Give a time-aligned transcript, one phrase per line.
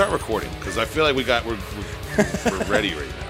[0.00, 1.58] let's start recording because I feel like we got we're
[2.16, 3.14] we're, we're ready right now.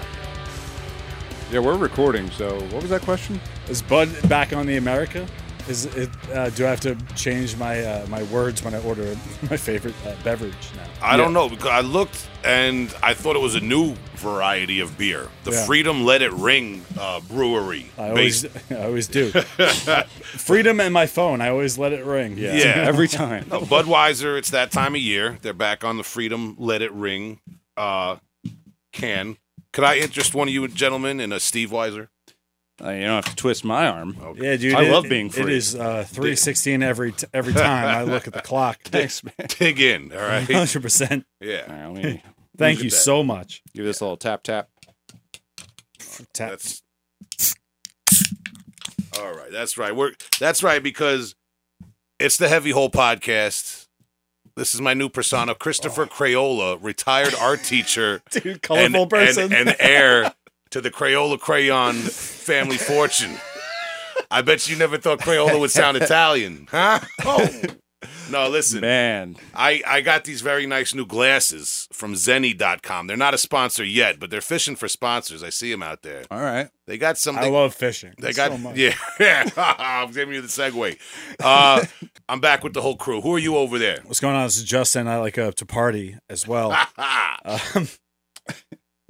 [1.51, 2.31] Yeah, we're recording.
[2.31, 3.41] So, what was that question?
[3.67, 5.27] Is Bud back on the America?
[5.71, 6.09] Is it?
[6.33, 9.15] Uh, do I have to change my uh, my words when I order
[9.49, 10.83] my favorite uh, beverage now?
[11.01, 14.97] I don't know because I looked and I thought it was a new variety of
[14.97, 15.65] beer, the Yeah.
[15.65, 17.85] Freedom Let It Ring uh, Brewery.
[17.97, 19.31] I always, based- I always do.
[20.21, 21.39] Freedom and my phone.
[21.41, 22.37] I always let it ring.
[22.37, 22.53] Yeah.
[22.53, 22.65] Yeah.
[22.87, 23.47] Every time.
[23.49, 25.37] No, Budweiser, it's that time of year.
[25.41, 27.39] They're back on the Freedom Let It Ring
[27.77, 28.17] uh,
[28.91, 29.37] can.
[29.73, 32.09] Could I interest one of you gentlemen in a Steve Weiser?
[32.83, 34.17] Uh, you don't have to twist my arm.
[34.37, 34.73] Yeah, dude.
[34.73, 35.55] I it- love being It free.
[35.55, 38.79] is uh, three sixteen every t- every time I look at the clock.
[38.83, 39.33] Thanks, man.
[39.47, 40.49] Dig in, all right?
[40.49, 41.25] Hundred percent.
[41.41, 42.23] Yeah, All right, let me
[42.57, 42.95] Thank you that.
[42.95, 43.61] so much.
[43.73, 44.69] give this a little tap tap.
[46.33, 46.49] Tap.
[46.51, 46.81] that's
[49.19, 49.51] all right.
[49.51, 49.95] That's right.
[49.95, 51.35] We're that's right because
[52.19, 53.87] it's the Heavy Hole podcast.
[54.55, 59.43] This is my new persona, Christopher Crayola, retired art teacher Dude, and, colorful person.
[59.53, 60.33] and, and heir
[60.71, 63.37] to the Crayola crayon family fortune.
[64.29, 66.99] I bet you never thought Crayola would sound Italian, huh?
[67.25, 67.49] Oh.
[68.31, 68.81] No, listen.
[68.81, 73.05] Man, I, I got these very nice new glasses from Zenni.com.
[73.05, 75.43] They're not a sponsor yet, but they're fishing for sponsors.
[75.43, 76.23] I see them out there.
[76.31, 76.69] all right.
[76.87, 77.43] They got something.
[77.43, 78.13] I love fishing.
[78.19, 78.95] They got so yeah.
[79.57, 80.97] I'm giving you the segue.
[81.39, 81.85] Uh,
[82.27, 83.21] I'm back with the whole crew.
[83.21, 83.99] Who are you over there?
[84.05, 84.45] What's going on?
[84.45, 85.07] This is Justin.
[85.07, 86.71] I like uh, to party as well.
[87.45, 87.87] um,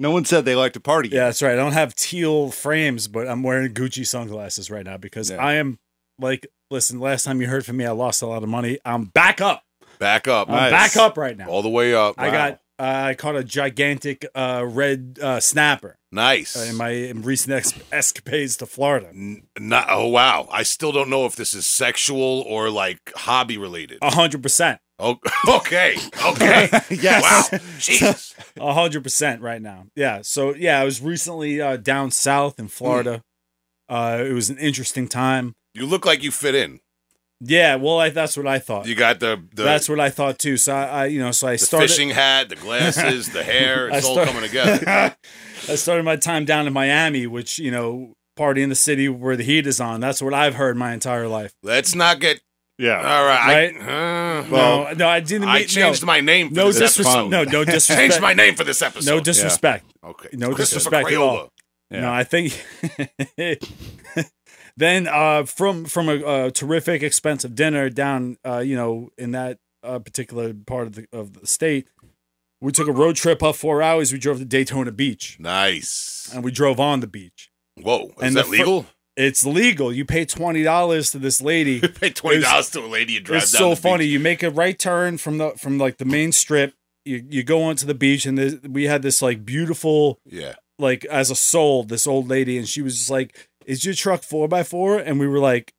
[0.01, 1.09] No one said they like to party.
[1.09, 1.53] yeah, that's right.
[1.53, 5.37] I don't have teal frames, but I'm wearing Gucci sunglasses right now because Yeah.
[5.37, 5.77] I am
[6.19, 8.79] like, listen, last time you heard from me, I lost a lot of money.
[8.83, 9.63] I'm back up.
[9.99, 10.49] back up.
[10.49, 10.71] I'm Nice.
[10.95, 11.47] back up right now.
[11.47, 12.15] All the way up.
[12.17, 16.57] I got, uh, I caught a gigantic uh, red uh, snapper nice.
[16.57, 19.09] uh, in my recent ex- escapades to Florida.
[19.09, 20.47] N- not, oh wow!
[20.51, 23.99] I still don't know if this is sexual or like hobby related.
[24.01, 24.79] A hundred percent.
[25.01, 25.17] Oh,
[25.57, 26.69] okay, okay.
[26.91, 27.51] Yes.
[27.51, 27.59] Wow.
[27.79, 28.35] Jesus.
[28.59, 29.87] A hundred percent right now.
[29.95, 30.21] Yeah.
[30.21, 33.23] So yeah, I was recently uh, down south in Florida.
[33.89, 35.53] Uh, it was an interesting time.
[35.73, 36.79] You look like you fit in.
[37.39, 37.75] Yeah.
[37.75, 38.85] Well, I, that's what I thought.
[38.85, 40.57] You got the the, that's what I thought too.
[40.57, 41.87] So I, I you know, so I the started.
[41.87, 43.89] fishing hat, the glasses, the hair.
[43.89, 45.15] It's all coming together.
[45.67, 49.35] I started my time down in Miami, which you know, party in the city where
[49.35, 49.99] the heat is on.
[49.99, 51.53] That's what I've heard my entire life.
[51.63, 52.41] Let's not get
[52.77, 52.97] Yeah.
[52.97, 53.73] all right.
[53.75, 53.81] Right?
[53.81, 55.47] I, uh, no, no, I didn't.
[55.49, 56.49] I changed no, my name.
[56.49, 57.15] For no this disrespect.
[57.15, 57.29] episode.
[57.29, 57.99] No, no no disrespect.
[57.99, 59.09] Changed my name for this episode.
[59.09, 59.85] no disrespect.
[60.03, 60.29] Okay.
[60.33, 61.49] no disrespect at all.
[61.91, 62.01] Yeah.
[62.01, 62.59] No, I think.
[64.77, 69.59] then uh, from from a, a terrific, expensive dinner down, uh, you know, in that
[69.83, 71.87] uh, particular part of the of the state,
[72.61, 74.11] we took a road trip up four hours.
[74.13, 76.29] We drove to Daytona Beach, Nice.
[76.33, 77.51] and we drove on the beach.
[77.81, 78.07] Whoa.
[78.07, 78.85] Is And that the fir- legal?
[79.17, 79.91] It's legal.
[79.93, 81.73] You pay twenty dollars to this lady.
[81.83, 84.05] You pay twenty dollars to a lady and drive it's so funny.
[84.05, 84.13] beach.
[84.13, 86.73] You make a right turn from the from like the main strip.
[87.05, 90.55] You you go onto the beach, and there's- we had this like beautiful Yeah.
[90.79, 94.23] like as a soul, this old lady, and she was just like, "Is your truck
[94.23, 95.73] four by 4 And we were like,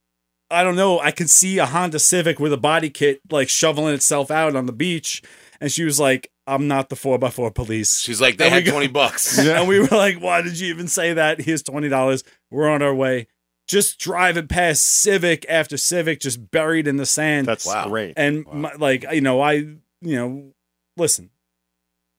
[0.51, 3.95] "I don't know." I can see a Honda Civic with a body kit like shoveling
[3.95, 5.23] itself out on the beach,
[5.61, 8.55] and she was like, "I'm not the four by four police." She's like, they And
[8.55, 9.39] had go- twenty bucks.
[9.49, 12.25] And we were like, "Why did you even say that?" Here's twenty dollars.
[12.53, 13.27] We're on our way.
[13.67, 17.47] Just driving past Civic after Civic, just buried in the sand.
[17.47, 17.89] That's Wow.
[17.89, 18.15] great.
[18.17, 18.53] and Wow.
[18.55, 20.53] my, like you know, I you know,
[20.97, 21.31] listen,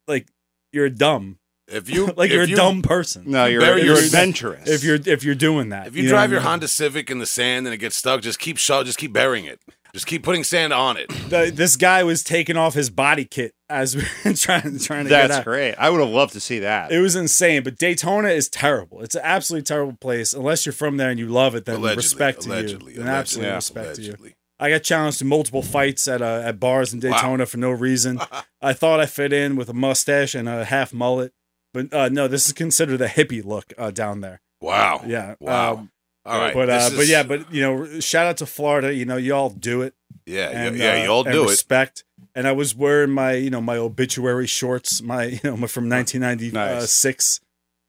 [0.07, 0.27] like
[0.71, 3.23] you're dumb, If you like if you're a you- dumb person.
[3.27, 4.67] No, you're Bury you're adventurous.
[4.69, 5.87] if you're if you're doing that.
[5.87, 6.49] If you, know drive your I mean?
[6.49, 9.45] Honda Civic in the sand and it gets stuck, just keep sho- just keep burying
[9.45, 9.59] it.
[9.93, 11.09] Just keep putting sand on it.
[11.29, 15.09] The- this guy was taking off his body kit as we were trying trying to
[15.09, 15.73] get that's great.
[15.75, 16.91] I would have loved to see that.
[16.91, 19.01] It was insane, but Daytona is terrible.
[19.01, 20.33] It's an absolutely terrible place.
[20.33, 22.99] Unless you're from there and you love it, then Allegedly, respect to allegedly, you.
[22.99, 23.55] Then allegedly, absolutely Yeah.
[23.55, 24.33] respect to you.
[24.59, 27.11] I got challenged to multiple fights at uh, at bars in Wow.
[27.11, 28.21] Daytona for no reason.
[28.61, 31.33] I thought I fit in with a mustache and a half mullet,
[31.73, 34.39] but uh, no, this is considered a hippie look uh, down there.
[34.61, 35.03] Wow.
[35.05, 35.73] Yeah, Wow.
[35.73, 35.91] Um,
[36.25, 36.53] All right.
[36.53, 38.93] but uh, this but yeah, but you know, shout out to Florida.
[38.93, 39.95] You know, y'all do it.
[40.25, 41.49] yeah, and, yeah, uh, you all and do it.
[41.49, 42.05] respect.
[42.35, 45.87] And I was wearing my, you know, my obituary shorts, my, you know, my from
[45.89, 47.39] 1996.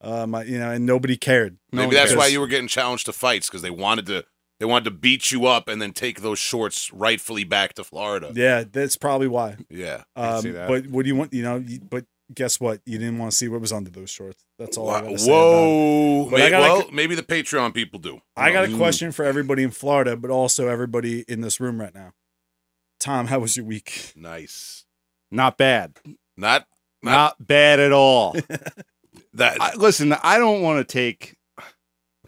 [0.00, 1.56] Uh, my, you know, and nobody cared.
[1.72, 4.24] Maybe that's why you were getting challenged to fights because they wanted to
[4.60, 8.30] they wanted to beat you up and then take those shorts rightfully back to Florida.
[8.34, 9.56] Yeah, that's probably why.
[9.70, 10.02] Yeah.
[10.14, 10.68] Um, see that.
[10.68, 11.32] But what do you want?
[11.32, 12.04] You know, you, but
[12.34, 12.80] guess what?
[12.84, 14.44] You didn't want to see what was under those shorts.
[14.58, 15.00] That's all I Wow.
[15.06, 15.30] gotta say.
[15.30, 16.26] Whoa.
[16.36, 18.20] I gotta- well, maybe the Patreon people do.
[18.36, 18.76] I got a Mm.
[18.76, 22.12] question for everybody in Florida, but also everybody in this room right now.
[23.00, 24.12] Tom, how was your week?
[24.16, 24.84] Nice.
[25.30, 25.98] Not bad.
[26.36, 26.66] Not
[27.02, 28.32] Not- Not bad at all.
[29.34, 29.60] that.
[29.60, 31.36] I, listen, I don't want to take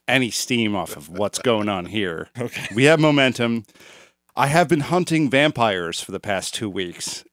[0.09, 2.29] any steam off of what's going on here.
[2.39, 2.67] Okay.
[2.75, 3.65] We have momentum.
[4.37, 7.25] I have been hunting vampires for the past two weeks.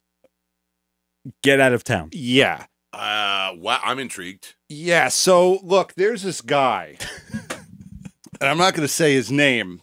[1.41, 2.09] Get out of town.
[2.13, 2.65] Yeah.
[2.93, 4.55] Uh, wow, I'm intrigued.
[4.69, 5.09] Yeah.
[5.09, 6.97] So look, there's this guy,
[8.39, 9.81] and I'm not going to say his name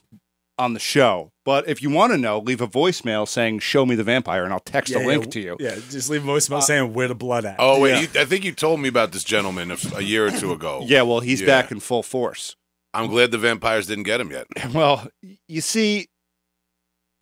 [0.59, 3.97] on the show, but if you want to know, leave a voicemail saying "Show me
[3.97, 5.57] the vampire," and I'll text Yeah, a link yeah, to you.
[5.59, 7.57] Yeah, just leave a voicemail uh, saying where the blood at.
[7.59, 8.01] Oh wait, Yeah.
[8.03, 10.83] you, I think you told me about this gentleman a, a year or two ago.
[10.87, 11.03] Yeah.
[11.03, 11.47] Well, he's Yeah.
[11.49, 12.55] back in full force.
[12.95, 14.47] I'm glad the vampires didn't get him yet.
[14.75, 15.09] Well,
[15.49, 16.09] you see,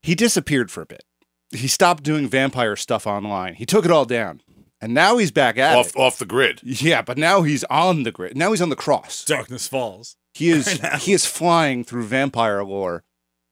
[0.02, 1.04] he disappeared for a bit.
[1.50, 3.54] He stopped doing vampire stuff online.
[3.54, 4.42] He took it all down,
[4.82, 5.96] and now he's back at off it.
[5.96, 6.60] off the grid.
[6.62, 8.36] Yeah, but now he's on the grid.
[8.36, 9.24] Now he's on the cross.
[9.24, 10.16] Darkness Falls.
[10.34, 13.02] He is Right he is flying through vampire lore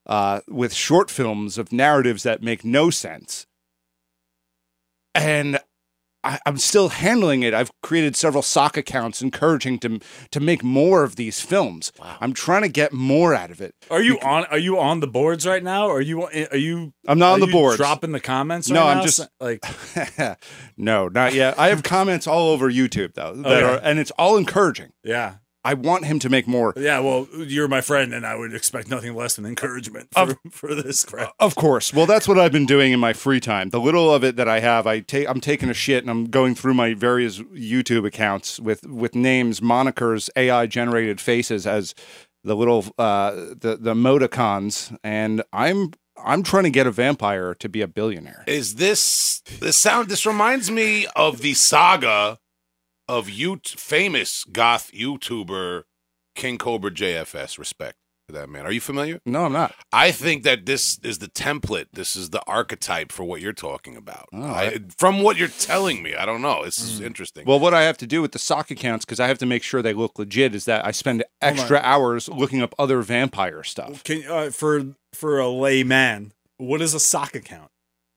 [0.07, 3.47] uh, with short films of narratives that make no sense.
[5.15, 5.59] And
[6.23, 7.55] I, I'm still handling it.
[7.55, 10.01] I've created several sock accounts encouraging to
[10.33, 11.93] to make more of these films.
[11.99, 12.17] Wow.
[12.21, 13.75] I'm trying to get more out of it.
[13.91, 14.45] Are you on?
[14.47, 15.87] Are you on the boards right now?
[15.89, 16.25] Are you?
[16.25, 16.93] Are you?
[17.07, 17.77] I'm not are on the you boards.
[17.79, 18.69] Dropping the comments.
[18.69, 19.03] No, right I'm now?
[19.05, 19.65] just- like.
[20.77, 21.59] no, not yet.
[21.59, 23.75] I have comments all over YouTube though, that Okay.
[23.75, 24.91] are, and it's all encouraging.
[25.05, 25.37] Yeah,
[25.67, 26.73] I want him to make more.
[26.77, 27.01] yeah.
[27.01, 31.05] Well, you're my friend, and I would expect nothing less than encouragement for, for this
[31.05, 31.33] crap.
[31.41, 31.93] Of course.
[31.93, 33.71] Well, that's what I've been doing in my free time.
[33.71, 35.29] The little of it that I have, I take.
[35.29, 39.61] I'm taking a shit and I'm going through my various YouTube accounts with with names,
[39.61, 41.95] monikers, AI generated faces as
[42.45, 45.93] the little uh the the emoticons, and I'm
[46.25, 48.45] I'm trying to get a vampire to be a billionaire.
[48.47, 50.09] Is this this sound?
[50.09, 52.39] This reminds me of the saga
[53.09, 55.85] of you famous goth YouTuber
[56.35, 57.59] King Cobra JFS.
[57.59, 57.97] Respect
[58.29, 58.67] to that man.
[58.67, 59.21] Are you familiar?
[59.25, 59.75] No, I'm not.
[59.93, 61.87] I think that this is the template.
[61.93, 64.29] This is the archetype for what you're talking about.
[64.33, 66.65] Oh, I, from what you're telling me, I don't know.
[66.65, 67.45] This is interesting.
[67.47, 69.63] Well, what I have to do with the sock accounts because I have to make
[69.63, 74.03] sure they look legit is that I spend extra hours looking up other vampire stuff.
[74.05, 77.71] Can uh, for for a layman, what is a sock account?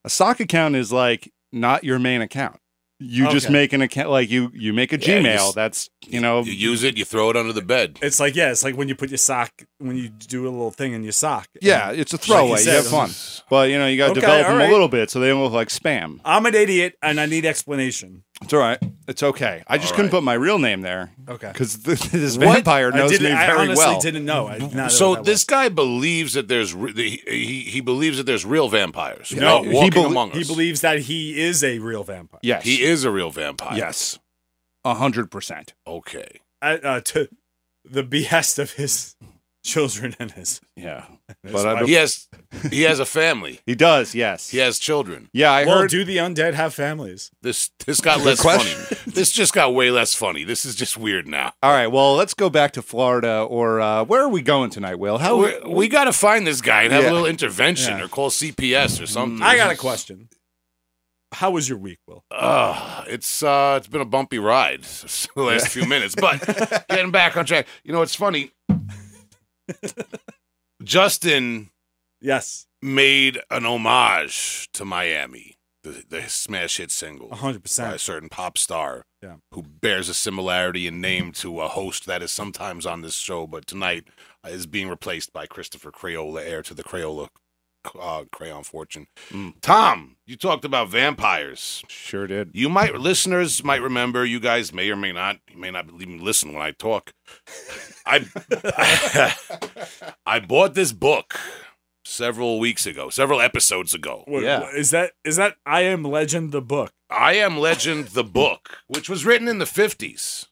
[0.03, 2.59] A sock account is like not your main account.
[3.01, 3.54] You just Okay.
[3.54, 5.36] make an account like you you make a Yeah, you Gmail.
[5.50, 7.98] s- that's you know you use it, you throw it under the bed.
[8.01, 10.72] It's like yeah, it's like when you put your sock when you do a little
[10.72, 11.48] thing in your sock.
[11.62, 12.51] yeah, it's a throwaway.
[12.60, 13.10] you, said, have fun,
[13.50, 14.69] but you know you got to Okay, develop all them right.
[14.69, 16.19] a little bit so they don't look like spam.
[16.25, 18.24] I'm an idiot and I need explanation.
[18.42, 18.80] It's all right.
[19.09, 19.63] It's okay.
[19.67, 20.17] I just All couldn't right.
[20.19, 21.50] put my real name there Okay.
[21.51, 22.45] because this What?
[22.53, 23.25] vampire I knows didn't.
[23.27, 24.00] me I very honestly well.
[24.00, 24.47] didn't know.
[24.47, 27.81] I, now that So that this was- guy believes that there's re- he, he he
[27.81, 29.31] believes that there's real vampires.
[29.33, 30.38] No, he walking bel- among us.
[30.38, 32.39] he believes that he is a real vampire.
[32.44, 33.75] Yes, he is a real vampire.
[33.77, 34.19] Yes,
[34.85, 35.73] a hundred percent.
[35.88, 36.39] Okay.
[36.61, 37.29] Uh, uh, to
[37.83, 39.15] the behest of his
[39.69, 40.62] children and his.
[40.75, 41.06] Yeah,
[41.44, 41.80] his But I wife.
[41.81, 42.27] don't- He has
[42.71, 43.60] he has a family.
[43.66, 44.13] he does.
[44.16, 45.30] Yes, He has children.
[45.33, 45.51] yeah.
[45.51, 45.89] I well, heard.
[45.92, 47.31] do the undead have families?
[47.42, 48.77] This this got less question.
[48.80, 49.01] funny.
[49.19, 50.44] This just got way less funny.
[50.45, 51.51] This is just weird now.
[51.63, 51.88] all right.
[51.88, 55.00] Well, let's go back to Florida, or uh, where are we going tonight?
[55.00, 57.12] Will how we we got to find this guy and have Yeah.
[57.12, 58.06] a little intervention Yeah.
[58.06, 59.42] or call CPS or something.
[59.42, 60.30] I got a question.
[61.31, 62.24] How was your week, Will?
[62.31, 64.81] Uh, it's uh, it's been a bumpy ride
[65.36, 66.39] the last few minutes, but
[66.89, 67.68] getting back on track.
[67.83, 68.51] You know, it's funny.
[70.83, 71.69] Justin
[72.21, 77.99] Yes, made an homage to Miami, the, the smash hit single hundred percent, by a
[77.99, 79.35] certain pop star Yeah.
[79.54, 83.47] who bears a similarity in name to a host that is sometimes on this show,
[83.47, 84.06] but tonight
[84.45, 87.30] is being replaced by Christopher Crayola, heir to the Crayola
[88.00, 89.07] uh, crayon fortune.
[89.30, 89.54] Mm.
[89.62, 91.83] Tom, you talked about vampires.
[91.88, 92.52] Sure did.
[92.54, 94.26] You might listeners might remember.
[94.26, 95.38] You guys may or may not.
[95.52, 97.14] You may not even listen when I talk.
[98.06, 98.26] I
[100.26, 101.36] I bought this book
[102.06, 104.24] several weeks ago, several episodes ago.
[104.28, 104.62] What, Yeah.
[104.62, 106.92] what- is that is that I Am Legend the book?
[107.09, 110.48] I Am Legend, the book, which was written in the 50s.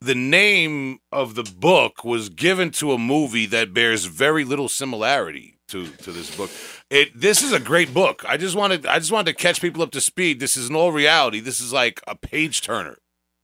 [0.00, 5.57] The name of the book was given to a movie that bears very little similarity
[5.68, 6.50] to, to this book.
[6.90, 8.24] It this is a great book.
[8.26, 10.40] I just wanted I just wanted to catch people up to speed.
[10.40, 11.40] This is in all reality.
[11.40, 12.98] This is like a page turner.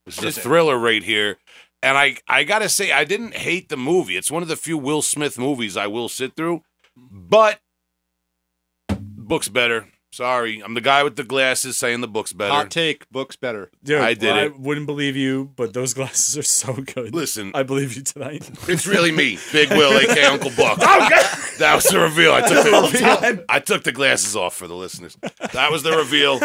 [0.07, 1.39] This is a thriller right here.
[1.83, 4.17] And I I gotta say, I didn't hate the movie.
[4.17, 6.63] It's one of the few Will Smith movies I will sit through.
[6.97, 7.61] But
[8.89, 9.89] book's better.
[10.15, 10.61] Sorry.
[10.61, 12.53] I'm the guy with the glasses saying the book's better.
[12.53, 13.11] Hot take.
[13.11, 13.73] Books better.
[13.83, 14.39] Dude, I did it.
[14.39, 14.61] I it.
[14.61, 17.13] wouldn't believe you, but those glasses are so good.
[17.13, 18.49] Listen, I believe you tonight.
[18.69, 20.79] it's really me, Big Will, aka Uncle Buck.
[20.81, 21.27] oh, God.
[21.59, 22.33] That was the reveal.
[22.33, 25.19] I took oh, the, I took the glasses off for the listeners.
[25.53, 26.39] That was the reveal.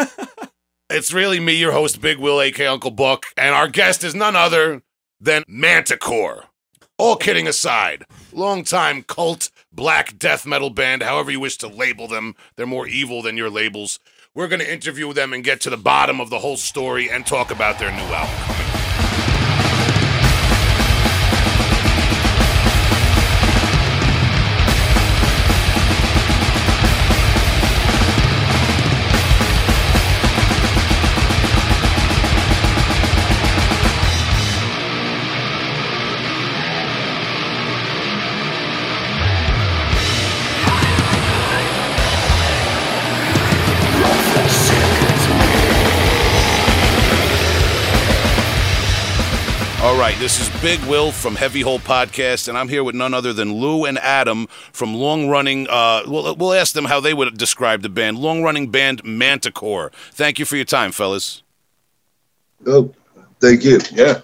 [0.90, 4.34] It's really me, your host, Big Will, aka Uncle Buck, and our guest is none
[4.34, 4.82] other
[5.20, 6.46] than Manticore.
[6.98, 12.34] All kidding aside, longtime cult black death metal band, however you wish to label them,
[12.56, 13.98] they're more evil than your labels.
[14.34, 17.26] We're going to interview them and get to the bottom of the whole story and
[17.26, 18.69] talk about their new album.
[50.62, 53.98] Big Will from Heavy Hole Podcast, and I'm here with none other than Lou and
[53.98, 55.66] Adam from long running.
[55.70, 59.90] Uh, we'll, we'll ask them how they would describe the band, long running band Manticore.
[60.12, 61.42] Thank you for your time, fellas.
[62.66, 62.94] Oh,
[63.40, 63.80] thank you.
[63.90, 64.20] Yeah.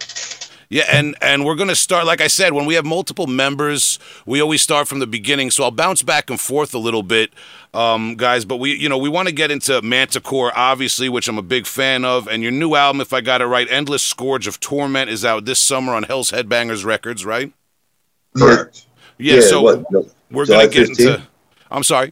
[0.69, 2.05] Yeah, and and we're gonna start.
[2.05, 5.49] Like I said, when we have multiple members, we always start from the beginning.
[5.49, 7.31] So I'll bounce back and forth a little bit,
[7.73, 8.43] um, guys.
[8.43, 11.67] But we, you know, we want to get into Manticore, obviously, which I'm a big
[11.67, 12.27] fan of.
[12.27, 15.45] And your new album, if I got it right, "Endless Scourge of Torment," is out
[15.45, 17.53] this summer on Hell's Headbangers Records, right?
[18.35, 18.85] Correct.
[19.17, 19.35] Yeah.
[19.35, 19.85] Yeah, so what,
[20.29, 20.99] we're July gonna get 15th?
[20.99, 21.21] into.
[21.71, 22.11] I'm sorry.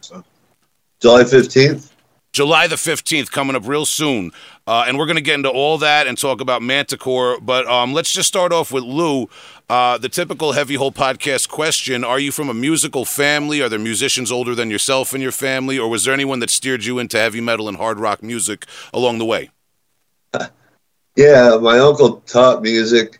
[1.00, 1.90] July 15th?
[2.36, 4.30] July the 15th coming up real soon.
[4.66, 7.40] Uh, and we're going to get into all that and talk about Manticore.
[7.40, 9.30] But um, let's just start off with Lou.
[9.70, 13.62] Uh, the typical Heavy Hole podcast question Are you from a musical family?
[13.62, 15.78] Are there musicians older than yourself in your family?
[15.78, 19.16] Or was there anyone that steered you into heavy metal and hard rock music along
[19.16, 19.48] the way?
[21.16, 23.18] Yeah, my uncle taught music.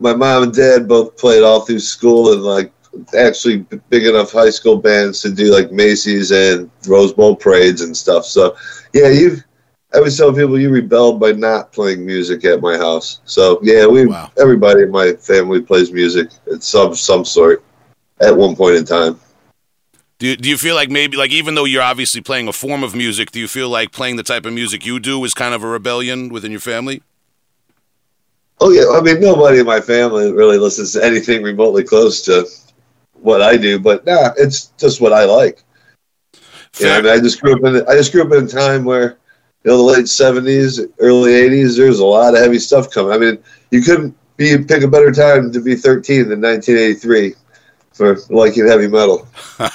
[0.00, 2.72] My mom and dad both played all through school and like
[3.16, 3.58] actually
[3.90, 8.24] big enough high school bands to do like Macy's and Rose Bowl parades and stuff.
[8.24, 8.56] So
[8.92, 9.38] yeah, you
[9.92, 13.20] I always tell people you rebelled by not playing music at my house.
[13.24, 14.30] So yeah, we Wow.
[14.38, 17.64] everybody in my family plays music at some some sort
[18.20, 19.20] at one point in time.
[20.18, 22.84] Do you, do you feel like maybe, like, even though you're obviously playing a form
[22.84, 25.52] of music, do you feel like playing the type of music you do is kind
[25.52, 27.02] of a rebellion within your family?
[28.60, 32.46] Oh yeah, I mean nobody in my family really listens to anything remotely close to
[33.24, 35.62] what I do, but nah, it's just what I like.
[36.78, 38.84] Yeah, I mean, I just grew up in I just grew up in a time
[38.84, 39.18] where
[39.64, 41.76] you know the late seventies, early eighties.
[41.76, 43.12] There's a lot of heavy stuff coming.
[43.12, 43.38] I mean,
[43.70, 47.34] you couldn't be pick a better time to be 13 than 1983
[47.94, 49.28] for liking heavy metal.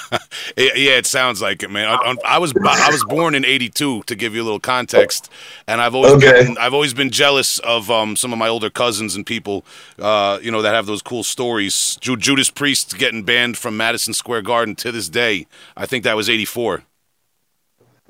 [0.56, 1.88] Yeah, it sounds like it, man.
[1.88, 5.30] I, I was I was born in '82 to give you a little context,
[5.66, 6.32] and I've always Okay.
[6.44, 9.64] been I've always been jealous of um, some of my older cousins and people,
[9.98, 11.96] uh, you know, that have those cool stories.
[12.00, 15.46] Ju- Judas Priest getting banned from Madison Square Garden to this day.
[15.76, 16.82] I think that was '84.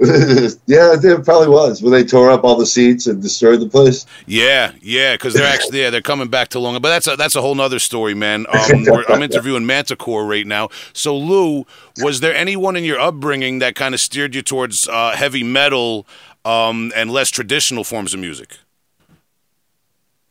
[0.66, 4.06] yeah, it probably was when they tore up all the seats and destroyed the place.
[4.24, 7.36] Yeah, yeah, because they're actually yeah they're coming back to long, but that's a that's
[7.36, 8.46] a whole nother story, man.
[8.48, 10.70] Um, I'm interviewing Manticore right now.
[10.94, 11.66] So Lou,
[11.98, 16.06] was there anyone in your upbringing that kind of steered you towards uh, heavy metal
[16.46, 18.56] um, and less traditional forms of music?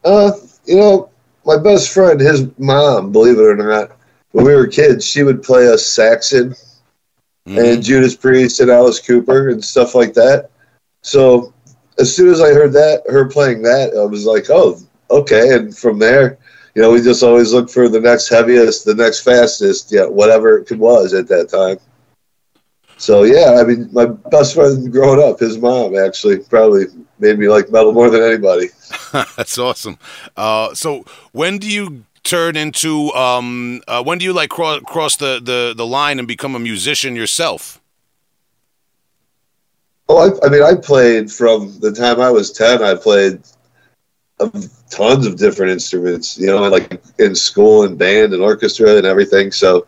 [0.03, 0.31] Uh,
[0.65, 1.11] you know,
[1.45, 3.91] my best friend, his mom, believe it or not,
[4.31, 6.55] when we were kids, she would play us Saxon
[7.49, 7.73] Mhm.
[7.73, 10.49] and Judas Priest and Alice Cooper and stuff like that.
[11.01, 11.53] So
[11.99, 14.79] as soon as I heard that, her playing that, I was like, oh,
[15.09, 15.55] okay.
[15.55, 16.37] And from there,
[16.75, 20.59] you know, we just always look for the next heaviest, the next fastest, yeah, whatever
[20.59, 21.79] it was at that time.
[22.97, 26.85] So yeah, I mean, my best friend growing up, his mom actually probably
[27.19, 28.69] made me like metal more than anybody.
[29.37, 29.97] That's awesome.
[30.35, 35.15] Uh, so when do you turn into um, uh, when do you like cross cross
[35.17, 37.81] the, the the line and become a musician yourself?
[40.07, 42.81] Oh, I, I mean, I played from the time I was ten.
[42.81, 43.41] I played
[44.89, 46.37] tons of different instruments.
[46.37, 49.51] You know, like in school and band and orchestra and everything.
[49.51, 49.85] So,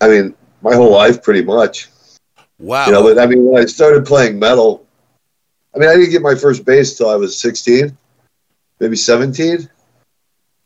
[0.00, 1.88] I mean, my whole life pretty much.
[2.58, 2.86] Wow.
[2.86, 4.86] You know, but I mean, when I started playing metal,
[5.74, 7.96] I mean, I didn't get my first bass till I was sixteen,
[8.78, 9.68] maybe seventeen.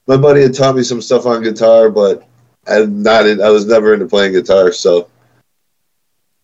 [0.07, 2.27] My buddy had taught me some stuff on guitar, but
[2.67, 3.27] I'm not.
[3.27, 5.09] In, I was never into playing guitar, so.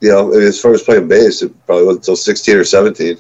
[0.01, 3.19] You know, as far as playing bass, it probably wasn't until sixteen or seventeen.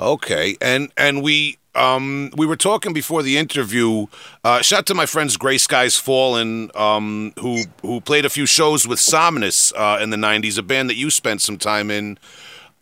[0.00, 4.06] Okay, and and we um we were talking before the interview.
[4.42, 8.46] Uh, shout out to my friends Gray Skies Fallen, um, who who played a few
[8.46, 12.18] shows with Somnus uh, in the '90s, a band that you spent some time in.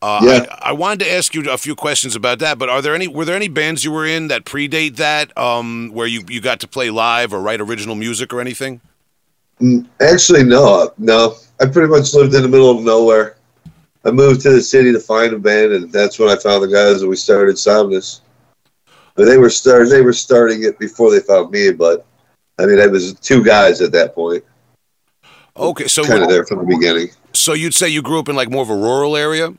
[0.04, 0.46] Uh, Yeah.
[0.50, 3.08] I, I wanted to ask you a few questions about that, but are there any
[3.08, 6.60] were there any bands you were in that predate that, um, where you you got
[6.60, 8.80] to play live or write original music or anything?
[9.60, 11.36] Mm, Actually, no, no.
[11.60, 13.36] I pretty much lived in the middle of nowhere.
[14.04, 16.68] I moved to the city to find a band, and that's when I found the
[16.68, 18.20] guys and we started Somnus.
[19.14, 21.72] But they were start they were starting it before they found me.
[21.72, 22.04] But
[22.58, 24.44] I mean, it was two guys at that point,
[25.56, 27.08] Okay, so kind of there from the beginning.
[27.32, 29.54] so you'd say you grew up in like more of a rural area?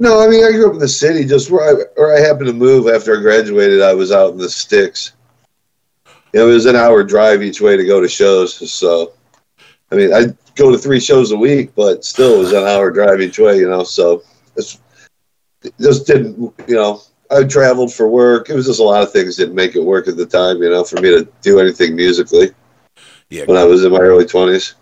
[0.00, 2.46] No, I mean, I grew up in the city, just where I where I happened
[2.46, 3.82] to move after I graduated.
[3.82, 5.12] I was out in the sticks.
[6.32, 8.72] You know, it was an hour drive each way to go to shows.
[8.72, 9.12] So,
[9.92, 12.90] I mean, I go to three shows a week, but still, it was an hour
[12.90, 13.58] drive each way.
[13.58, 14.22] You know, so
[14.56, 14.80] it's
[15.62, 16.38] it just didn't.
[16.66, 18.48] You know, I traveled for work.
[18.48, 20.62] It was just a lot of things didn't make it work at the time.
[20.62, 22.52] You know, for me to do anything musically
[23.28, 24.76] Yeah, when I was in my early twenties.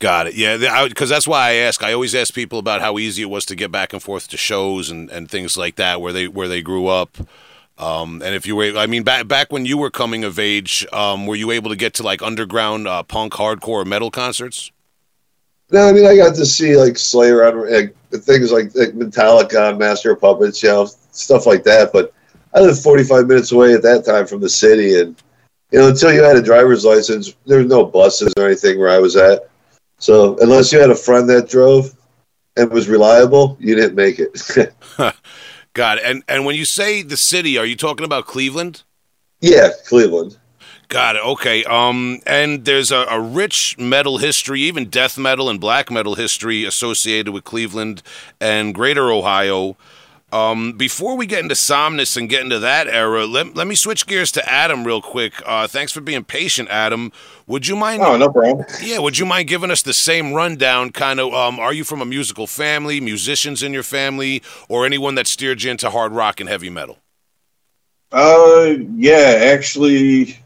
[0.00, 0.34] Got it.
[0.34, 1.82] Yeah, because that's why I ask.
[1.82, 4.36] I always ask people about how easy it was to get back and forth to
[4.36, 7.18] shows and, and things like that where they where they grew up.
[7.78, 10.86] Um, and if you were, I mean, back back when you were coming of age,
[10.92, 14.70] um, were you able to get to like underground uh, punk, hardcore, metal concerts?
[15.70, 20.12] No, I mean I got to see like Slayer like, things like, like Metallica Master
[20.12, 21.92] of Puppets, you know, stuff like that.
[21.92, 22.12] But
[22.54, 25.20] I lived 45 minutes away at that time from the city, and
[25.72, 28.90] you know, until you had a driver's license, there was no buses or anything where
[28.90, 29.47] I was at.
[29.98, 31.94] So unless you had a friend that drove
[32.56, 34.40] and was reliable, you didn't make it.
[35.74, 35.98] God.
[35.98, 38.82] And and when you say the city, are you talking about Cleveland?
[39.40, 40.36] yeah, Cleveland.
[40.88, 41.22] Got it.
[41.22, 41.64] Okay.
[41.64, 46.64] Um, and there's a, a rich metal history, even death metal and black metal history
[46.64, 48.02] associated with Cleveland
[48.40, 49.76] and Greater Ohio.
[50.30, 54.06] Um, before we get into Somnus and get into that era, let, let me switch
[54.06, 55.32] gears to Adam real quick.
[55.46, 57.12] Uh, thanks for being patient, Adam.
[57.46, 58.02] Would you mind?
[58.02, 58.66] Oh, no problem.
[58.82, 60.90] Yeah, would you mind giving us the same rundown?
[60.90, 65.14] Kind of, um, are you from a musical family, musicians in your family, or anyone
[65.14, 66.98] that steered you into hard rock and heavy metal?
[68.12, 70.38] Uh, yeah, actually,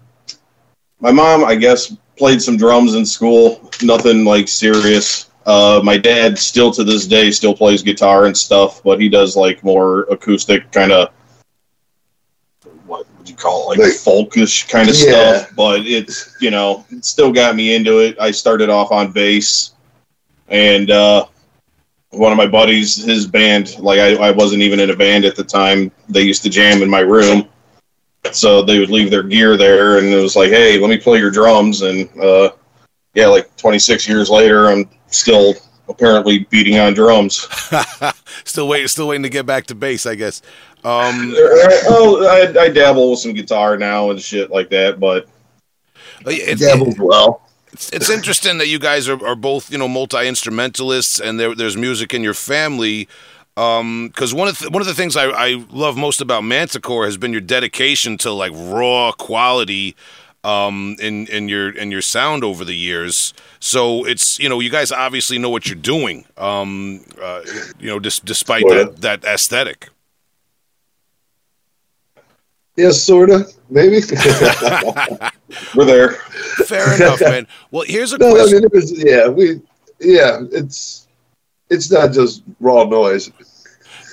[1.01, 3.69] my mom, I guess, played some drums in school.
[3.83, 5.29] Nothing like serious.
[5.45, 9.37] Uh, my dad still to this day still plays guitar and stuff, but he does
[9.37, 11.11] like more acoustic kind of
[12.87, 15.39] what would you call it, like Like- folkish kind of Yeah.
[15.39, 15.51] stuff.
[15.57, 18.17] But it's you know, it still got me into it.
[18.21, 19.73] I started off on bass,
[20.49, 21.27] and uh,
[22.11, 25.35] one of my buddies, his band, like I, I wasn't even in a band at
[25.35, 25.91] the time.
[26.09, 27.49] They used to jam in my room.
[28.31, 31.19] So they would leave their gear there, and it was like, "Hey, let me play
[31.19, 32.51] your drums." And uh,
[33.15, 35.55] yeah, like 26 years later, I'm still
[35.89, 37.47] apparently beating on drums.
[38.45, 40.43] still waiting, still waiting to get back to bass, I guess.
[40.85, 41.35] Um,
[41.89, 45.29] oh, I, I dabble with some guitar now and shit like that, but
[46.27, 47.49] it- Dabbled well.
[47.73, 51.55] it's, it's interesting that you guys are, are both you know multi instrumentalists and there,
[51.55, 53.09] there's music in your family.
[53.55, 57.19] Because one of the, one of the things I, I love most about Manticore has
[57.19, 59.95] been your dedication to like raw quality
[60.45, 63.35] um, in in your in your sound over the years.
[63.61, 66.25] So it's you know you guys obviously know what you're doing.
[66.37, 67.43] Um, uh,
[67.79, 69.89] you know, dis- despite that that aesthetic.
[72.77, 74.01] Yes, sorta, maybe.
[75.77, 76.13] we're there.
[76.67, 77.47] Fair enough, man.
[77.71, 78.55] Well, here's a no, I question.
[78.55, 79.61] mean, it was, yeah, we,
[80.01, 81.07] yeah, it's,
[81.69, 83.31] it's not just raw noise.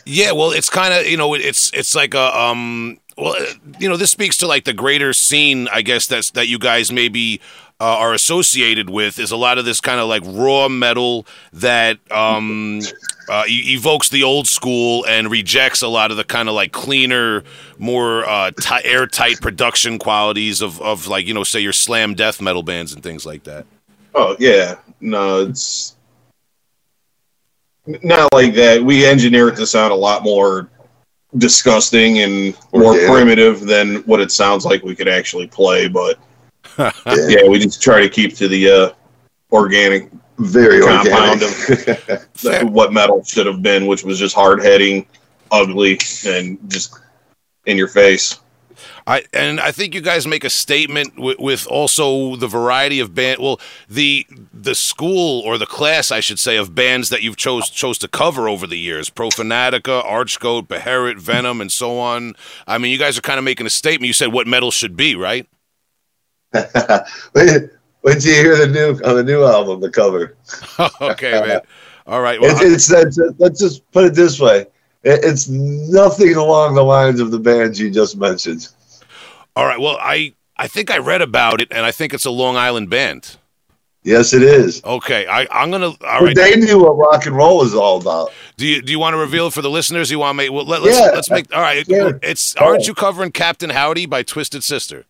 [0.05, 3.35] Yeah, well, it's kind of you know it's it's like a um well
[3.79, 6.91] you know this speaks to like the greater scene I guess that's that you guys
[6.91, 7.41] maybe
[7.79, 11.99] uh, are associated with is a lot of this kind of like raw metal that
[12.11, 12.81] um
[13.29, 17.43] uh, evokes the old school and rejects a lot of the kind of like cleaner,
[17.77, 22.41] more uh, ti airtight production qualities of of like you know say your slam death
[22.41, 23.67] metal bands and things like that.
[24.15, 25.95] Oh yeah, no, it's
[27.85, 28.83] not like that.
[28.83, 30.67] We engineer it to sound a lot more
[31.37, 33.07] disgusting and more Yeah.
[33.09, 35.87] primitive than what it sounds like we could actually play.
[35.87, 36.17] But
[36.77, 36.91] Yeah,
[37.27, 38.89] yeah, we just try to keep to the uh,
[39.51, 42.09] organic very compound organic.
[42.09, 45.05] of the- what metal should have been, which was just hard hitting,
[45.51, 46.97] ugly, and just
[47.65, 48.39] in your face.
[49.09, 53.15] I and I think you guys make a statement with, with also the variety of
[53.15, 53.39] band.
[53.39, 57.71] Well, the the school or the class, I should say, of bands that you've chose
[57.71, 62.35] chose to cover over the years: Profanatica, Archgoat, Beherit, Venom, and so on.
[62.67, 64.05] I mean, you guys are kind of making a statement.
[64.05, 65.47] You said what metal should be, right?
[66.53, 66.67] wait,
[68.03, 70.37] wait till you hear the new on the new album, the cover.
[71.01, 71.61] okay, man.
[72.05, 72.39] All right.
[72.39, 73.17] Well, It's, it's.
[73.39, 74.67] Let's just put it this way:
[75.01, 78.67] it, it's nothing along the lines of the bands you just mentioned.
[79.59, 79.79] All right.
[79.79, 82.89] Well, I I think I read about it, and I think it's a Long Island
[82.89, 83.35] band.
[84.03, 84.81] Yes, it is.
[84.85, 85.87] Okay, I I'm gonna.
[85.87, 86.35] All But right.
[86.35, 88.31] They knew what rock and roll was all about.
[88.55, 90.09] Do you do you want to reveal it for the listeners?
[90.09, 90.47] You want me?
[90.47, 91.11] Well, let, let's Yeah.
[91.13, 91.53] let's make.
[91.53, 91.85] All right.
[91.89, 92.11] Yeah.
[92.23, 95.05] It's aren't you covering Captain Howdy by Twisted Sister?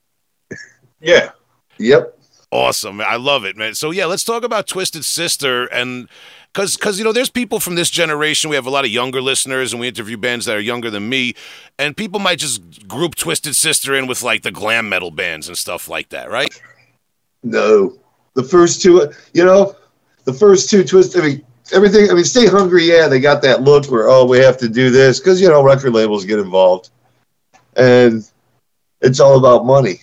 [0.99, 1.29] Yeah.
[1.77, 2.17] Yep.
[2.51, 2.99] Awesome.
[2.99, 3.75] I love it, man.
[3.75, 6.09] So yeah, let's talk about Twisted Sister and
[6.53, 8.49] cuz cuz you know there's people from this generation.
[8.49, 11.09] We have a lot of younger listeners and we interview bands that are younger than
[11.09, 11.35] me
[11.77, 15.57] and people might just group Twisted Sister in with like the glam metal bands and
[15.57, 16.49] stuff like that, right?
[17.43, 17.97] No,
[18.33, 19.11] the first two.
[19.33, 19.75] You know,
[20.25, 21.15] the first two twists.
[21.15, 22.09] I mean, everything.
[22.09, 22.85] I mean, Stay Hungry.
[22.85, 25.63] Yeah, they got that look where oh, we have to do this because you know
[25.63, 26.89] record labels get involved,
[27.75, 28.29] and
[29.01, 30.01] it's all about money.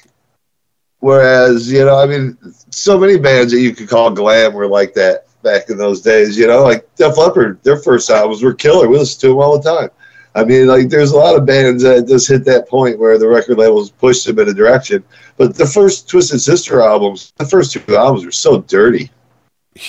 [1.01, 2.37] Whereas, you know, I mean,
[2.71, 6.37] so many bands that you could call glam were like that back in those days.
[6.37, 8.89] You know, like Def Leppard, their first albums were killer.
[8.89, 9.91] We listened to them all the time.
[10.35, 13.27] I mean, like, there's a lot of bands that just hit that point where the
[13.27, 15.03] record labels pushed them in a direction.
[15.39, 19.11] But the first Twisted Sister albums, the first two albums were so dirty.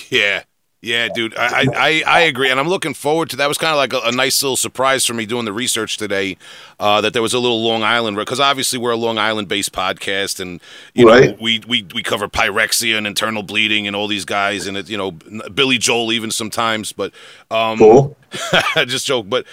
[0.10, 0.43] Yeah.
[0.80, 3.48] Yeah, dude, I, I, I agree, and I'm looking forward to that.
[3.48, 6.38] Was kind of like a, a, nice little surprise for me doing the research today
[6.80, 9.72] uh, that there was a little Long Island because obviously we're a Long Island based
[9.72, 10.62] podcast, and
[10.94, 11.32] you right.
[11.32, 14.88] know we, we we cover pyrexia and internal bleeding and all these guys, and it
[14.88, 15.12] you know
[15.50, 17.12] Billy Joel even sometimes, but
[17.50, 18.16] um, cool.
[18.86, 19.48] just joke, but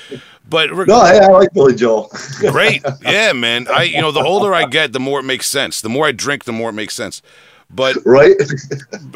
[0.46, 2.10] but no, I, I like Billy Joel.
[2.38, 3.66] great, yeah, man.
[3.68, 5.80] I you know the older I get, the more it makes sense.
[5.80, 7.22] The more I drink, the more it makes sense.
[7.74, 8.36] But right.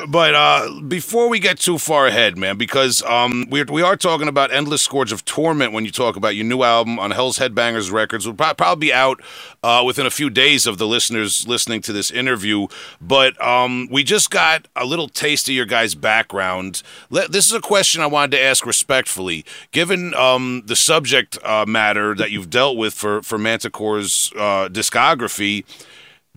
[0.08, 4.26] but uh, before we get too far ahead, man, because um, we we are talking
[4.26, 7.92] about endless scourge of torment when you talk about your new album on Hell's Headbangers
[7.92, 9.20] Records will probably be out
[9.62, 12.66] uh, within a few days of the listeners listening to this interview.
[13.00, 16.82] But um, we just got a little taste of your guys' background.
[17.10, 21.64] Let, this is a question I wanted to ask respectfully, given um, the subject uh,
[21.66, 25.64] matter that you've dealt with for for Manticore's uh, discography.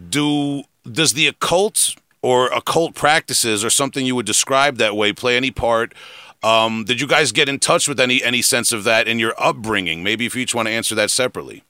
[0.10, 5.38] Do does the occult or occult practices or something you would describe that way play
[5.38, 5.94] any part?
[6.44, 9.34] Um, did you guys get in touch with any any sense of that in your
[9.38, 10.04] upbringing?
[10.04, 11.64] Maybe if you each want to answer that separately.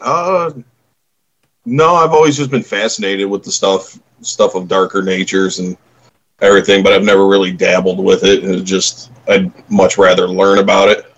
[0.00, 0.52] Uh,
[1.64, 5.76] no, I've always just been fascinated with the stuff stuff of darker natures and
[6.40, 8.42] everything, but I've never really dabbled with it.
[8.42, 11.09] And just I'd much rather learn about it.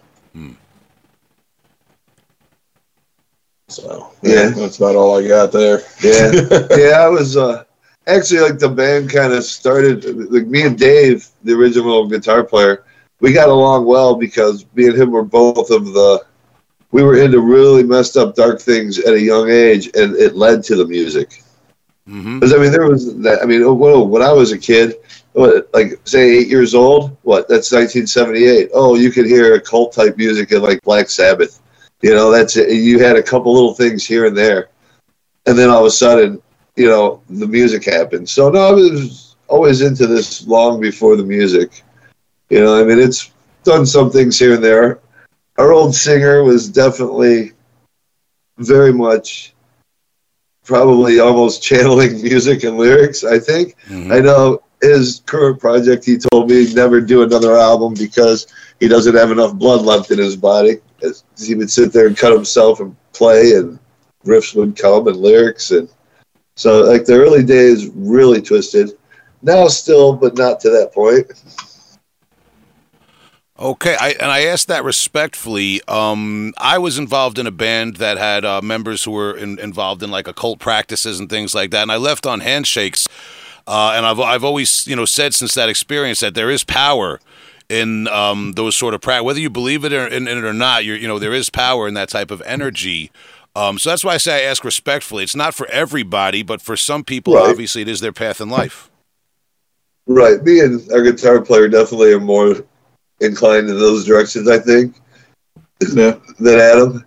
[3.72, 5.80] So yeah, that's about all I got there.
[6.02, 6.32] Yeah,
[6.76, 6.98] yeah.
[6.98, 7.64] I was uh,
[8.06, 10.04] actually like the band kind of started.
[10.30, 12.84] Like me and Dave, the original guitar player,
[13.20, 16.24] we got along well because me and him were both of the.
[16.90, 20.62] We were into really messed up dark things at a young age, and it led
[20.64, 21.42] to the music.
[22.04, 22.44] Because mm-hmm.
[22.44, 23.40] I mean, there was that.
[23.42, 24.96] I mean, well, when I was a kid,
[25.32, 27.48] what, like say eight years old, what?
[27.48, 28.70] That's 1978.
[28.74, 31.61] Oh, you could hear occult type music and like Black Sabbath
[32.02, 32.70] you know, that's it.
[32.70, 34.68] You had a couple little things here and there,
[35.46, 36.42] and then all of a sudden,
[36.76, 38.28] you know, the music happened.
[38.28, 41.82] So no, I was always into this long before the music.
[42.50, 43.30] You know, I mean, it's
[43.64, 45.00] done some things here and there.
[45.58, 47.52] Our old singer was definitely
[48.58, 49.54] very much
[50.64, 53.22] probably almost channeling music and lyrics.
[53.22, 53.76] I think.
[53.86, 54.12] Mm-hmm.
[54.12, 56.04] I know his current project.
[56.04, 58.46] He told me he'd never do another album because
[58.80, 60.80] he doesn't have enough blood left in his body
[61.38, 63.78] he would sit there and cut himself and play, and
[64.24, 65.88] riffs would come and lyrics, and
[66.56, 68.90] so like the early days really twisted.
[69.42, 71.26] Now still, but not to that point.
[73.58, 75.80] Okay, I, and I asked that respectfully.
[75.86, 80.02] Um, I was involved in a band that had uh, members who were in, involved
[80.02, 83.06] in like occult practices and things like that, and I left on handshakes.
[83.66, 87.20] Uh, and I've I've always you know said since that experience that there is power
[87.68, 89.24] in um, those sort of practice.
[89.24, 91.88] Whether you believe it or, in, in, it or not, you know there is power
[91.88, 93.10] in that type of energy.
[93.54, 95.24] Um, so that's why I say I ask respectfully.
[95.24, 97.50] It's not for everybody, but for some people, right.
[97.50, 98.90] obviously, it is their path in life.
[100.06, 100.42] Right.
[100.42, 102.56] Me and our guitar player definitely are more
[103.20, 104.48] inclined in those directions.
[104.48, 104.96] I think
[105.94, 106.18] yeah.
[106.38, 107.04] than Adam.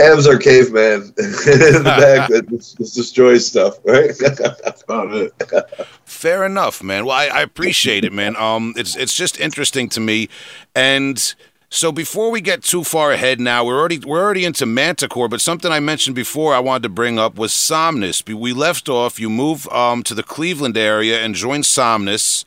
[0.00, 4.12] Adam's our caveman in the back that just destroys stuff, right?
[4.18, 5.32] That's about it.
[6.04, 7.04] Fair enough, man.
[7.04, 8.36] Well, I, I appreciate it, man.
[8.36, 10.28] Um, it's it's just interesting to me,
[10.74, 11.34] and
[11.68, 15.40] so before we get too far ahead, now we're already we're already into Manticore, but
[15.40, 18.24] something I mentioned before I wanted to bring up was Somnus.
[18.26, 19.20] We left off.
[19.20, 22.44] You move um to the Cleveland area and join Somnus.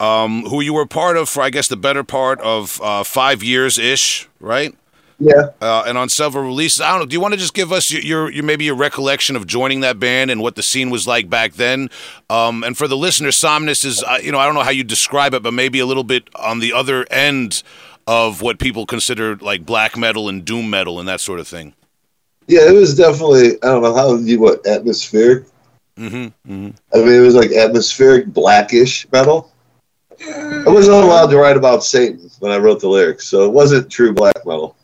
[0.00, 3.44] Um, who you were part of for, I guess, the better part of uh, five
[3.44, 4.74] years ish, right?
[5.18, 5.50] Yeah.
[5.60, 6.80] Uh, and on several releases.
[6.80, 7.06] I don't know.
[7.06, 9.80] Do you want to just give us your, your, your, maybe your recollection of joining
[9.80, 11.88] that band and what the scene was like back then?
[12.28, 14.84] Um, and for the listener, Somnus is, uh, you know, I don't know how you
[14.84, 17.62] describe it, but maybe a little bit on the other end
[18.06, 21.74] of what people consider like black metal and doom metal and that sort of thing.
[22.46, 25.44] Yeah, it was definitely, I don't know how you, what, atmospheric?
[25.96, 26.70] Mm-hmm, mm-hmm.
[26.92, 29.50] I mean, it was like atmospheric blackish metal.
[30.20, 33.90] I wasn't allowed to write about Satan when I wrote the lyrics, so it wasn't
[33.90, 34.76] true black metal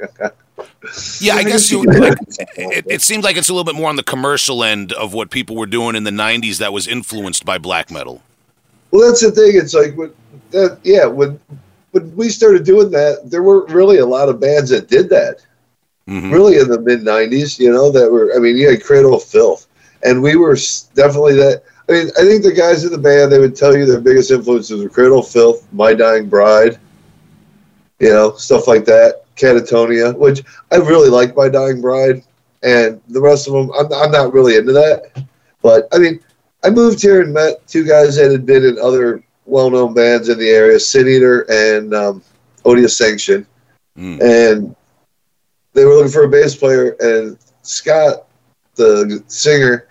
[1.20, 1.84] yeah, I guess you.
[1.84, 2.18] Like,
[2.56, 5.30] it, it seems like it's a little bit more on the commercial end of what
[5.30, 8.22] people were doing in the '90s that was influenced by black metal.
[8.90, 9.52] Well, that's the thing.
[9.54, 10.12] It's like when
[10.50, 11.38] that, yeah, when
[11.92, 15.44] when we started doing that, there weren't really a lot of bands that did that.
[16.08, 16.32] Mm-hmm.
[16.32, 18.34] Really, in the mid '90s, you know, that were.
[18.34, 19.66] I mean, you had Cradle of Filth,
[20.02, 20.56] and we were
[20.94, 21.62] definitely that.
[21.88, 24.30] I mean, I think the guys in the band they would tell you their biggest
[24.30, 26.78] influences were Cradle of Filth, My Dying Bride,
[27.98, 29.24] you know, stuff like that.
[29.40, 32.22] Katatonia, which I really like My Dying Bride,
[32.62, 35.24] and the rest of them, I'm, I'm not really into that.
[35.62, 36.20] But I mean,
[36.62, 40.38] I moved here and met two guys that had been in other well-known bands in
[40.38, 42.22] the area, Sin Eater and um,
[42.64, 43.46] Odious Sanction,
[43.96, 44.20] mm.
[44.20, 44.76] and
[45.72, 46.96] they were looking for a bass player.
[47.00, 48.26] And Scott,
[48.74, 49.88] the singer,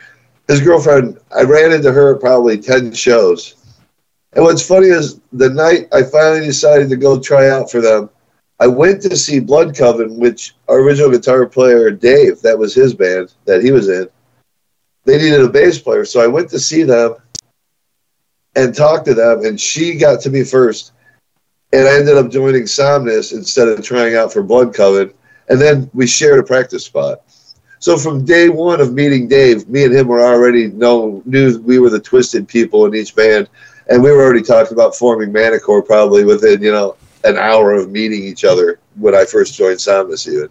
[0.47, 3.55] his girlfriend, I ran into her probably ten shows,
[4.33, 8.09] And what's funny is the night I finally decided to go try out for them,
[8.59, 12.93] I went to see Blood Coven, which our original guitar player Dave, that was his
[12.93, 14.07] band that he was in.
[15.05, 17.15] They needed a bass player, so I went to see them
[18.55, 20.91] and talked to them, and she got to me first.
[21.71, 25.13] And I ended up joining Somnus instead of trying out for Blood Coven.
[25.49, 27.21] And then we shared a practice spot.
[27.79, 31.79] So from day one of meeting Dave, me and him were already know knew we
[31.79, 33.49] were the twisted people in each band,
[33.87, 37.91] and we were already talking about forming Manticore probably within you know an hour of
[37.91, 40.49] meeting each other when I first joined Somnus even.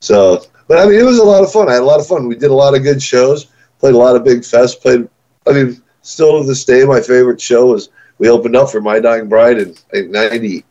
[0.00, 1.68] So, but I mean, it was a lot of fun.
[1.68, 2.28] I had a lot of fun.
[2.28, 3.46] We did a lot of good shows,
[3.78, 4.80] played a lot of big fests.
[4.80, 5.08] Played,
[5.46, 9.00] I mean, still to this day, my favorite show was we opened up for My
[9.00, 10.64] Dying Bride in, in ninety.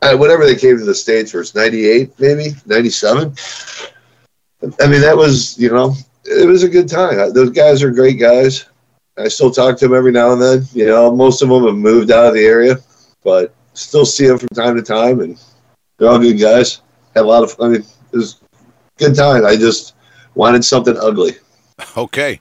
[0.00, 3.34] Uh, whenever they came to the States first, 98, maybe, 97.
[4.62, 5.92] I mean, that was, you know,
[6.24, 7.32] it was a good time.
[7.32, 8.66] Those guys are great guys.
[9.16, 10.62] I still talk to them every now and then.
[10.72, 12.76] You know, most of them have moved out of the area,
[13.24, 15.38] but still see them from time to time, and
[15.96, 16.80] they're all good guys.
[17.14, 18.40] Had a lot of, I mean, it was
[18.98, 19.44] good time.
[19.46, 19.94] I just
[20.34, 21.32] wanted something ugly.
[21.96, 22.40] Okay.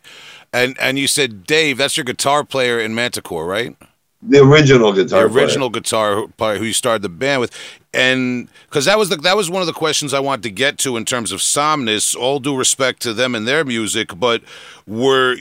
[0.51, 3.75] And and you said Dave, that's your guitar player in Manticore, right?
[4.21, 5.27] The original guitar.
[5.27, 5.81] The original player.
[5.81, 7.51] guitar player who you started the band with,
[7.93, 10.79] and because that was the that was one of the questions I wanted to get
[10.79, 12.15] to in terms of Somnus.
[12.15, 14.41] All due respect to them and their music, but
[14.87, 15.35] were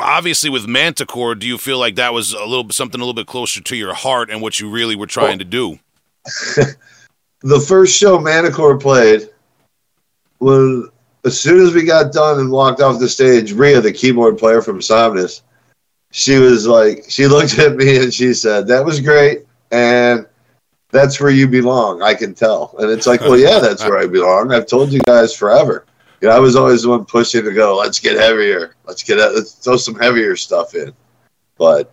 [0.00, 1.34] obviously with Manticore.
[1.34, 3.92] Do you feel like that was a little something a little bit closer to your
[3.92, 5.78] heart and what you really were trying to do?
[7.42, 9.28] the first show Manticore played
[10.40, 10.88] was
[11.26, 13.52] as soon as we got done and walked off the stage.
[13.52, 15.42] Ria, the keyboard player from Somnus
[16.12, 20.26] she was like, she looked at me and she said, "That was great, and
[20.90, 22.02] that's where you belong.
[22.02, 24.52] I can tell." And it's like, well, yeah, that's where I belong.
[24.52, 25.86] I've told you guys forever.
[26.20, 27.76] You know, I was always the one pushing to go.
[27.76, 28.76] Let's get heavier.
[28.84, 30.92] Let's get let's throw some heavier stuff in.
[31.56, 31.90] But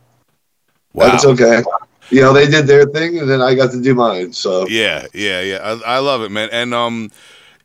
[0.94, 1.08] wow.
[1.08, 1.64] that's okay.
[2.10, 4.34] You know, they did their thing, and then I got to do mine.
[4.34, 5.58] So yeah, yeah, yeah.
[5.64, 6.50] I, I love it, man.
[6.52, 7.10] And um,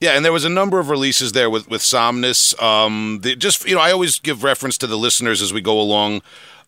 [0.00, 2.60] yeah, and there was a number of releases there with with Somnus.
[2.60, 5.80] Um, the, just you know, I always give reference to the listeners as we go
[5.80, 6.22] along.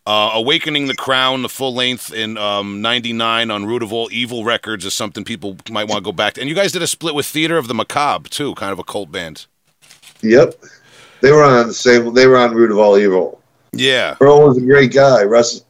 [0.07, 4.45] Uh, Awakening the Crown, the full length in um, '99 on Root of All Evil
[4.45, 6.41] Records, is something people might want to go back to.
[6.41, 8.85] And you guys did a split with Theater of the Macabre too, kind of a
[8.85, 9.47] cult band.
[10.23, 10.55] Yep,
[11.21, 12.15] they were on the same.
[12.15, 13.43] They were on Root of All Evil.
[13.73, 15.25] Yeah, Earl was a great guy.
[15.25, 15.67] Rest,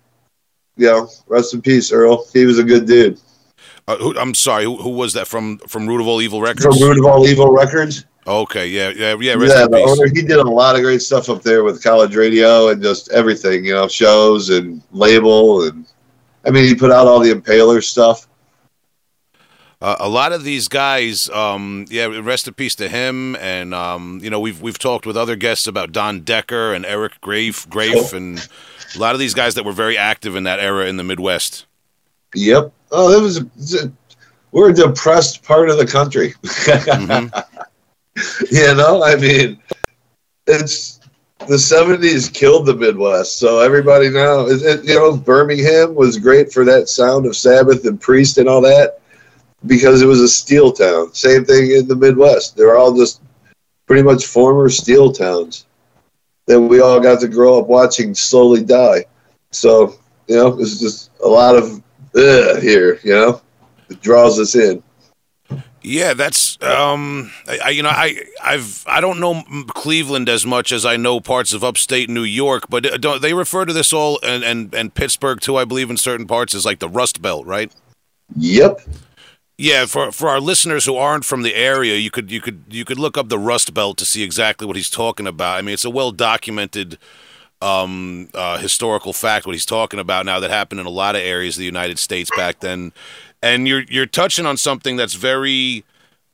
[0.76, 2.26] you know, rest in peace, Earl.
[2.34, 3.18] He was a good dude.
[3.88, 5.58] Uh, who, I'm sorry, who, who, was that from?
[5.58, 6.64] From Root of All Evil Records.
[6.64, 8.04] From Root of All Evil Records.
[8.26, 9.36] Okay, yeah, yeah, yeah.
[9.38, 12.70] yeah, the owner, he did a lot of great stuff up there with college radio
[12.70, 15.86] and just everything, you know, shows and label and
[16.46, 18.28] I mean, he put out all the Impaler stuff.
[19.82, 23.36] Uh, a lot of these guys, um, yeah, rest in peace to him.
[23.36, 27.20] And um, you know, we've we've talked with other guests about Don Decker and Eric
[27.20, 28.48] Grafe, Grafe, and
[28.94, 31.66] a lot of these guys that were very active in that era in the Midwest.
[32.34, 32.72] Yep.
[32.90, 33.74] Oh, it was.
[33.74, 33.92] A,
[34.52, 36.34] we're a depressed part of the country.
[36.42, 37.34] mm-hmm.
[38.50, 39.60] you know, I mean,
[40.46, 41.00] it's
[41.40, 46.64] the '70s killed the Midwest, so everybody now, it, you know, Birmingham was great for
[46.64, 49.00] that sound of Sabbath and Priest and all that
[49.66, 51.12] because it was a steel town.
[51.12, 53.20] Same thing in the Midwest; they're all just
[53.86, 55.66] pretty much former steel towns
[56.46, 59.04] that we all got to grow up watching slowly die.
[59.50, 59.94] So,
[60.28, 61.82] you know, it's just a lot of
[62.16, 62.98] here.
[63.02, 63.42] You know,
[63.88, 64.82] it draws us in.
[65.82, 70.84] Yeah, that's um, I, you know I I've I don't know Cleveland as much as
[70.84, 74.18] I know parts of upstate New York, but uh, don't they refer to this all
[74.24, 75.56] and and and Pittsburgh too?
[75.56, 77.70] I believe in certain parts is like the Rust Belt, right?
[78.36, 78.80] Yep.
[79.58, 82.84] Yeah, for for our listeners who aren't from the area, you could you could you
[82.84, 85.56] could look up the Rust Belt to see exactly what he's talking about.
[85.56, 86.98] I mean, it's a well documented
[87.62, 91.22] um, uh, historical fact what he's talking about now that happened in a lot of
[91.22, 92.92] areas of the United States back then
[93.42, 95.84] and you're you're touching on something that's very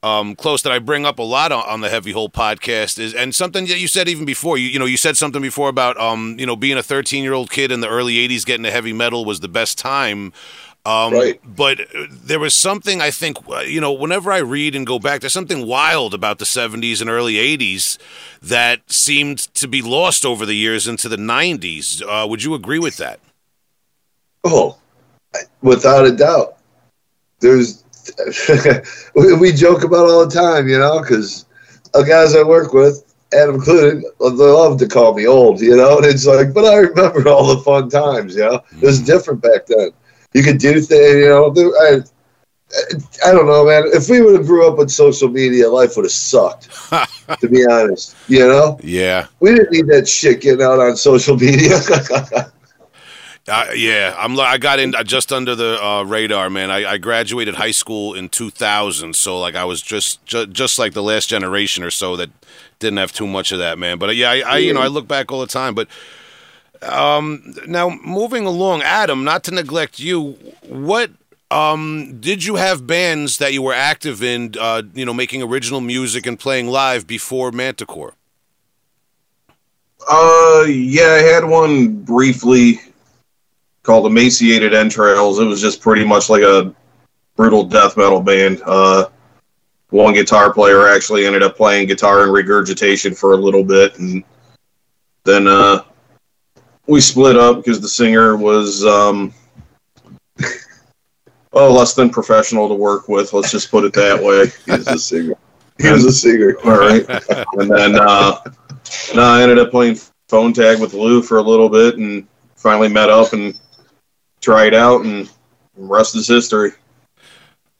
[0.03, 3.13] um, close that I bring up a lot on, on, the Heavy Hole podcast is,
[3.13, 4.57] and something that you said even before.
[4.57, 7.33] You, you know, you said something before about um, you know, being a 13 year
[7.33, 10.33] old kid in the early 80s getting to heavy metal was the best time.
[10.85, 11.39] Um, right.
[11.45, 15.21] But there was something I think, uh, you know, whenever I read and go back,
[15.21, 17.97] there's something wild about the 70s and early 80s
[18.41, 22.01] that seemed to be lost over the years into the 90s.
[22.01, 23.21] Uh, would you agree with that?
[24.43, 24.77] Oh,
[25.61, 26.57] without a doubt
[27.43, 27.83] there's
[29.15, 31.45] we joke about all the time, you know, because
[31.93, 35.97] the guys I work with, Adam included, they love to call me old, you know,
[35.97, 38.61] and it's like, but I remember all the fun times, you know.
[38.71, 39.05] It was mm-hmm.
[39.05, 39.91] different back then.
[40.33, 41.53] You could do things, you know.
[41.55, 42.01] I,
[43.25, 43.83] I don't know, man.
[43.87, 46.69] If we would have grew up with social media, life would have sucked.
[47.39, 48.79] to be honest, you know.
[48.83, 49.27] Yeah.
[49.39, 51.79] We didn't need that shit getting out on social media.
[53.45, 54.39] Uh, yeah, I'm.
[54.39, 56.71] I got in uh, just under the uh, radar, man.
[56.71, 60.93] I, I graduated high school in 2000, so like I was just, ju- just like
[60.93, 62.29] the last generation or so that
[62.79, 63.97] didn't have too much of that, man.
[63.97, 65.75] But uh, yeah, I, I you know I look back all the time.
[65.75, 65.89] But
[66.83, 71.11] um, now moving along, Adam, not to neglect you, what
[71.51, 75.81] um did you have bands that you were active in, uh, you know, making original
[75.81, 78.15] music and playing live before Manticore?
[80.09, 82.81] Uh, yeah, I had one briefly
[83.83, 85.39] called Emaciated Entrails.
[85.39, 86.73] It was just pretty much like a
[87.35, 88.61] brutal death metal band.
[88.65, 89.09] Uh,
[89.89, 94.23] one guitar player actually ended up playing guitar and regurgitation for a little bit, and
[95.23, 95.83] then uh,
[96.87, 99.33] we split up because the singer was um,
[101.53, 103.33] oh less than professional to work with.
[103.33, 104.45] Let's just put it that way.
[104.65, 105.33] He was a singer.
[105.81, 106.55] He was a singer.
[106.65, 107.05] All right.
[107.53, 108.39] and then uh,
[109.15, 109.97] no, I ended up playing
[110.29, 113.59] phone tag with Lou for a little bit, and finally met up and
[114.41, 115.29] tried out, and
[115.75, 116.71] rest is history.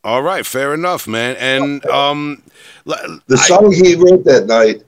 [0.05, 1.35] All right, fair enough, man.
[1.37, 2.43] And um,
[2.87, 4.83] l- The I- song he wrote that night,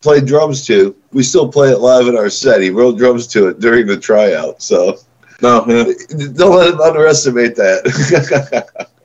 [0.00, 0.94] played drums to.
[1.12, 2.60] We still play it live in our set.
[2.60, 4.62] He wrote drums to it during the tryout.
[4.62, 4.98] So
[5.42, 5.84] No, yeah.
[6.34, 8.86] don't let him underestimate that.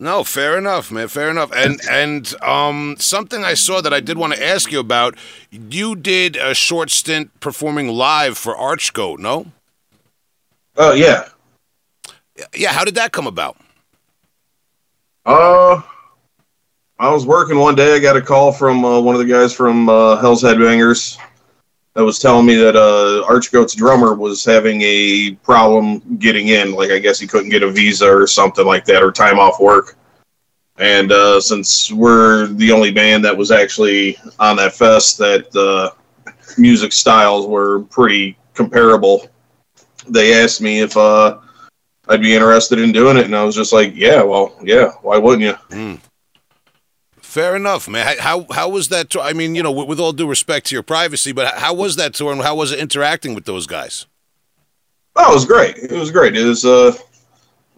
[0.00, 1.08] No, fair enough, man.
[1.08, 1.50] Fair enough.
[1.52, 5.16] And and um, something I saw that I did want to ask you about.
[5.50, 9.46] You did a short stint performing live for Archgoat, no?
[10.76, 11.30] Oh yeah.
[12.54, 12.70] Yeah.
[12.72, 13.56] How did that come about?
[15.26, 15.82] Uh,
[17.00, 17.94] I was working one day.
[17.94, 21.16] I got a call from uh, one of the guys from uh, Hell's Headbangers
[21.94, 26.72] that was telling me that uh, Archgoat's drummer was having a problem getting in.
[26.72, 29.60] Like, I guess he couldn't get a visa or something like that, or time off
[29.60, 29.96] work.
[30.78, 35.90] And uh, since we're the only band that was actually on that fest, that uh,
[36.56, 39.28] music styles were pretty comparable,
[40.08, 41.38] they asked me if uh,
[42.08, 45.16] I'd be interested in doing it, and I was just like, yeah, well, yeah, why
[45.16, 46.00] wouldn't you?
[47.38, 48.16] Fair enough, man.
[48.18, 49.10] How how was that?
[49.10, 49.22] Tour?
[49.22, 51.94] I mean, you know, with, with all due respect to your privacy, but how was
[51.94, 54.06] that tour, and how was it interacting with those guys?
[55.14, 55.76] Oh, it was great.
[55.76, 56.36] It was great.
[56.36, 56.94] It was uh,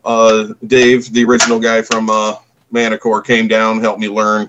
[0.03, 2.37] uh, Dave, the original guy from uh,
[2.71, 4.49] Manticore, came down, helped me learn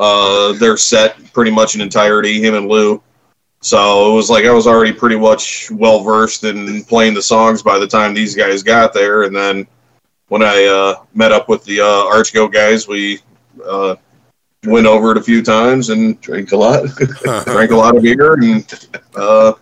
[0.00, 2.42] uh, their set pretty much in entirety.
[2.44, 3.00] Him and Lou.
[3.60, 7.62] So it was like I was already pretty much well versed in playing the songs
[7.62, 9.22] by the time these guys got there.
[9.22, 9.64] And then
[10.26, 13.20] when I uh, met up with the uh, Archgoat guys, we
[13.64, 13.94] uh,
[14.64, 16.88] went over it a few times and drank a lot.
[17.44, 19.52] drank a lot of beer and uh,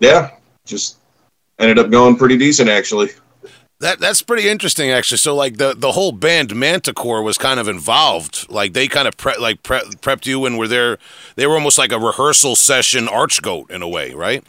[0.00, 0.30] yeah,
[0.64, 0.98] just
[1.58, 3.10] ended up going pretty decent actually.
[3.80, 5.18] That that's pretty interesting, actually.
[5.18, 8.46] So, like the the whole band Manticore was kind of involved.
[8.48, 10.96] Like they kind of pre- like pre- prepped you and were there.
[11.34, 14.44] They were almost like a rehearsal session, Archgoat in a way, right?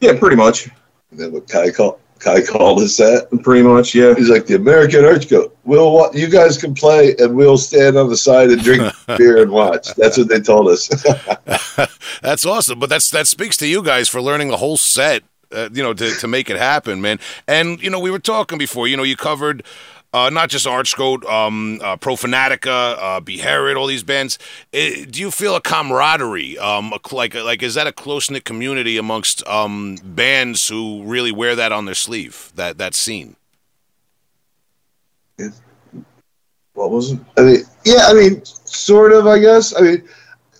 [0.00, 0.68] Yeah, pretty much.
[1.10, 3.28] Then what Kai called, Kai called us that.
[3.42, 4.14] Pretty much, yeah.
[4.14, 5.56] He's like the American Archgoat.
[5.64, 9.50] We'll you guys can play, and we'll stand on the side and drink beer and
[9.50, 9.94] watch.
[9.94, 10.88] That's what they told us.
[12.22, 12.78] that's awesome.
[12.78, 15.22] But that's that speaks to you guys for learning the whole set.
[15.52, 17.20] Uh, you know, to to make it happen, man.
[17.46, 18.88] And you know, we were talking before.
[18.88, 19.62] You know, you covered.
[20.16, 24.38] Uh, not just Archgoat, um, uh, Profanatica, uh, Beherit, all these bands.
[24.72, 26.56] Eh, do you feel a camaraderie?
[26.56, 31.32] Um, a like, like, is that a close knit community amongst um, bands who really
[31.32, 32.50] wear that on their sleeve?
[32.54, 33.36] That that scene.
[36.72, 37.20] What was it?
[37.36, 39.76] I mean, yeah, I mean, sort of, I guess.
[39.76, 40.08] I mean,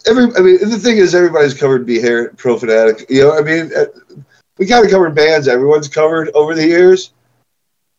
[0.07, 0.25] every.
[0.37, 3.09] I mean, the thing is, everybody's covered Beherit, Profanatic.
[3.09, 3.87] You know, I mean, uh,
[4.59, 7.13] we kind of covered bands everyone's covered over the years,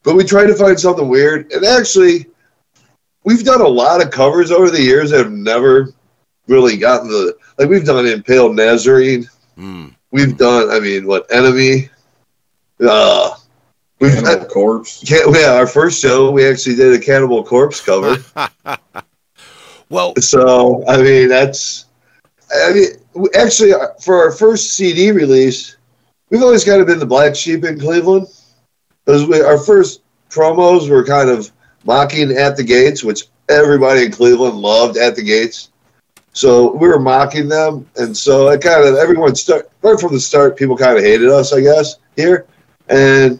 [0.03, 1.51] but we try to find something weird.
[1.51, 2.27] And actually,
[3.23, 5.89] we've done a lot of covers over the years that have never
[6.47, 7.69] really gotten the like.
[7.69, 9.27] We've done Impaled Nazarene.
[9.57, 9.93] Mm.
[10.11, 10.69] We've done.
[10.69, 11.89] I mean, what Enemy?
[12.79, 13.35] Uh,
[13.99, 15.03] we've Cannibal Corpse.
[15.03, 18.17] can't, yeah, our first show we actually did a Cannibal Corpse cover.
[19.89, 21.85] Well, So I mean, that's
[22.51, 25.77] I mean, actually uh, for our first CD release,
[26.29, 28.27] we've always kind of been the black sheep in Cleveland
[29.07, 31.49] because our first promos were kind of
[31.85, 35.69] mocking at the gates, which everybody in Cleveland loved at the gates.
[36.33, 40.19] So we were mocking them, and so it kind of everyone start right from the
[40.19, 40.57] start.
[40.57, 42.45] People kind of hated us, I guess, here,
[42.89, 43.39] and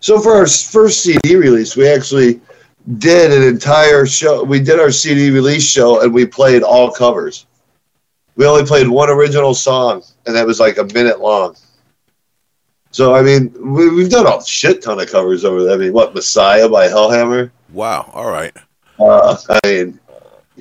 [0.00, 2.40] so for our first CD release, we actually
[2.98, 4.42] did an entire show.
[4.42, 7.46] We did our CD release show and we played all covers.
[8.36, 11.56] We only played one original song, and that was like a minute long.
[12.94, 15.74] So I mean, we, we've done a shit ton of covers over there.
[15.74, 17.50] I mean, what Messiah by Hellhammer?
[17.72, 18.08] wow.
[18.14, 18.56] All right.
[19.00, 19.98] Uh, I mean,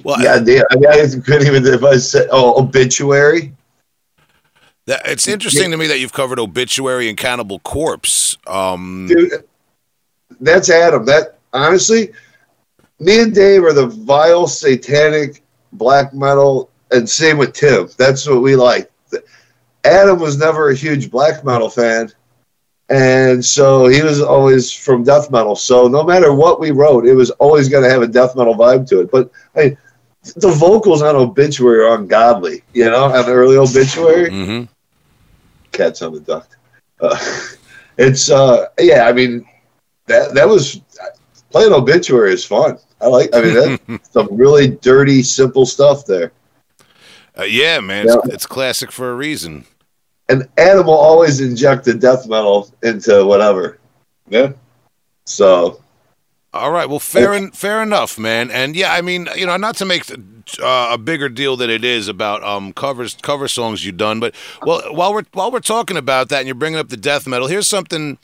[0.04, 3.54] Well, yeah, damn, I mean, I couldn't even if I said oh obituary.
[4.88, 8.36] That, it's interesting to me that you've covered obituary and Cannibal Corpse.
[8.48, 9.32] Um, dude.
[10.42, 11.06] That's Adam.
[11.06, 12.14] That honestly,
[13.00, 17.90] me and Dave are the vile, satanic black metal, and same with Tim.
[17.96, 18.92] That's what we like.
[19.84, 22.12] Adam was never a huge black metal fan,
[22.90, 25.56] and so he was always from death metal.
[25.56, 28.56] So no matter what we wrote, it was always going to have a death metal
[28.56, 29.12] vibe to it.
[29.12, 29.78] But I,
[30.36, 32.64] the vocals on obituary are ungodly.
[32.74, 34.68] You know, on early obituary, mhm.
[35.72, 36.56] cats on the duct.
[37.00, 37.18] Uh,
[37.98, 39.08] it's uh, yeah.
[39.08, 39.46] I mean,
[40.08, 40.82] that that was
[41.52, 42.78] playing obituary is fun.
[43.00, 43.30] I like.
[43.34, 46.34] I mean, that's some really dirty, simple stuff there.
[47.38, 49.66] Uh, yeah, man, it's, it's classic for a reason.
[50.30, 53.80] And animal always inject the death metal into whatever.
[54.30, 54.54] Yeah.
[55.26, 55.82] So
[56.54, 58.52] All right, well, fair en- fair enough, man.
[58.52, 61.84] And yeah, I mean, you know, not to make uh, a bigger deal than it
[61.84, 65.98] is about um covers cover songs you've done, but well, while we're while we're talking
[65.98, 68.18] about that, and you're bringing up the death metal, here's something.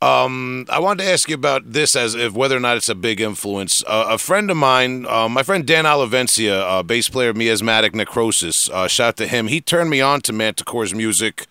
[0.00, 2.94] Um, I wanted to ask you about this as if whether or not it's a
[2.94, 3.82] big influence.
[3.84, 7.96] Uh, a friend of mine, uh, my friend Dan Olivencia, uh, bass player of Miasmatic
[7.96, 9.48] Necrosis, uh, shout out to him.
[9.48, 11.48] He turned me on to Manticore's music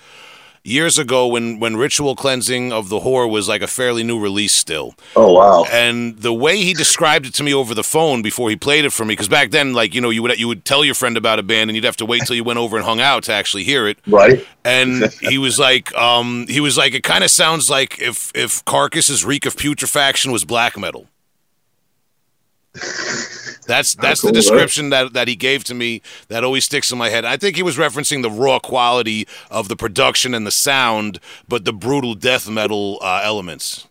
[0.64, 4.54] years ago when when Ritual Cleansing of the Whore was like a fairly new release
[4.54, 4.96] still.
[5.16, 5.66] oh wow.
[5.72, 8.92] And the way he described it to me over the phone before he played it
[8.92, 11.18] for me, because back then, like you know, you would you would tell your friend
[11.18, 13.24] about a band, and you'd have to wait till you went over and hung out
[13.24, 13.98] to actually hear it.
[14.08, 14.46] Right?
[14.64, 18.64] And he was like, um, he was like, it kind of sounds like if if
[18.66, 21.08] Carcass's reek of putrefaction was black metal.
[23.68, 24.42] That's that's cool, the right?
[24.42, 27.26] description that, that he gave to me that always sticks in my head.
[27.26, 31.66] I think he was referencing the raw quality of the production and the sound, but
[31.66, 33.88] the brutal death metal uh, elements.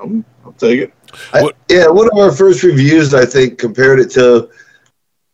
[0.00, 0.94] Um, I'll take it.
[1.32, 4.48] I- yeah, one of our first reviews, I think, compared it to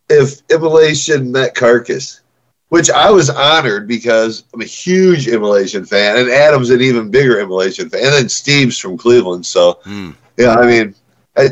[0.09, 2.21] if Immolation met Carcass,
[2.69, 7.39] which I was honored because I'm a huge Immolation fan, and Adam's an even bigger
[7.39, 9.45] Immolation fan, and then Steve's from Cleveland.
[9.45, 10.11] So, Hmm.
[10.37, 10.95] yeah, I mean,
[11.37, 11.49] I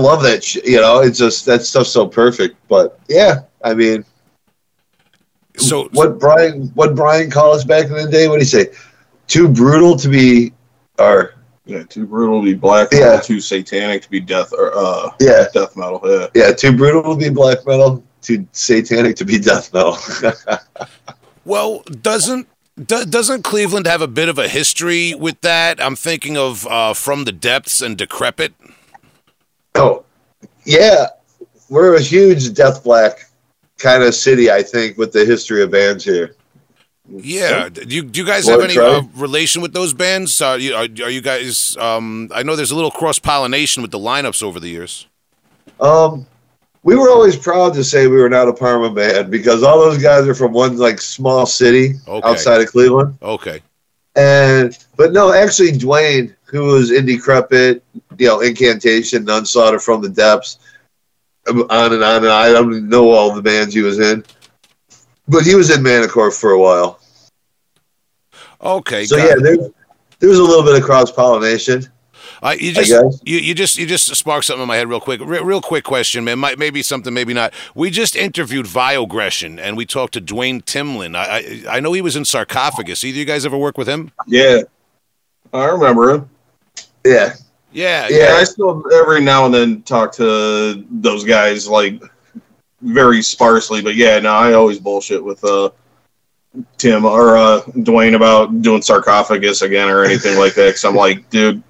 [0.00, 0.42] love that.
[0.44, 2.56] Sh- you know, it's just that stuff's so perfect.
[2.68, 4.04] But yeah, I mean,
[5.56, 8.28] So what Brian, what Brian call us back in the day?
[8.28, 8.68] What did he say?
[9.26, 10.52] Too brutal to be,
[10.98, 11.34] or
[11.66, 13.00] Yeah, too brutal to be black Yeah.
[13.00, 16.00] metal, too satanic to be death or uh yeah, death metal.
[16.04, 16.26] Yeah.
[16.34, 19.96] yeah, too brutal to be black metal, too satanic to be death metal.
[21.44, 22.46] Well, doesn't
[22.76, 25.82] do, doesn't Cleveland have a bit of a history with that?
[25.82, 28.52] I'm thinking of uh, from the depths and decrepit.
[29.78, 30.04] Oh,
[30.64, 31.06] yeah,
[31.68, 33.28] we're a huge death black
[33.78, 34.50] kind of city.
[34.50, 36.34] I think with the history of bands here.
[37.10, 40.40] Yeah, do you, do you guys Wanna have any uh, relation with those bands?
[40.42, 41.74] Uh, you, are, are you guys?
[41.78, 45.06] Um, I know there's a little cross pollination with the lineups over the years.
[45.80, 46.26] Um,
[46.82, 50.02] we were always proud to say we were not a Parma band because all those
[50.02, 52.28] guys are from one like small city Okay.
[52.28, 53.16] outside of Cleveland.
[53.22, 53.62] Okay,
[54.18, 57.84] And but no, actually, Dwayne, who was in Decrepit,
[58.18, 60.58] you know, Incantation, Unslaughter from the Depths,
[61.48, 62.32] um, on and on and on.
[62.32, 64.24] I don't know all the bands he was in,
[65.28, 66.98] but he was in Manticore for a while.
[68.60, 69.04] okay.
[69.06, 69.56] So yeah, there,
[70.18, 71.88] there's a little bit of cross pollination.
[72.42, 72.92] Uh, you just
[73.26, 75.20] you, you just you just sparked something in my head real quick.
[75.20, 76.38] Re- real quick question, man.
[76.38, 77.52] Might, maybe something, maybe not.
[77.74, 81.16] We just interviewed Viogression and we talked to Dwayne Timlin.
[81.16, 83.04] I, I I know he was in Sarcophagus.
[83.04, 84.12] Either you guys ever work with him?
[84.26, 84.62] Yeah.
[85.52, 86.30] I remember him.
[87.04, 87.34] Yeah,
[87.72, 88.18] Yeah, Yeah.
[88.18, 92.02] Yeah, I still every now and then talk to those guys like
[92.82, 95.70] very sparsely, but yeah, no, I always bullshit with uh
[96.76, 100.68] Tim or uh Dwayne about doing sarcophagus again or anything like that.
[100.68, 101.62] Because I'm like, dude,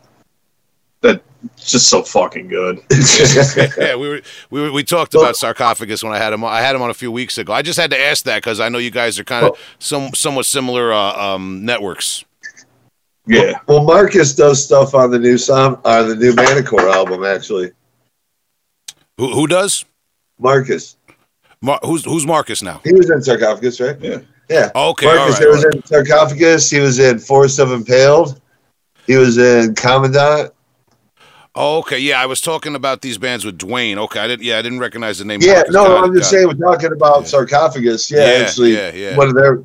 [1.70, 2.82] just so fucking good.
[3.78, 6.44] yeah, we were we were, we talked about sarcophagus when I had him.
[6.44, 7.52] I had him on a few weeks ago.
[7.52, 10.14] I just had to ask that because I know you guys are kind of some
[10.14, 12.24] somewhat similar uh, um, networks.
[13.26, 17.24] Yeah, Well, Marcus does stuff on the new song on the new Manticore album.
[17.24, 17.72] Actually,
[19.18, 19.84] Who who does?
[20.38, 20.96] Marcus,
[21.60, 22.80] Mar- who's who's Marcus now?
[22.84, 24.00] he was in Sarcophagus, right?
[24.00, 24.20] Yeah.
[24.48, 24.70] yeah.
[24.74, 25.76] Okay, Marcus, right, he was all right.
[25.76, 26.70] in Sarcophagus.
[26.70, 28.40] He was in Forest of Impaled.
[29.06, 30.52] He was in Commandant.
[31.61, 33.96] Oh, okay, yeah, I was talking about these bands with Dwayne.
[33.96, 34.44] Okay, I didn't.
[34.44, 35.40] Yeah, I didn't recognize the name.
[35.42, 35.74] Yeah, Marcus.
[35.74, 36.36] no, I'm just it.
[36.36, 37.26] saying we're talking about Yeah.
[37.26, 38.11] Sarcophagus.
[38.12, 39.16] Yeah, Yeah, actually, yeah, yeah.
[39.16, 39.64] one of their.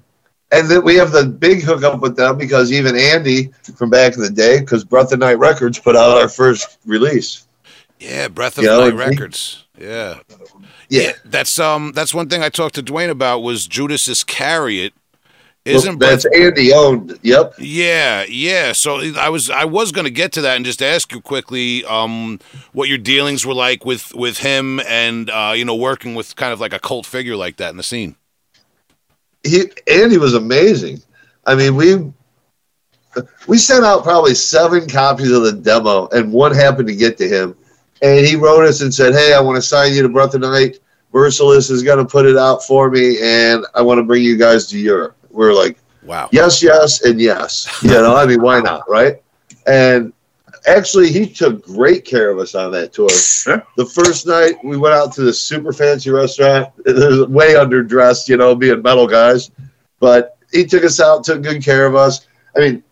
[0.51, 4.21] And then we have the big hookup with them because even Andy from back in
[4.21, 7.45] the day, because Breath of Night Records put out our first release.
[7.99, 9.65] Yeah, Breath of You know, Night he- Records.
[9.79, 10.19] Yeah.
[10.89, 14.93] Yeah, that's um that's one thing I talked to Dwayne about was Judas Iscariot.
[15.66, 17.18] Isn't that's Andy owned.
[17.22, 17.55] Yep.
[17.57, 18.74] Yeah, yeah.
[18.74, 21.86] So I was I was going to get to that and just ask you quickly
[21.86, 22.41] um,
[22.74, 26.51] what your dealings were like with with him and uh, you know working with kind
[26.51, 28.18] of like a cult figure like that in the scene.
[29.43, 31.01] he Andy was amazing.
[31.45, 32.11] I mean, we
[33.47, 37.30] we sent out probably seven copies of the demo, and one happened to get to
[37.30, 37.55] him.
[38.01, 40.41] And he wrote us and said, "Hey, I want to sign you to Breath of
[40.41, 40.80] Night.
[41.14, 44.36] Merciless is going to put it out for me, and I want to bring you
[44.36, 46.29] guys to Europe." We're like, Wow.
[46.31, 47.67] yes, yes, and yes.
[47.81, 49.21] You know, I mean, why not, right?
[49.67, 50.13] And
[50.67, 53.09] actually, he took great care of us on that tour.
[53.47, 53.61] Yeah.
[53.77, 56.69] The first night, we went out to this super fancy restaurant.
[56.86, 59.51] It was way underdressed, you know, being metal guys,
[59.99, 62.27] but he took us out, took good care of us.
[62.55, 62.84] I mean,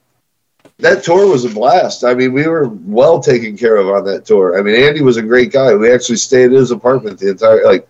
[0.80, 2.04] that tour was a blast.
[2.04, 4.58] I mean, we were well taken care of on that tour.
[4.58, 5.76] I mean, Andy was a great guy.
[5.76, 7.88] We actually stayed at his apartment the entire like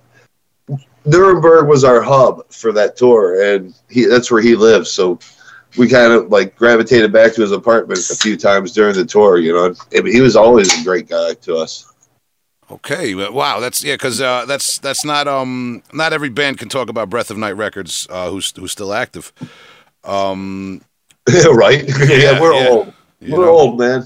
[1.06, 4.92] Nuremberg was our hub for that tour, and he that's where he lives.
[4.92, 5.20] So
[5.78, 9.38] we kind of like gravitated back to his apartment a few times during the tour.
[9.38, 9.76] You know,
[10.06, 11.92] he was always a great guy to us.
[12.72, 13.14] Okay.
[13.16, 13.60] Wow.
[13.60, 13.96] That's yeah.
[13.96, 17.58] Because uh, that's that's not um not every band can talk about Breath of Night
[17.58, 19.34] Records uh, who's who's still active.
[20.04, 20.82] Um.
[21.54, 21.84] right?
[22.00, 22.70] Yeah, we're yeah.
[22.70, 22.94] old.
[23.20, 23.52] you We're know.
[23.52, 24.06] old, man.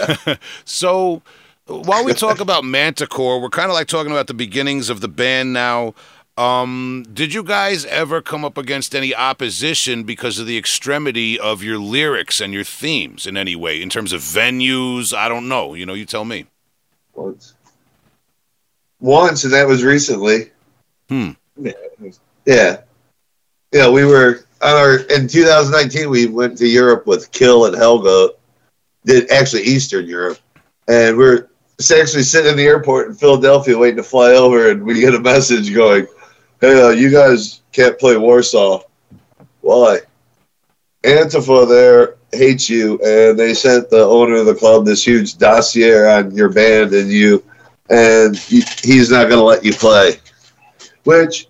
[0.64, 1.22] so
[1.66, 5.08] while we talk about Manticore, we're kind of like talking about the beginnings of the
[5.08, 5.94] band now.
[6.36, 11.62] Um, did you guys ever come up against any opposition because of the extremity of
[11.62, 15.16] your lyrics and your themes in any way, in terms of venues?
[15.16, 15.74] I don't know.
[15.74, 16.46] You know, you tell me.
[17.14, 17.54] Once,
[19.00, 20.50] once, and that was recently.
[21.08, 21.30] Hmm.
[22.44, 22.80] Yeah,
[23.72, 23.88] yeah.
[23.88, 26.10] We were on our in 2019.
[26.10, 28.30] We went to Europe with Kill and Helga.
[29.04, 30.38] Did actually Eastern Europe,
[30.88, 31.48] and we're
[31.90, 35.20] actually sitting in the airport in Philadelphia waiting to fly over, and we get a
[35.20, 36.06] message going,
[36.60, 38.82] "Hey, uh, you guys can't play Warsaw.
[39.60, 40.00] Why?
[41.02, 46.06] Antifa there hates you, and they sent the owner of the club this huge dossier
[46.06, 47.42] on your band and you,
[47.90, 50.20] and he's not going to let you play."
[51.04, 51.48] Which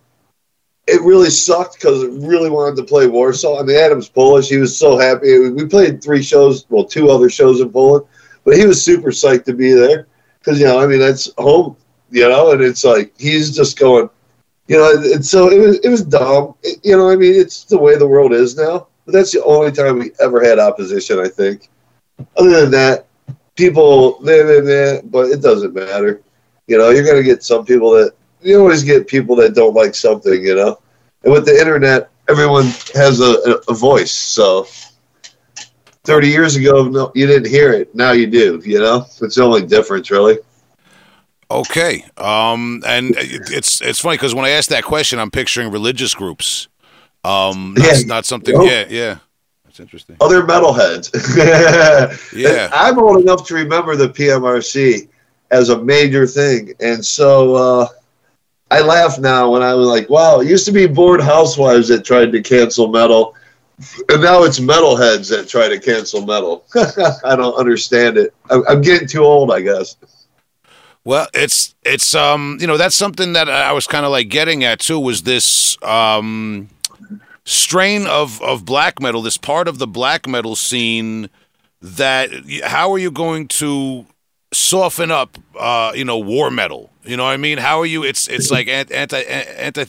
[0.87, 3.61] it really sucked because I really wanted to play Warsaw.
[3.61, 4.49] I mean, Adam's Polish.
[4.49, 5.51] He was so happy.
[5.51, 8.05] We played three shows, well, two other shows in Poland,
[8.45, 10.09] but he was super psyched to be there
[10.45, 11.77] because, you know, I mean, that's home,
[12.11, 14.11] you know, and it's like he's just going,
[14.69, 16.55] you know, and so it was, it was dumb.
[16.63, 18.89] It- you know, I mean, it's the way the world is now.
[19.07, 21.69] But that's the only time we ever had opposition, I think.
[22.37, 23.07] Other than that,
[23.57, 26.23] people, meh, meh, meh, but it doesn't matter.
[26.67, 29.95] You know, you're to get some people that, you always get people that don't like
[29.95, 30.79] something, you know.
[31.25, 34.13] And with the internet, everyone has a, a voice.
[34.13, 34.67] So
[36.05, 37.95] 30 years ago, no, you didn't hear it.
[37.95, 39.07] Now you do, you know.
[39.23, 40.39] It's the only difference, really.
[41.51, 42.05] Okay.
[42.17, 46.15] Um, and it- it's it's funny because when I ask that question, I'm picturing religious
[46.15, 46.69] groups.
[47.25, 47.99] Um, not, Yeah.
[48.07, 48.55] not something.
[48.55, 48.69] Nope.
[48.71, 49.17] Yeah, yeah.
[49.65, 50.17] That's interesting.
[50.21, 51.11] Other metalheads.
[52.35, 52.71] Yeah.
[52.73, 55.09] I'm old enough to remember the PMRC
[55.51, 56.73] as a major thing.
[56.81, 57.87] And so uh,
[58.71, 62.05] I laugh now when I was like, wow, it used to be bored housewives that
[62.05, 63.35] tried to cancel metal.
[64.09, 66.65] And now it's metalheads that try to cancel metal.
[67.25, 68.33] I don't understand it.
[68.49, 69.97] I'm, getting too old, I guess.
[71.05, 74.65] Well, it's it's um you know that's something that I was kind of like getting
[74.65, 76.71] at too was this um
[77.45, 81.29] strain of of black metal, this part of the black metal scene
[81.83, 82.31] that
[82.65, 84.07] how are you going to
[84.53, 86.91] soften up uh you know war metal?
[87.03, 87.59] You know what I mean?
[87.59, 88.05] How are you?
[88.05, 89.19] It's it's like anti anti.
[89.19, 89.85] anti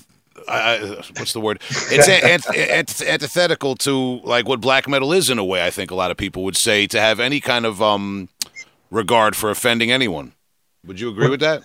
[0.48, 1.62] uh, what's the word?
[1.70, 5.66] It's an, ant, ant, antithetical to like what black metal is in a way.
[5.66, 8.30] I think a lot of people would say to have any kind of um
[8.92, 10.34] regard for offending anyone.
[10.86, 11.64] Would you agree with that?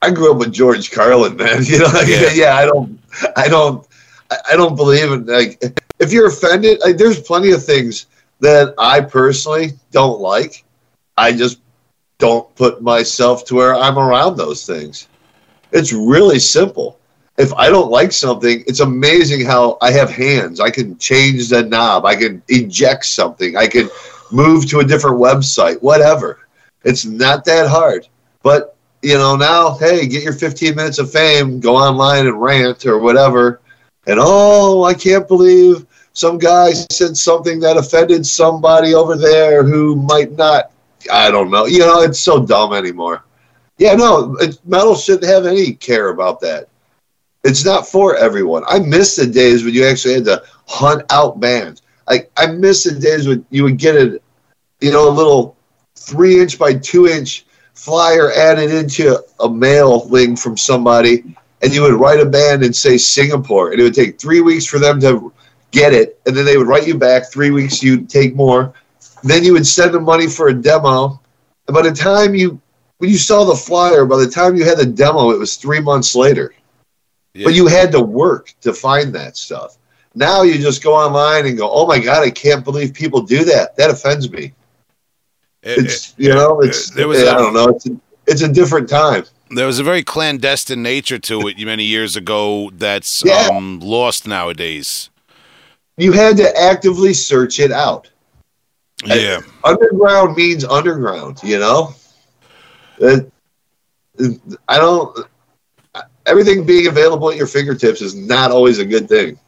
[0.00, 1.62] I grew up with George Carlin, man.
[1.64, 2.30] You know, like, Yeah.
[2.32, 2.56] yeah.
[2.56, 3.00] I don't,
[3.36, 3.86] I don't,
[4.30, 5.62] I I don't believe in like.
[5.98, 8.06] If you're offended, like, there's plenty of things
[8.40, 10.64] that I personally don't like.
[11.16, 11.60] I just
[12.18, 15.06] don't put myself to where I'm around those things.
[15.72, 16.98] It's really simple.
[17.38, 20.60] If I don't like something, it's amazing how I have hands.
[20.60, 22.04] I can change the knob.
[22.04, 23.56] I can eject something.
[23.56, 23.88] I can
[24.30, 25.80] move to a different website.
[25.82, 26.40] Whatever.
[26.84, 28.06] It's not that hard.
[28.42, 32.86] But you know, now, hey, get your 15 minutes of fame, go online and rant
[32.86, 33.60] or whatever.
[34.06, 39.96] And oh, I can't believe some guy said something that offended somebody over there who
[39.96, 40.70] might not.
[41.10, 41.66] I don't know.
[41.66, 43.24] You know, it's so dumb anymore.
[43.82, 46.68] Yeah, no, metal shouldn't have any care about that.
[47.42, 48.62] It's not for everyone.
[48.68, 51.82] I miss the days when you actually had to hunt out bands.
[52.08, 54.20] Like I miss the days when you would get a,
[54.80, 55.56] you know, a little
[55.96, 61.94] three inch by two inch flyer added into a mailing from somebody, and you would
[61.94, 65.32] write a band and say Singapore, and it would take three weeks for them to
[65.72, 67.32] get it, and then they would write you back.
[67.32, 68.74] Three weeks, you'd take more.
[69.24, 71.20] Then you would send them money for a demo.
[71.66, 72.60] And by the time you,
[73.02, 75.80] when you saw the flyer, by the time you had the demo, it was three
[75.80, 76.54] months later.
[77.34, 77.46] Yeah.
[77.46, 79.76] but you had to work to find that stuff.
[80.14, 83.42] Now you just go online and go, "Oh my god, I can't believe people do
[83.44, 84.52] that." That offends me.
[85.62, 87.68] It- It's you know, it's there was I a- don't know.
[87.70, 87.96] It's a,
[88.26, 89.24] it's a different time.
[89.50, 93.48] there was a very clandestine nature to it many years ago that's Yeah.
[93.50, 95.10] um, lost nowadays.
[95.96, 98.08] You had to actively search it out.
[99.04, 99.40] Yeah.
[99.64, 101.40] Underground means underground.
[101.42, 101.94] You know,
[103.02, 105.26] I don't.
[106.26, 109.38] Everything being available at your fingertips is not always a good thing.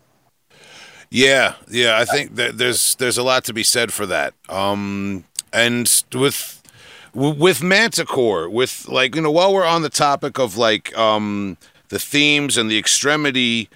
[1.11, 4.35] Yeah, yeah, I think that there's there's a lot to be said for that.
[4.49, 6.61] Um, and with
[7.15, 11.57] with Manticore, with like you know, while we're on the topic of like um
[11.91, 13.69] the themes and the extremity,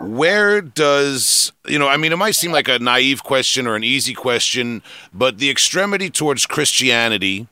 [0.00, 1.88] where does you know?
[1.88, 4.82] I mean, it might seem like a naive question or an easy question,
[5.14, 7.48] but the extremity towards Christianity.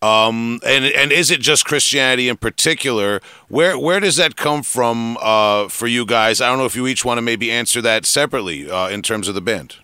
[0.00, 3.20] Um, and and is it just Christianity in particular?
[3.48, 6.40] Where where does that come from uh, for you guys?
[6.40, 9.26] I don't know if you each want to maybe answer that separately uh, in terms
[9.26, 9.76] of the band.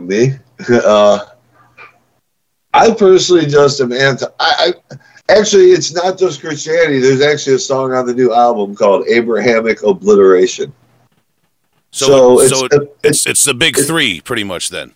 [0.00, 0.34] me.
[0.68, 1.18] Uh,
[2.72, 4.26] I personally just am anti.
[4.40, 4.96] I, I
[5.28, 7.00] actually, it's not just Christianity.
[7.00, 10.72] There's actually a song on the new album called "Abrahamic Obliteration."
[11.90, 14.70] So So it's, it's so the- it's it's the big it's- three, pretty much.
[14.70, 14.92] Then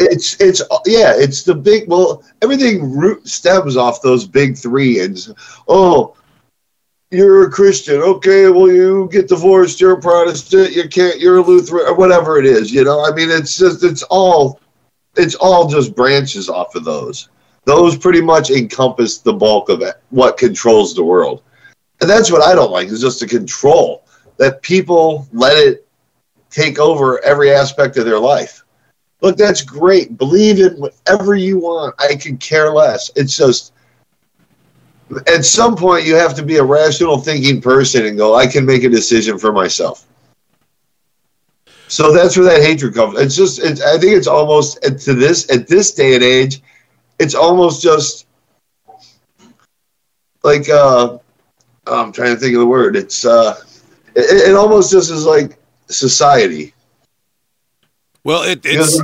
[0.00, 1.88] It's it's yeah, it's the big.
[1.88, 5.18] Well, everything root stems off those big three, and
[5.68, 6.16] oh.
[7.12, 8.48] You're a Christian, okay?
[8.50, 9.80] Well, you get divorced.
[9.80, 10.70] You're a Protestant.
[10.70, 11.18] You can't.
[11.18, 12.72] You're a Lutheran, or whatever it is.
[12.72, 14.60] You know, I mean, it's just it's all
[15.16, 17.28] it's all just branches off of those.
[17.64, 21.42] Those pretty much encompass the bulk of it, what controls the world.
[22.00, 24.04] And that's what I don't like is just the control
[24.38, 25.86] that people let it
[26.48, 28.59] take over every aspect of their life.
[29.20, 30.16] Look, that's great.
[30.16, 31.94] Believe in whatever you want.
[31.98, 33.10] I could care less.
[33.16, 33.72] It's just
[35.26, 38.64] at some point you have to be a rational thinking person and go, I can
[38.64, 40.06] make a decision for myself.
[41.88, 43.18] So that's where that hatred comes.
[43.18, 46.62] It's just, it's, I think it's almost to this at this day and age,
[47.18, 48.26] it's almost just
[50.42, 51.18] like uh,
[51.86, 52.96] I'm trying to think of the word.
[52.96, 53.56] It's uh,
[54.14, 55.58] it, it almost just is like
[55.88, 56.72] society.
[58.24, 59.02] Well, it, it's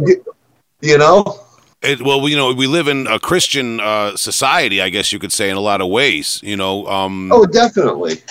[0.81, 1.41] you know,
[1.83, 5.33] it, well, you know, we live in a Christian uh, society, I guess you could
[5.33, 6.41] say, in a lot of ways.
[6.43, 8.23] You know, um, oh, definitely,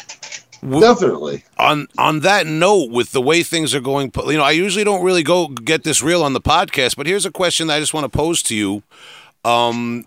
[0.61, 1.43] w- definitely.
[1.57, 5.03] on on that note, with the way things are going, you know, I usually don't
[5.03, 7.93] really go get this real on the podcast, but here's a question that I just
[7.93, 8.83] want to pose to you.
[9.43, 10.05] Um,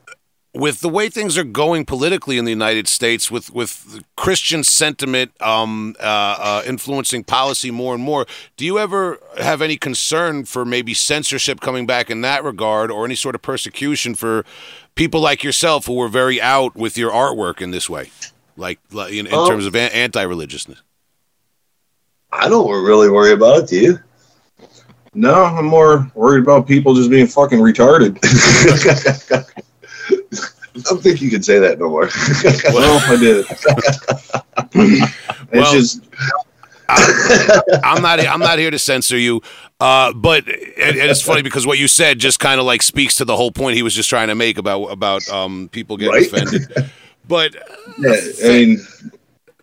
[0.55, 5.30] with the way things are going politically in the United States, with with Christian sentiment
[5.42, 8.26] um, uh, uh, influencing policy more and more,
[8.57, 13.05] do you ever have any concern for maybe censorship coming back in that regard, or
[13.05, 14.44] any sort of persecution for
[14.94, 18.11] people like yourself who were very out with your artwork in this way,
[18.57, 20.82] like, in, in Um, terms of an- anti-religiousness?
[22.32, 23.68] I don't really worry about it.
[23.68, 23.99] Do you?
[25.14, 28.18] No, I'm more worried about people just being fucking retarded.
[30.77, 32.09] I don't think you can say that no more.
[32.73, 33.47] well, I did.
[35.53, 36.03] it's Well- just
[36.91, 38.19] I'm not.
[38.27, 39.43] I'm not here to censor you.
[39.81, 43.16] Uh, but and, and it's funny because what you said just kind of like speaks
[43.16, 46.14] to the whole point he was just trying to make about about um, people getting
[46.14, 46.27] Right?
[46.27, 46.91] offended.
[47.29, 47.55] But
[47.99, 48.79] yeah, I mean,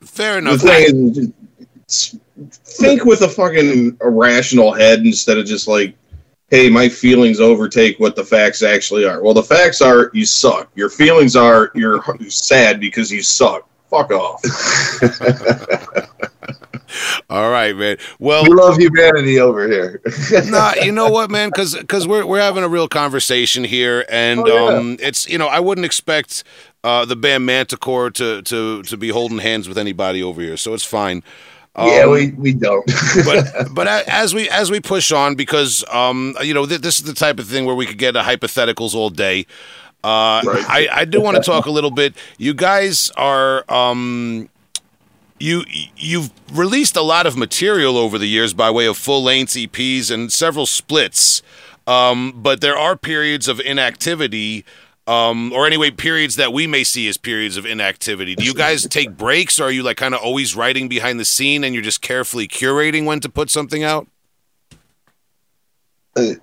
[0.02, 0.62] fair enough.
[0.62, 1.34] the thing
[1.88, 5.96] is, think with a fucking irrational head instead of just like,
[6.50, 9.22] hey, my feelings overtake what the facts actually are.
[9.22, 10.70] Well, the facts are you suck.
[10.76, 13.68] Your feelings are you're sad because you suck.
[13.90, 14.42] Fuck off.
[17.30, 17.98] All right, man.
[18.20, 20.02] Well, we love humanity over here.
[20.46, 21.50] nah, you know what, man?
[21.50, 24.78] Because because we're we're having a real conversation here, and Oh, yeah.
[24.78, 26.44] um, it's you know I wouldn't expect
[26.84, 30.74] uh, the band Manticore to to to be holding hands with anybody over here, so
[30.74, 31.24] it's fine.
[31.78, 32.86] Yeah, Um, we, we don't.
[33.26, 37.06] but but as we as we push on, because um you know th- this is
[37.06, 39.46] the type of thing where we could get hypotheticals all day.
[40.04, 40.66] Uh, Right.
[40.70, 42.14] I I do want to talk a little bit.
[42.38, 44.50] You guys are um.
[45.38, 45.66] You
[45.98, 50.10] you've released a lot of material over the years by way of full length EPs
[50.10, 51.42] and several splits,
[51.88, 54.64] um, but there are periods of inactivity,
[55.08, 58.36] um, or anyway periods that we may see as periods of inactivity.
[58.36, 61.26] Do you guys take breaks, or are you like kind of always writing behind the
[61.26, 64.08] scene and you're just carefully curating when to put something out?
[66.18, 66.36] Eh,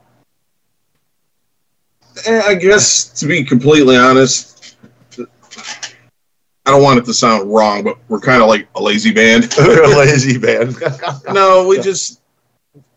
[2.26, 4.76] I guess to be completely honest,
[5.18, 9.52] I don't want it to sound wrong, but we're kind of like a lazy band.
[9.58, 10.76] We're a lazy band.
[11.32, 12.20] no, we just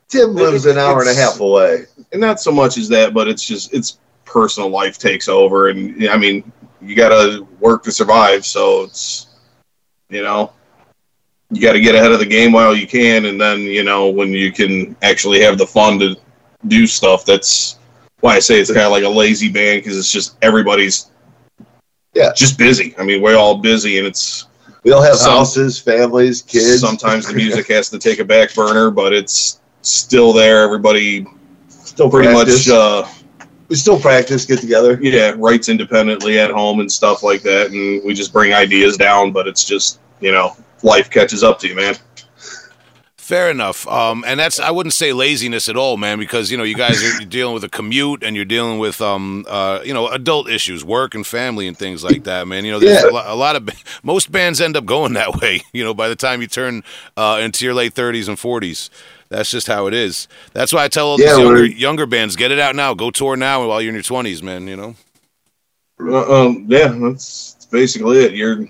[0.08, 1.86] Tim lives an hour and a half away.
[2.12, 6.08] and not so much as that, but it's just it's personal life takes over, and
[6.10, 6.52] I mean
[6.82, 9.28] you got to work to survive, so it's
[10.10, 10.52] you know
[11.52, 14.10] you got to get ahead of the game while you can, and then you know
[14.10, 16.16] when you can actually have the fun to
[16.68, 17.26] do stuff.
[17.26, 17.78] That's
[18.20, 21.12] why I say it's kind of like a lazy band because it's just everybody's
[22.14, 22.32] Yeah.
[22.36, 22.96] just busy.
[22.98, 24.48] I mean, we're all busy, and it's
[24.84, 26.80] We all have Some- houses, families, kids.
[26.82, 30.62] sometimes the music has to take a back burner, but it's still there.
[30.64, 31.26] Everybody
[31.70, 32.68] still pretty practice.
[32.68, 33.04] much, uh,
[33.68, 35.00] we still practice, get together.
[35.02, 39.32] yeah, writes independently at home and stuff like that, and we just bring ideas down.
[39.32, 41.96] But it's just you know, life catches up to you, man.
[43.18, 43.88] Fair enough.
[43.88, 47.04] Um, and that's I wouldn't say laziness at all, man, because you know you guys
[47.04, 50.86] are dealing with a commute and you're dealing with um uh you know adult issues,
[50.86, 52.66] work and family and things like that, man.
[52.66, 53.10] You know, there's Yeah.
[53.10, 53.68] a, lo- a lot of
[54.04, 55.64] most bands end up going that way.
[55.74, 56.84] You know, by the time you turn
[57.18, 58.90] uh, into your late 30s and 40s.
[59.36, 60.30] That's just how it is.
[60.54, 62.94] That's why I tell all these younger, younger bands, get it out now.
[62.94, 64.66] Go tour now while you're in your 20s, man.
[64.66, 64.96] You know.
[66.00, 68.32] Uh, um, yeah, that's, that's basically it.
[68.34, 68.70] You're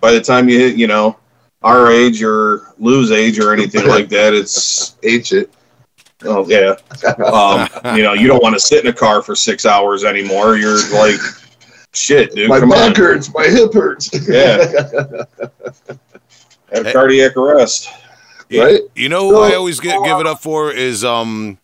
[0.00, 1.18] by the time you hit, you know,
[1.60, 5.50] our age or lose age or anything like that, it's Ancient.
[6.24, 6.76] oh yeah.
[7.22, 10.56] Um, you know, you don't want to sit in a car for six hours anymore.
[10.56, 11.20] You're like,
[11.92, 13.34] shit, dude, my come on, back hurts.
[13.34, 14.08] My hip hurts.
[14.26, 15.24] Yeah.
[16.72, 17.90] have cardiac arrest.
[18.50, 18.80] Right?
[18.94, 21.58] You know who I always give, give it up for is um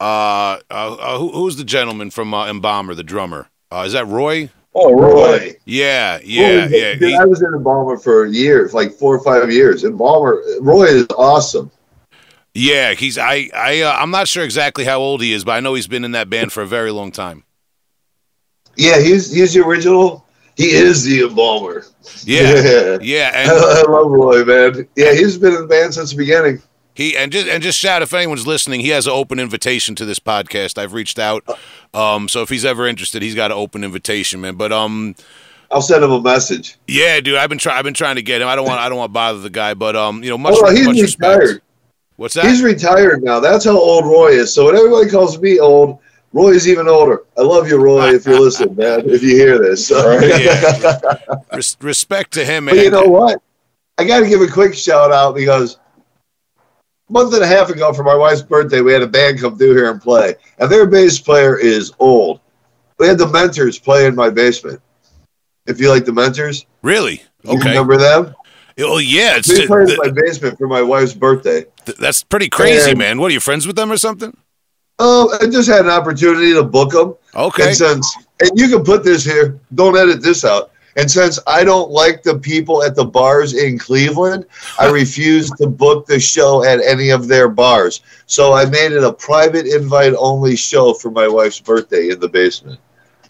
[0.00, 3.48] uh, uh, uh who, who's the gentleman from uh, Embalmer, the drummer?
[3.70, 4.50] Uh, is that Roy?
[4.74, 5.56] Oh, Roy.
[5.64, 6.92] Yeah, yeah, Roy, yeah.
[6.94, 9.84] dude, He- I was in Embalmer for years, like four or five years.
[9.84, 11.70] Embalmer, Roy is awesome.
[12.54, 15.60] yeah, he's I I uh, I'm not sure exactly how old he is, but I
[15.60, 17.44] know he's been in that band for a very long time.
[18.76, 20.26] Yeah, he's he's the original.
[20.56, 21.84] He is the Embalmer.
[22.24, 24.88] Yeah, yeah, and I love Roy, man.
[24.96, 26.62] Yeah, he's been in the band since the beginning.
[26.94, 30.04] he and just and just shout if anyone's listening, he has an open invitation to
[30.04, 30.78] this podcast.
[30.78, 31.44] I've reached out,
[31.94, 34.56] um, so if he's ever interested, he's got an open invitation, man.
[34.56, 35.14] But um,
[35.70, 36.76] I'll send him a message.
[36.86, 38.48] yeah, dude, I've been trying I've been trying to get him.
[38.48, 40.54] I don't want I don't want to bother the guy, but um, you know, much
[40.56, 41.38] Oh, he's much respect.
[41.40, 41.62] retired.
[42.16, 42.44] What's that?
[42.44, 43.40] He's retired now.
[43.40, 44.52] That's how old Roy is.
[44.52, 45.98] So when everybody calls me old,
[46.32, 47.22] Roy's even older.
[47.36, 49.08] I love you, Roy, if you listen, man.
[49.08, 51.36] If you hear this, Yeah.
[51.52, 52.76] Res- respect to him, man.
[52.76, 53.42] But you know what?
[53.98, 55.76] I got to give a quick shout out because
[56.56, 59.58] a month and a half ago for my wife's birthday, we had a band come
[59.58, 62.40] through here and play, and their bass player is old.
[62.98, 64.80] We had the Mentors play in my basement.
[65.66, 67.22] If you like the Mentors, really?
[67.44, 67.68] you Okay.
[67.70, 68.34] remember them?
[68.80, 71.66] Oh yeah, it's, They played in my basement for my wife's birthday.
[71.84, 73.20] th- that's pretty crazy, And- man.
[73.20, 74.34] What are you friends with them or something?
[74.98, 77.14] Oh, I just had an opportunity to book them.
[77.34, 77.68] Okay.
[77.68, 80.70] And since, and you can put this here, don't edit this out.
[80.96, 84.46] And since I don't like the people at the bars in Cleveland,
[84.78, 88.02] I refuse to book the show at any of their bars.
[88.26, 92.28] So I made it a private invite only show for my wife's birthday in the
[92.28, 92.78] basement.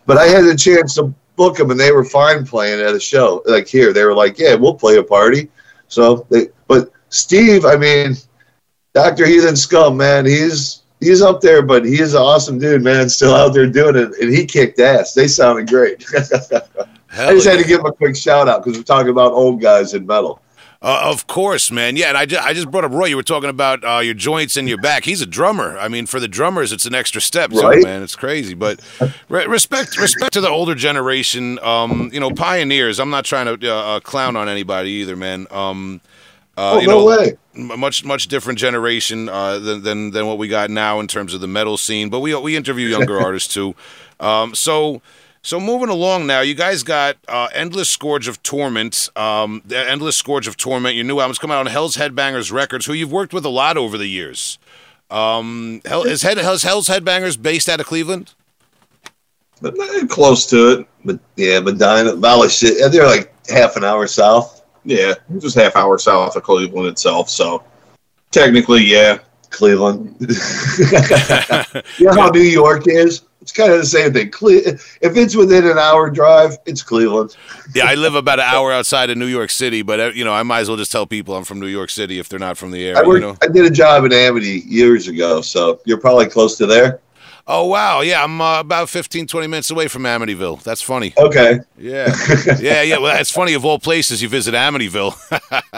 [0.07, 3.01] But I had a chance to book them, and they were fine playing at a
[3.01, 3.43] show.
[3.47, 5.49] Like here, they were like, "Yeah, we'll play a party."
[5.87, 8.17] So they, but Steve, I mean,
[8.95, 13.09] Doctor Heathen Scum, man, he's he's up there, but he is an awesome dude, man.
[13.09, 15.13] Still out there doing it, and he kicked ass.
[15.15, 16.05] They sounded great.
[17.15, 19.61] I just had to give him a quick shout out because we're talking about old
[19.61, 20.41] guys in metal.
[20.81, 21.95] Uh, of course, man.
[21.97, 23.05] Yeah, and I just, I just brought up Roy.
[23.07, 25.05] You were talking about uh, your joints and your back.
[25.05, 25.79] He's a drummer.
[25.79, 27.85] I mean, for the drummers, it's an extra step, too, Right.
[27.85, 28.03] man.
[28.03, 28.81] It's crazy, but
[29.29, 31.61] re- respect respect to the older generation.
[31.61, 32.99] Um, you know, pioneers.
[32.99, 35.47] I'm not trying to uh, uh, clown on anybody either, man.
[35.53, 36.01] Um,
[36.57, 37.37] uh, oh you no know, way!
[37.55, 41.41] much much different generation uh, than, than than what we got now in terms of
[41.41, 42.09] the metal scene.
[42.09, 43.75] But we we interview younger artists too.
[44.21, 45.01] Um, so
[45.43, 50.17] so moving along now, you guys got uh, Endless Scourge of Torment, um, the Endless
[50.17, 50.95] Scourge of Torment.
[50.95, 53.77] Your new album's coming out on Hell's Headbangers Records, who you've worked with a lot
[53.77, 54.59] over the years.
[55.11, 58.35] Um, Hell, is, Head, is Hell's Headbangers based out of Cleveland?
[59.61, 59.77] But
[60.09, 60.89] close to it.
[61.05, 64.62] But yeah, Medina, Valley yeah, they're like half an hour south.
[64.85, 67.29] Yeah, just half hour south of Cleveland itself.
[67.29, 67.65] So
[68.31, 69.19] technically, yeah.
[69.53, 70.17] Cleveland.
[71.99, 73.23] you know how New York is?
[73.43, 74.31] It's kind of the same thing.
[74.31, 77.37] Cle- if it's within an hour drive, it's Cleveland.
[77.75, 80.33] Yeah, I live about an hour outside of New York City, but uh, you know,
[80.33, 82.57] I might as well just tell people I'm from New York City if they're not
[82.57, 83.01] from the area.
[83.01, 83.21] I worked.
[83.21, 83.37] you know?
[83.43, 87.01] I did a job in Amity years ago, so you're probably close to there.
[87.47, 90.63] Oh wow, yeah, I'm uh, about 15, 20 minutes away from Amityville.
[90.63, 91.13] That's funny.
[91.19, 91.59] Okay.
[91.77, 92.15] Yeah,
[92.61, 92.99] yeah, yeah.
[92.99, 95.13] Well, it's funny of all places you visit Amityville.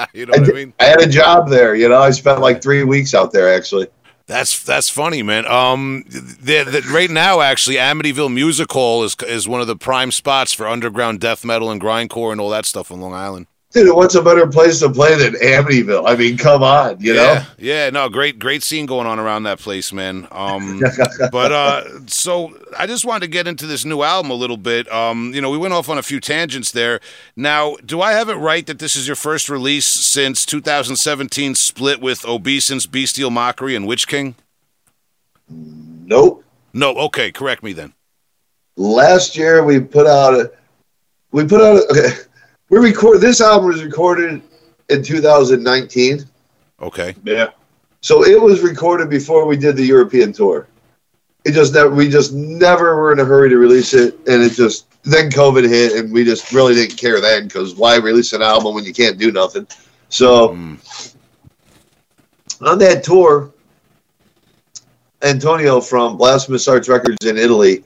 [0.14, 0.74] you know I, what I mean?
[0.78, 1.74] I had a job there.
[1.74, 3.88] You know, I spent like three weeks out there actually.
[4.26, 5.46] That's that's funny, man.
[5.46, 10.10] Um, the, the, right now, actually, Amityville Music Hall is is one of the prime
[10.10, 13.46] spots for underground death metal and grindcore and all that stuff on Long Island.
[13.74, 16.04] Dude, what's a better place to play than Amityville?
[16.06, 17.24] I mean, come on, you know.
[17.24, 20.28] yeah, yeah, no, great, great scene going on around that place, man.
[20.30, 20.80] Um,
[21.32, 24.90] but uh, so I just wanted to get into this new album a little bit.
[24.90, 27.00] Um, you know, we went off on a few tangents there.
[27.36, 32.00] Now, do I have it right that this is your first release since 2017 split
[32.00, 34.36] with Obeisance, Bestial Mockery, and Witch King?
[35.48, 36.44] Nope.
[36.72, 37.92] No, okay, correct me then.
[38.76, 40.52] Last year we put out a,
[41.32, 42.08] we put out a, okay.
[42.74, 44.42] We record this album was recorded
[44.88, 46.24] in 2019,
[46.82, 47.50] Okay, Yeah.
[48.00, 50.66] so it was recorded before we did the European tour.
[51.44, 54.54] It just never we just never were in a hurry to release it, and it
[54.54, 58.42] just then COVID hit, and we just really didn't care then because why release an
[58.42, 59.68] album when you can't do nothing?
[60.08, 60.78] So Mm.
[62.60, 63.52] on that tour,
[65.22, 67.84] Antonio from Blasphemous Arts Records in Italy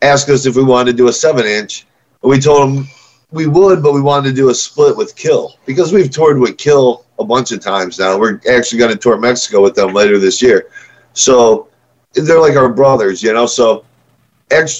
[0.00, 1.86] asked us if we wanted to do a seven inch.
[2.22, 2.88] We told him
[3.30, 6.56] we would, but we wanted to do a split with Kill because we've toured with
[6.56, 8.18] Kill a bunch of times now.
[8.18, 10.70] We're actually going to tour Mexico with them later this year.
[11.12, 11.68] So
[12.14, 13.46] they're like our brothers, you know.
[13.46, 13.84] So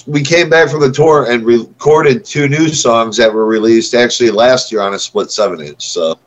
[0.07, 4.31] we came back from the tour and recorded two new songs that were released actually
[4.31, 5.87] last year on a split seven inch.
[5.89, 6.19] So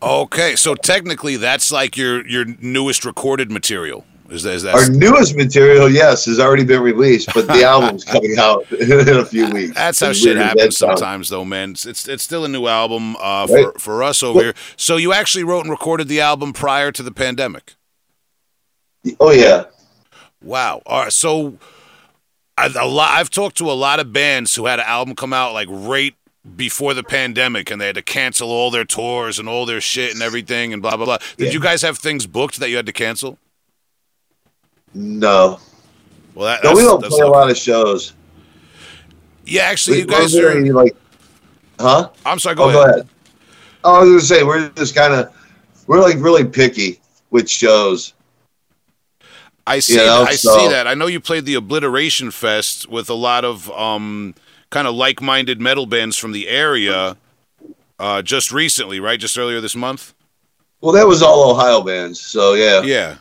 [0.00, 0.54] okay.
[0.54, 4.04] So technically, that's like your your newest recorded material.
[4.30, 4.54] Is that?
[4.56, 8.70] Is that Our newest material, yes, has already been released, but the album's coming out
[8.72, 9.74] in a few weeks.
[9.74, 11.70] That's how shit happens sometimes, though, man.
[11.70, 13.80] It's, it's it's still a new album uh, for Right.
[13.80, 14.54] for us over here.
[14.76, 17.74] So you actually wrote and recorded the album prior to the pandemic.
[19.18, 19.64] Oh yeah,
[20.42, 20.82] Wow.
[20.84, 21.12] All right.
[21.12, 21.56] So
[22.58, 23.12] I, a lot.
[23.12, 26.14] I've talked to a lot of bands who had an album come out like right
[26.56, 30.12] before the pandemic, and they had to cancel all their tours and all their shit
[30.12, 31.18] and everything, and blah blah blah.
[31.38, 31.52] Did Yeah.
[31.52, 33.38] you guys have things booked that you had to cancel?
[34.98, 35.60] No,
[36.34, 38.14] Well, that, no, we don't that's play a lot of shows.
[39.44, 40.72] Yeah, actually, We, you guys are.
[40.74, 40.96] like,
[41.80, 42.10] huh?
[42.26, 42.56] I'm sorry.
[42.56, 42.74] Go Oh, ahead.
[42.84, 43.08] go ahead.
[43.84, 45.32] Oh, I was gonna say we're just kind of
[45.86, 48.12] we're like really picky with shows.
[49.66, 49.94] I see.
[49.94, 50.86] You know, I so- see that.
[50.86, 54.34] I know you played the Obliteration Fest with a lot of um,
[54.70, 57.16] kind of like-minded metal bands from the area
[57.98, 59.20] uh, just recently, right?
[59.20, 60.14] Just earlier this month.
[60.80, 62.82] Well, that was all Ohio bands, so yeah.
[62.82, 63.16] Yeah.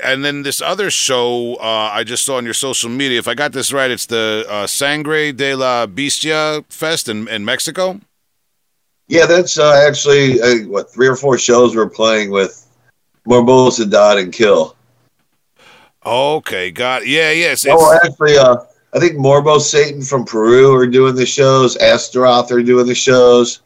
[0.00, 3.18] And then this other show uh, I just saw on your social media.
[3.18, 7.44] If I got this right, it's the uh, Sangre de la Bestia Fest in, in
[7.44, 8.00] Mexico.
[9.08, 12.66] Yeah, that's uh, actually uh, what three or four shows we're playing with
[13.26, 14.76] Morbosa, Dodd, and Kill.
[16.04, 17.08] Okay, got it.
[17.08, 17.66] Yeah, yes.
[17.68, 18.56] Oh, actually, uh,
[18.92, 21.76] I think Morbo Satan from Peru are doing the shows.
[21.78, 23.60] Astaroth are doing the shows.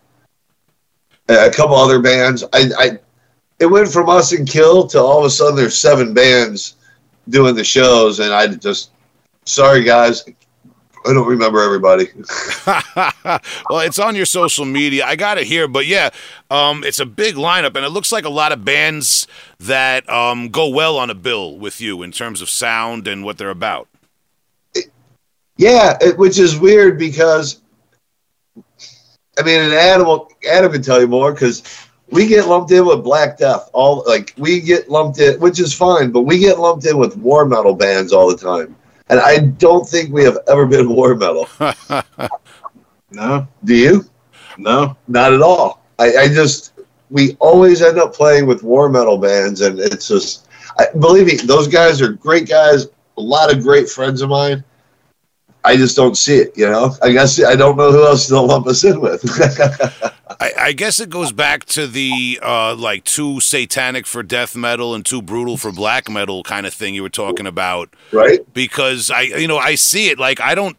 [1.29, 2.43] A couple other bands.
[2.53, 2.99] I, I,
[3.59, 6.77] it went from us and Kill to all of a sudden there's seven bands
[7.29, 8.91] doing the shows, and I just,
[9.45, 10.25] sorry guys,
[11.07, 12.09] I don't remember everybody.
[13.71, 15.05] well, it's on your social media.
[15.07, 16.11] I got it here, but yeah,
[16.51, 19.27] um, it's a big lineup, and it looks like a lot of bands
[19.59, 23.39] that um, go well on a bill with you in terms of sound and what
[23.39, 23.89] they're about.
[25.57, 27.61] Yeah, it, which is weird because,
[29.39, 33.05] I mean, Adam, will, Adam can tell you more because we get lumped in with
[33.05, 33.69] Black Death.
[33.73, 37.17] All like we get lumped in, which is fine, but we get lumped in with
[37.17, 38.75] war metal bands all the time,
[39.11, 41.49] and I don't think we have ever been war metal.
[43.11, 44.05] No, Do you?
[44.59, 44.95] no.
[45.09, 45.83] Not at all.
[45.99, 46.73] I, I just
[47.11, 50.47] we always end up playing with war metal bands, and it's just
[50.79, 52.87] I, believe me, those guys are great guys.
[53.17, 54.63] A lot of great friends of mine.
[55.69, 56.57] I just don't see it.
[56.57, 59.23] You know, I guess I don't know who else to lump us in with.
[60.41, 64.95] I, I guess it goes back to the uh, like too satanic for death metal
[64.95, 67.95] and too brutal for black metal kind of thing you were talking about.
[68.13, 68.41] right?
[68.53, 70.19] because I, you know, I see it.
[70.19, 70.77] Like I don't,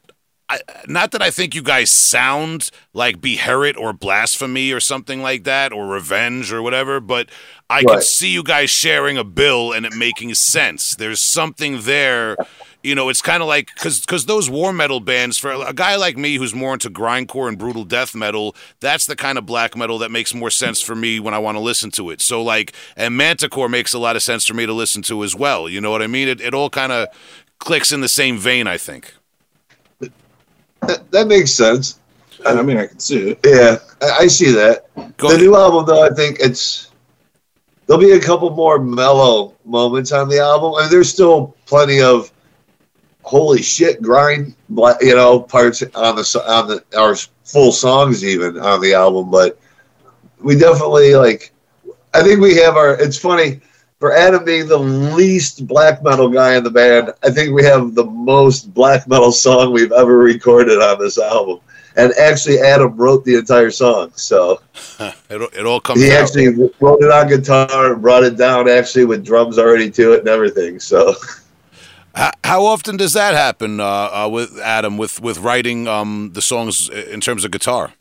[0.49, 5.43] I, not that I think you guys sound like Beherit or Blasphemy or something like
[5.43, 7.29] that or Revenge or whatever, but
[7.69, 8.03] I can Right.
[8.03, 10.95] see you guys sharing a bill and it making sense.
[10.95, 12.35] There's something there.
[12.81, 15.97] You know, it's kind of like because because those war metal bands for a guy
[15.97, 19.75] like me who's more into grindcore and brutal death metal, that's the kind of black
[19.75, 22.21] metal that makes more sense for me when I want to listen to it.
[22.21, 25.35] So like, and Manticore makes a lot of sense for me to listen to as
[25.35, 25.67] well.
[25.67, 26.29] You know what I mean?
[26.29, 27.09] It it all kind of
[27.59, 29.13] clicks in the same vein, I think.
[29.99, 31.99] That, that makes sense.
[32.45, 33.39] I mean, I can see it.
[33.45, 34.85] Yeah, I, I see that.
[35.17, 36.91] Go the new album, though, I think it's
[37.85, 40.75] there'll be a couple more mellow moments on the album.
[40.75, 42.31] I mean, there's still plenty of
[43.29, 44.55] holy shit grind,
[45.01, 49.59] you know, parts on the on the our full songs even on the album, but
[50.41, 51.53] we definitely like.
[52.15, 52.95] I think we have our.
[52.95, 53.61] It's funny
[53.99, 57.13] for Adam being the least black metal guy in the band.
[57.21, 61.59] I think we have the most black metal song we've ever recorded on this album.
[61.97, 64.11] and actually Adam wrote the entire song.
[64.15, 64.61] So
[64.99, 66.23] it, it all comes he out.
[66.23, 66.47] actually
[66.79, 70.29] wrote it on guitar and brought it down actually with drums already to it and
[70.29, 70.79] everything.
[70.79, 71.13] So
[72.19, 76.41] How, how often does that happen uh, uh, with Adam with with writing um, the
[76.41, 77.93] songs in terms of guitar?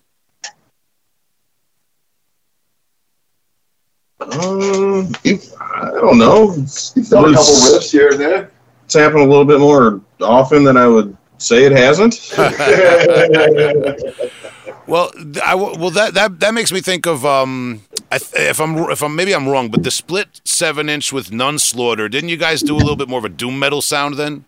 [4.21, 5.13] Um,
[5.61, 6.53] I don't know.
[6.55, 8.51] It's, he's done a couple riffs here and there.
[8.85, 12.15] it's happened a little bit more often than I would say it hasn't.
[14.89, 15.13] Well,
[15.45, 19.15] I well that that that makes me think of um, I if I'm if I'm
[19.15, 22.79] maybe I'm wrong, but the split seven inch with Nunslaughter, didn't you guys do a
[22.79, 24.47] little bit more of a doom metal sound then?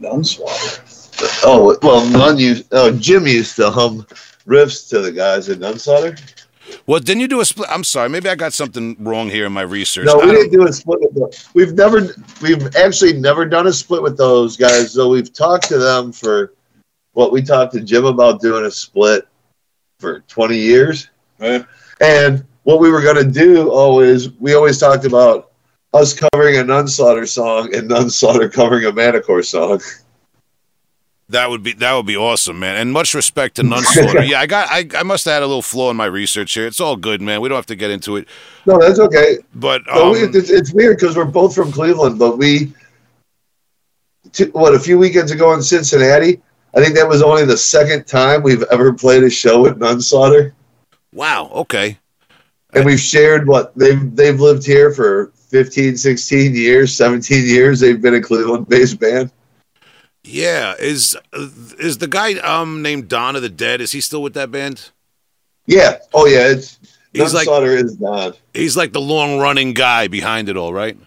[0.00, 0.82] Nunslaughter.
[1.44, 2.66] Oh well, none used.
[2.72, 4.04] Oh, Jim used to hum
[4.48, 6.20] riffs to the guys at Nunslaughter.
[6.88, 7.68] Well, didn't you do a split?
[7.70, 10.06] I'm sorry, maybe I got something wrong here in my research.
[10.06, 11.30] No, we didn't do a split with them.
[11.54, 12.08] We've never,
[12.42, 14.92] we've actually never done a split with those guys.
[14.92, 16.52] Though we've talked to them for
[17.16, 19.26] what we talked to Jim about doing a split
[19.98, 21.08] for 20 years.
[21.40, 21.62] Eh,
[21.98, 25.50] And what we were going to do always, we always talked about
[25.94, 29.80] us covering a Nunslaughter song and Nunslaughter covering a Manticore song.
[31.30, 32.76] That would be that would be awesome, man.
[32.76, 34.28] And much respect to Nunslaughter.
[34.28, 36.66] yeah, I got I, I must have had a little flaw in my research here.
[36.66, 37.40] It's all good, man.
[37.40, 38.28] We don't have to get into it.
[38.66, 39.38] No, that's okay.
[39.54, 42.72] But But um, we, it's, it's weird because we're both from Cleveland, but we,
[44.32, 46.42] two, what, a few weekends ago in Cincinnati,
[46.74, 50.52] I think that was only the second time we've ever played a show with Nunslaughter.
[51.12, 51.98] wow, okay.
[52.74, 57.80] And we've shared what they've, they've lived here for 15, 16 years, 17 years.
[57.80, 59.30] They've been a Cleveland based band.
[60.24, 61.16] Yeah, is
[61.78, 63.80] is the guy um named Don of the Dead?
[63.80, 64.90] Is he still with that band?
[65.66, 65.98] Yeah.
[66.12, 66.48] Oh, yeah.
[66.48, 66.78] It's
[67.12, 68.36] He's like- Nunslaughter is not.
[68.52, 70.98] He's like the long running guy behind it all, right?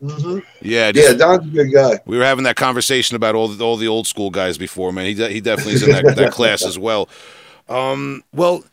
[0.00, 1.98] Hmm Yeah, just, Yeah, Don's a good guy.
[2.06, 5.06] we were having that conversation about all the, all the old school guys before, man.
[5.06, 7.08] He de- he definitely is in that, that class as well.
[7.68, 8.64] Um, well,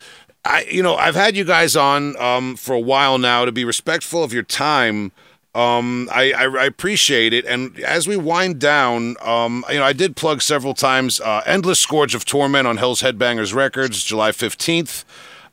[0.44, 3.64] I you know I've had you guys on um, for a while now to be
[3.64, 5.12] respectful of your time.
[5.54, 9.94] Um, I, I, I appreciate it, and as we wind down, um, you know, I
[9.94, 11.18] did plug several times.
[11.18, 15.04] Uh, Endless Scourge of Torment on Hell's Headbangers Records, July fifteenth.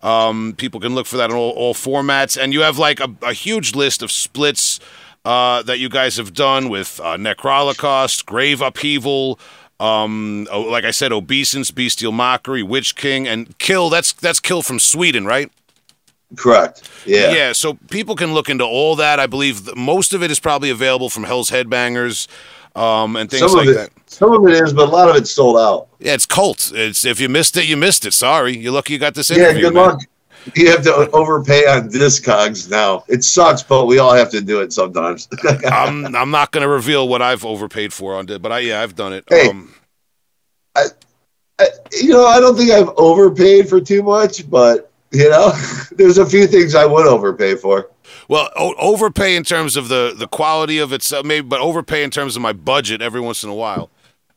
[0.01, 3.15] Um, people can look for that in all, all formats, and you have like a,
[3.21, 4.81] a huge list of splits
[5.25, 9.39] uh, that you guys have done with uh, Necrolocaust, Grave Upheaval,
[9.79, 13.89] um, oh, like I said, Obeisance, Bestial Mockery, Witch King, and Kill.
[13.89, 15.51] That's that's Kill from Sweden, right?
[16.35, 16.89] Correct.
[17.05, 17.31] Yeah.
[17.31, 19.19] Yeah, so people can look into all that.
[19.19, 22.27] I believe most of it is probably available from Hell's Headbangers
[22.75, 24.09] um, and things Some like of it, that.
[24.09, 25.89] some of it is, but a lot of it's sold out.
[25.99, 26.71] Yeah, it's cult.
[26.73, 28.13] It's if you missed it, you missed it.
[28.13, 29.55] Sorry, you're lucky you got this interview.
[29.55, 29.83] Yeah, good man.
[29.89, 29.99] luck.
[30.55, 33.03] You have to overpay on Discogs now.
[33.07, 35.27] It sucks, but we all have to do it sometimes.
[35.65, 38.81] I'm I'm not going to reveal what I've overpaid for on it, but I yeah
[38.81, 39.23] I've done it.
[39.29, 39.49] Hey.
[39.49, 39.73] Um,
[40.75, 40.85] I-
[41.91, 45.51] you know, I don't think I've overpaid for too much, but you know,
[45.91, 47.89] there's a few things I would overpay for.
[48.27, 52.03] well, o- overpay in terms of the the quality of it, so maybe, but overpay
[52.03, 53.89] in terms of my budget every once in a while.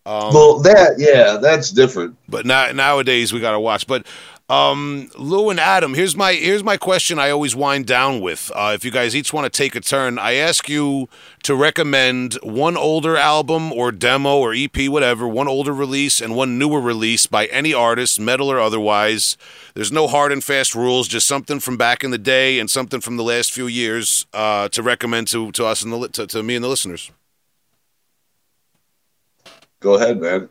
[0.05, 2.17] Um, well, that yeah, that's different.
[2.29, 3.87] but now nowadays we got to watch.
[3.89, 4.07] But
[4.49, 7.19] um, Lou and Adam, here's my here's my question.
[7.19, 8.53] I always wind down with.
[8.55, 11.09] Uh, if you guys each want to take a turn, I ask you
[11.43, 16.59] to recommend one older album or demo or EP, whatever, one older release and one
[16.59, 19.37] newer release by any artist, metal or otherwise.
[19.75, 23.01] There's no hard and fast rules, just something from back in the day and something
[23.01, 26.43] from the last few years uh, to recommend to to us and the to, to
[26.45, 27.11] me and the listeners.
[29.81, 30.49] Go ahead, man.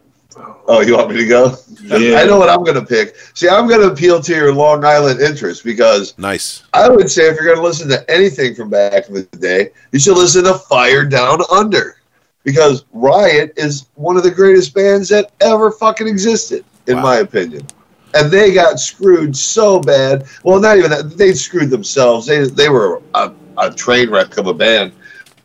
[0.67, 1.55] Oh, you want me to go?
[1.81, 2.17] Yeah.
[2.17, 3.15] I know what I'm going to pick.
[3.35, 6.63] See, I'm going to appeal to your Long Island interest because Nice.
[6.73, 9.69] I would say if you're going to listen to anything from back in the day,
[9.91, 11.97] you should listen to Fire Down Under
[12.43, 17.03] because Riot is one of the greatest bands that ever fucking existed, in Wow.
[17.03, 17.65] my opinion.
[18.13, 20.25] And they got screwed so bad.
[20.43, 21.17] Well, not even that.
[21.17, 22.25] They screwed themselves.
[22.25, 24.93] They they were a, a train wreck of a band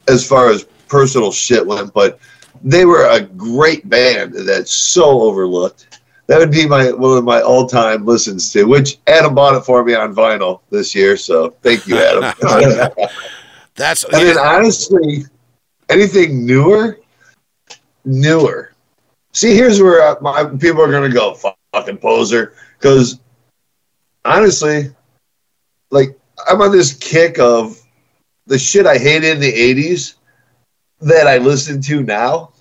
[0.08, 2.18] as far as personal shit went, but
[2.62, 6.00] they were a great band that's so overlooked.
[6.26, 9.62] That would be my one of my all time listens to, which Adam bought it
[9.62, 11.16] for me on vinyl this year.
[11.16, 12.32] So thank you, Adam.
[13.74, 15.24] That's and then honestly,
[15.88, 17.00] anything newer,
[18.04, 18.72] newer.
[19.32, 21.34] See, here's where uh, my people are gonna go
[21.72, 23.18] fucking poser because
[24.24, 24.94] honestly,
[25.90, 27.80] like I'm on this kick of
[28.46, 30.14] the shit I hated in the '80s
[31.00, 32.52] that I listen to now.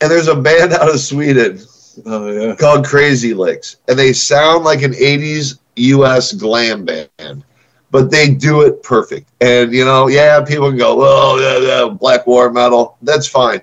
[0.00, 1.60] And there's a band out of Sweden
[2.06, 2.54] Oh yeah.
[2.56, 6.32] called Crazy Lixx, and they sound like an '80s U.S.
[6.32, 7.44] glam band,
[7.90, 9.30] but they do it perfect.
[9.40, 13.60] And you know, yeah, people can go, "Oh, yeah, yeah, black war metal." That's fine.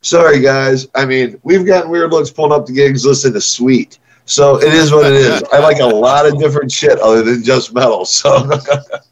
[0.00, 0.88] sorry guys.
[0.94, 3.98] I mean, we've gotten weird looks pulling up the gigs listening to Sweet.
[4.24, 5.42] So it is what it is.
[5.52, 8.04] I like a lot of different shit other than just metal.
[8.04, 8.50] So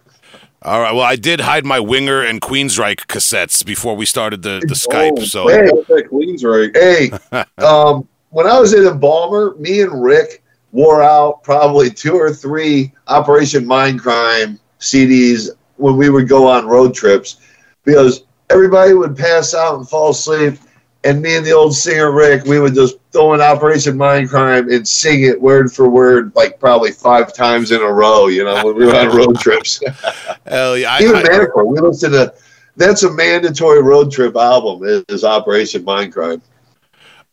[0.63, 0.93] All right.
[0.93, 5.15] Well, I did hide my Winger and Queensryche cassettes before we started the, the Skype.
[5.19, 5.63] Oh, So Hey.
[5.63, 6.77] that Queensryche.
[6.77, 10.43] hey, um, when I was in Embalmer, me and Rick
[10.73, 16.95] wore out probably two or three Operation Mindcrime CDs when we would go on road
[16.95, 17.39] trips
[17.85, 20.59] because everybody would pass out and fall asleep.
[21.03, 24.87] And me and the old singer Rick, we would just throw in Operation Mindcrime and
[24.87, 28.27] sing it word for word, like probably five times in a row.
[28.27, 29.81] You know, when we were on road trips.
[30.47, 30.99] hell yeah.
[31.01, 32.35] Even I- Manticore, we listened to.
[32.77, 34.87] That's a mandatory road trip album.
[34.87, 36.41] Is, is Operation Mindcrime.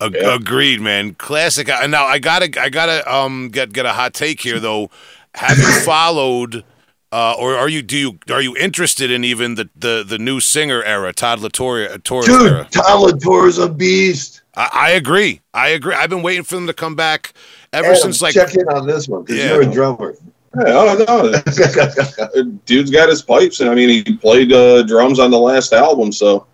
[0.02, 0.36] Ag- Yeah.
[0.36, 1.14] Agreed, man.
[1.16, 1.68] Classic.
[1.68, 4.90] Now I gotta, I gotta, um, get get a hot take here though.
[5.36, 6.64] Have you followed,
[7.12, 10.40] uh, or are you do you are you interested in even the the, the new
[10.40, 12.68] singer era, Todd La Torre Torres Dude, era?
[12.72, 14.42] Todd La Torre's a beast.
[14.56, 15.42] I, I agree.
[15.54, 15.94] I agree.
[15.96, 17.34] I've been waiting for them to come back
[17.74, 19.54] ever Adam, since like check in on this one because Yeah.
[19.54, 20.16] you're a drummer.
[20.56, 21.32] Yeah, oh,
[22.44, 25.72] no, dude's got his pipes, and I mean, he played uh, drums on the last
[25.72, 26.48] album, so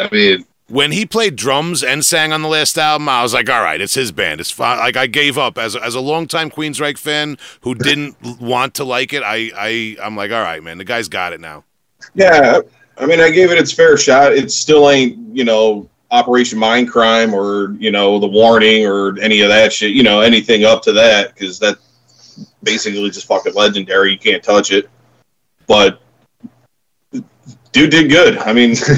[0.00, 3.50] I mean, when he played drums and sang on the last album, I was like,
[3.50, 4.40] all right, it's his band.
[4.40, 4.78] It's fine.
[4.78, 9.12] Like I gave up as as a longtime Queensryche fan who didn't want to like
[9.12, 9.22] it.
[9.22, 11.64] I I I'm like, all right, man, the guy's got it now.
[12.14, 12.60] yeah.
[12.96, 14.32] I mean, I gave it its fair shot.
[14.34, 19.48] It still ain't, you know, Operation Mindcrime or you know the Warning or any of
[19.48, 19.92] that shit.
[19.92, 21.78] You know, anything up to that because that
[22.62, 24.12] basically just fucking legendary.
[24.12, 24.90] You can't touch it.
[25.66, 26.02] But
[27.72, 28.38] dude did good.
[28.38, 28.72] I mean,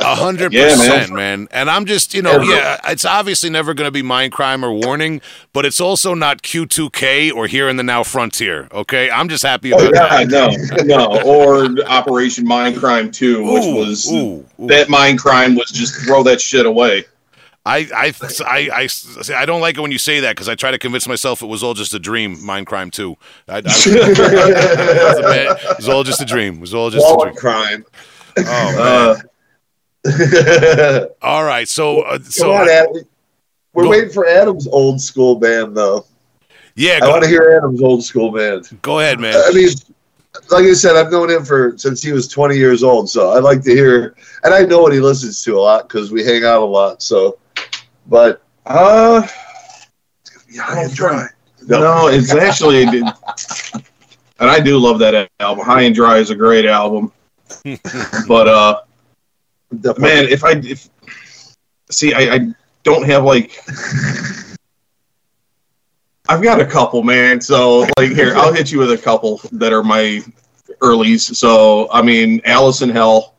[0.00, 1.40] A hundred percent, man.
[1.40, 1.48] man.
[1.50, 2.78] And I'm just, you know, Yeah.
[2.84, 5.20] yeah, it's obviously never going to be Mind Crime or Warning,
[5.52, 8.68] but it's also not Q2K or Here in the Now Frontier.
[8.72, 10.82] Okay, I'm just happy oh about that.
[10.84, 14.66] no, no, or Operation Mindcrime Two, which Ooh, was ooh, ooh.
[14.68, 17.04] that mind crime was just throw that shit away.
[17.66, 18.14] I, I,
[18.46, 18.88] I, I,
[19.36, 21.46] I don't like it when you say that because I try to convince myself it
[21.46, 22.42] was all just a dream.
[22.44, 23.16] Mind Crime too.
[23.46, 26.54] I, I, it, was a bad- it was all just a dream.
[26.54, 27.34] It was all just a dream.
[27.34, 27.84] crime.
[28.38, 28.78] Oh man.
[28.78, 29.16] Uh,
[31.22, 31.68] All right.
[31.68, 33.02] So, uh, so on, Adam.
[33.72, 36.06] We're Go- waiting for Adam's old school band, though.
[36.76, 38.68] yeah, I want to hear Adam's old school band.
[38.82, 39.34] go ahead, man.
[39.36, 39.68] I mean,
[40.50, 43.42] like I said, I've known him for since he was 20 years old, so I'd
[43.42, 46.44] like to hear, and I know what he listens to a lot because we hang
[46.44, 47.02] out a lot.
[47.02, 47.38] So,
[48.08, 51.26] but uh, it's gonna be yeah, I try.
[51.68, 53.12] no, it's actually, and
[54.40, 55.64] I do love that album.
[55.64, 57.12] High and Dry is a great album,
[58.28, 58.80] but uh,
[59.98, 60.88] man, if I if
[61.90, 62.38] see, I, I
[62.82, 63.52] don't have like.
[66.30, 67.40] I've got a couple, man.
[67.40, 70.20] So, like, here, I'll hit you with a couple that are my
[70.82, 71.34] earlies.
[71.34, 73.34] So, I mean, Alice in Hell,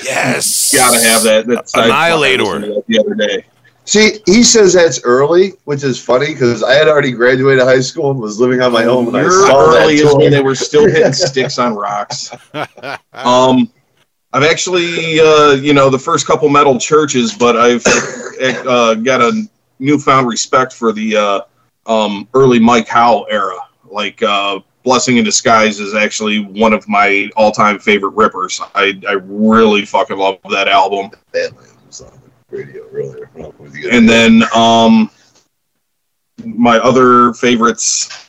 [0.00, 0.72] Yes.
[0.74, 1.46] gotta have that.
[1.48, 2.44] That's I- I Annihilator.
[2.44, 3.44] listened to that the other day.
[3.88, 8.10] See, he says that's early, which is funny because I had already graduated high school
[8.10, 10.18] and was living on my own when I Your saw early is tour.
[10.18, 12.30] when they were still hitting sticks on rocks.
[13.14, 13.72] Um,
[14.34, 17.82] I've actually, uh, you know, the first couple metal churches, but I've
[18.66, 21.40] uh, got a newfound respect for the uh,
[21.86, 23.58] um, early Mike Howe era.
[23.90, 28.60] Like uh, Blessing in Disguise is actually one of my all-time favorite rippers.
[28.74, 31.10] I, I really fucking love that album.
[31.32, 31.77] Badlands was on the
[32.50, 33.30] radio earlier.
[33.90, 35.10] And then um,
[36.44, 38.28] my other favorites,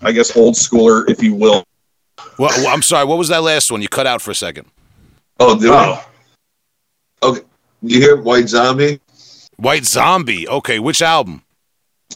[0.00, 1.64] I guess, old schooler, if you will.
[2.38, 3.04] Well, well, I'm sorry.
[3.04, 3.82] What was that last one?
[3.82, 4.66] You cut out for a second.
[5.40, 5.70] oh, did
[7.24, 7.38] Oh,
[7.82, 9.00] you hear White Zombie?
[9.56, 10.48] White Zombie.
[10.48, 11.42] Okay, which album?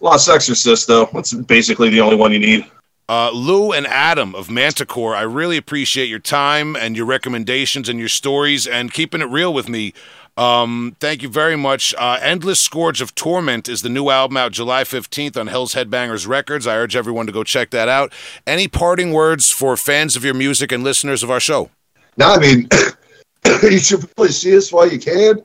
[0.01, 1.09] Lost Exorcist, though.
[1.13, 2.67] That's basically the only one you need.
[3.09, 8.01] Uh, Lou and Adam of Manticore, I really appreciate your time and your recommendations and
[8.01, 9.95] your stories and keeping it real with me.
[10.37, 11.95] Um, thank you very much.
[11.97, 16.29] Uh, Endless Scourge of Torment is the new album out July 15th on Hell's Headbangers
[16.29, 16.67] Records.
[16.67, 18.13] I urge everyone to go check that out.
[18.47, 21.71] Any parting words for fans of your music and listeners of our show?
[22.19, 22.69] No, I mean,
[23.63, 25.43] you should probably see us while you can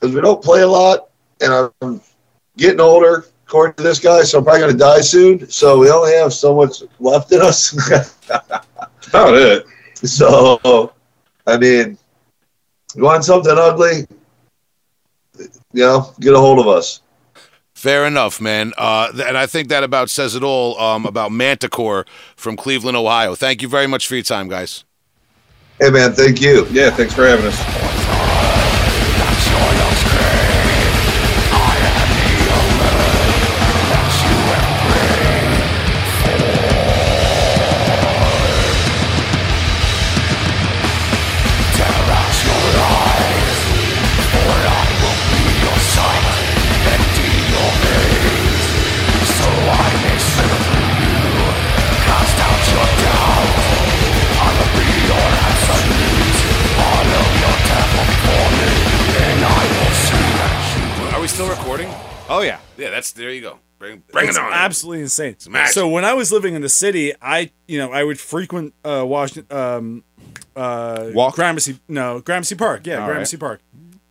[0.00, 2.00] because we don't play a lot, and I'm
[2.56, 3.26] getting older.
[3.46, 5.48] According to this guy, so I'm probably going to die soon.
[5.50, 7.72] So we only have so much left in us.
[9.08, 9.66] About it.
[9.96, 10.92] so,
[11.46, 11.98] I mean,
[12.96, 14.06] you want something ugly?
[15.74, 17.02] You know, get a hold of us.
[17.74, 18.72] Fair enough, man.
[18.78, 22.06] Uh, and I think that about says it all um, about Manticore
[22.36, 23.34] from Cleveland, Ohio.
[23.34, 24.84] Thank you very much for your time, guys.
[25.80, 26.66] Hey, man, thank you.
[26.70, 27.93] Yeah, thanks for having us.
[63.04, 63.58] That's there you go.
[63.78, 64.52] Bring, bring it on.
[64.52, 65.36] absolutely insane.
[65.66, 69.04] So when I was living in the city, I you know I would frequent uh,
[69.06, 70.04] Washington, um,
[70.56, 71.34] uh, Walk?
[71.34, 73.60] Gramercy, no Gramercy Park, yeah, All Gramercy Park.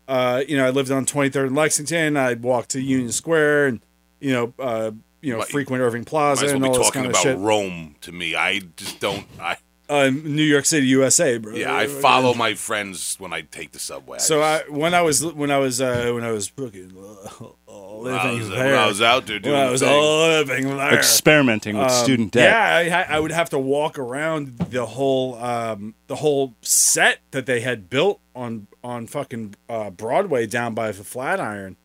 [0.07, 2.17] Uh, you know, I lived on 23rd in Lexington.
[2.17, 3.79] I'd walk to Union Square and
[4.19, 4.91] you know, uh,
[5.21, 7.05] you know, Might- frequent Irving Might Plaza as well and be all this talking kind
[7.07, 7.37] of about shit.
[7.39, 8.35] Rome to me.
[8.35, 9.25] I just don't.
[9.39, 9.57] I
[9.89, 11.55] Uh, New York City, USA, bro.
[11.55, 11.75] yeah.
[11.75, 14.17] I follow my friends when I take the subway.
[14.19, 17.45] So just- I when I was when I was uh, when I was fucking uh,
[17.67, 19.91] when I living was, there, when I was out there doing when I was thing.
[19.91, 22.87] living there, Experimenting with Um, student debt.
[22.87, 27.45] Yeah, I, I would have to walk around the whole um, the whole set that
[27.45, 31.75] they had built on on fucking uh, Broadway down by the Flatiron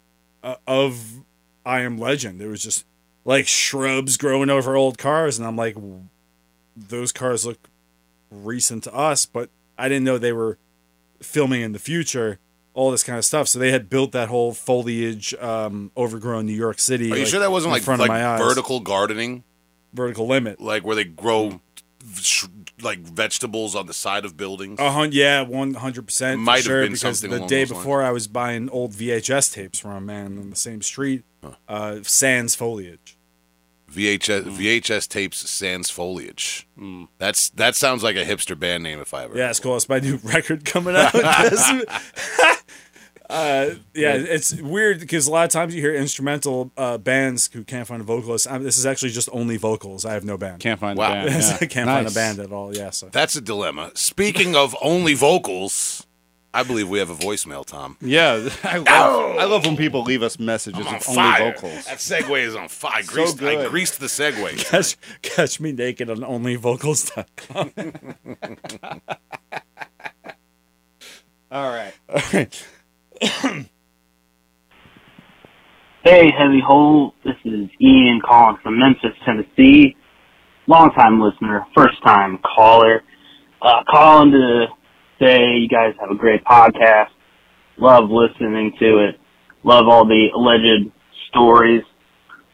[0.44, 1.24] uh, of
[1.66, 2.40] I Am Legend.
[2.40, 2.84] There was just
[3.24, 5.76] like shrubs growing over old cars, and I'm like,
[6.76, 7.58] those cars look
[8.30, 10.59] recent to us, but I didn't know they were
[11.20, 12.38] filming in the future.
[12.74, 13.48] All this kind of stuff.
[13.48, 17.06] So they had built that whole foliage, um, overgrown New York City.
[17.10, 18.40] Are you like, sure that wasn't like front like of my eyes.
[18.40, 19.42] vertical gardening,
[19.92, 20.60] vertical limit?
[20.60, 21.60] like where they grow
[22.14, 22.46] sh-
[22.80, 24.78] like vegetables on the side of buildings?
[24.78, 26.40] A hun- yeah, one hundred percent.
[26.40, 27.82] Might have been because something the day those lines.
[27.82, 31.24] before I was buying old VHS tapes from a man on the same street.
[31.66, 33.17] Uh, sans foliage.
[33.93, 34.56] VHS Mm.
[34.56, 36.66] VHS tapes sans foliage.
[37.19, 39.36] That's that sounds like a hipster band name if I ever.
[39.36, 39.77] Yeah, it's cool.
[39.77, 41.15] It's my new record coming out.
[43.31, 47.62] uh, yeah, it's weird because a lot of times you hear instrumental uh, bands who
[47.65, 48.47] can't find a vocalist.
[48.51, 50.05] I this is actually just only vocals.
[50.06, 50.60] I have no band.
[50.60, 51.23] Can't find Wow.
[51.23, 51.43] a band.
[51.60, 51.66] yeah.
[51.66, 52.74] Can't find a band at all.
[52.77, 53.90] Yeah, so That's a dilemma.
[53.94, 56.06] Speaking of only vocals,
[56.54, 57.96] I believe we have a voicemail, Tom.
[58.00, 61.84] Yeah, I love, I love when people leave us messages I'm on of only vocals.
[61.84, 62.92] That segue is on fire.
[62.96, 64.58] I greased, I greased the segue.
[64.70, 67.72] catch catch me naked on onlyvocals.com.
[71.50, 71.94] All right.
[72.08, 72.64] All right.
[76.04, 77.12] Hey, Heavy Hole.
[77.24, 79.96] This is Ian calling from Memphis, Tennessee.
[80.66, 83.02] Longtime listener, first time caller.
[83.60, 84.66] Uh, calling to
[85.20, 87.08] say you guys have a great podcast.
[87.76, 89.20] Love listening to it.
[89.64, 90.92] Love all the alleged
[91.30, 91.82] stories.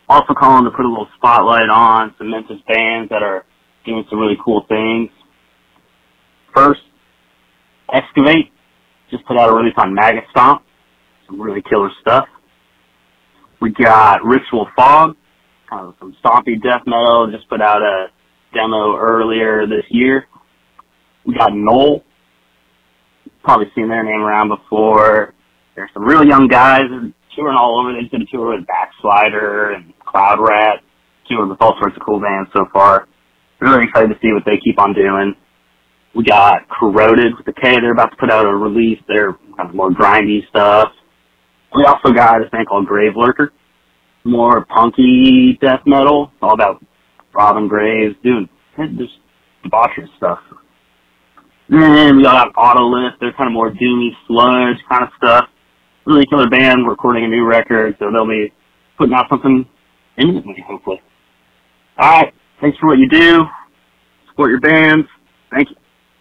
[0.08, 3.44] Also calling to put a little spotlight on some Memphis bands that are
[3.86, 5.10] doing some really cool things.
[6.54, 6.80] First,
[7.92, 8.50] Excavate
[9.10, 10.62] just put out a release on Maggot Stomp.
[11.26, 12.26] Some really killer stuff.
[13.60, 18.06] We got Ritual Fog, uh, kind of some stompy death metal, just put out a
[18.52, 20.26] demo earlier this year.
[21.24, 22.04] We got Knoll,
[23.44, 25.34] probably seen their name around before.
[25.76, 26.84] There's some really young guys
[27.36, 27.92] touring all over.
[27.92, 30.80] They did a tour with Backslider and Cloud Rat,
[31.28, 33.06] touring with all sorts of cool bands so far.
[33.60, 35.34] Really excited to see what they keep on doing.
[36.14, 37.74] We got Corroded with the K.
[37.80, 38.98] They're about to put out a release.
[39.08, 40.88] They're kind of more grindy stuff.
[41.74, 43.52] We also got this band called Grave Lurker.
[44.24, 46.30] More punky death metal.
[46.40, 46.84] All about
[47.34, 48.14] Robin Graves.
[48.22, 48.48] Dude,
[48.96, 49.14] just
[49.64, 50.38] debaucherous stuff.
[51.68, 53.18] Then we got Autolith.
[53.20, 55.48] They're kind of more doomy sludge kind of stuff.
[56.04, 58.52] Really killer band recording a new record, so they'll be
[58.98, 59.66] putting out something
[60.18, 61.00] imminently, hopefully.
[61.98, 63.44] Alright, thanks for what you do.
[64.28, 65.06] Support your bands.
[65.50, 65.76] Thank you.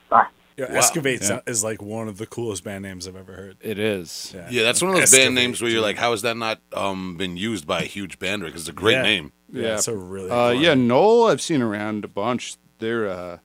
[0.09, 0.27] Bye.
[0.57, 0.77] Yeah, Wow.
[0.77, 1.39] Excavate Yeah.
[1.45, 3.57] is like one of the coolest band names I've ever heard.
[3.59, 4.33] It is.
[4.49, 5.83] Yeah, that's one of those Excavate, band names where you're dude.
[5.87, 8.43] like, how has that not um, been used by a huge band?
[8.43, 9.01] Because it's a great Yeah.
[9.01, 9.31] name.
[9.51, 9.73] Yeah, Yeah.
[9.75, 10.87] it's a really Uh, yeah, name.
[10.87, 12.55] Knoll I've seen around a bunch.
[12.79, 13.37] They're uh,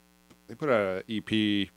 [0.48, 1.70] they put out an EP.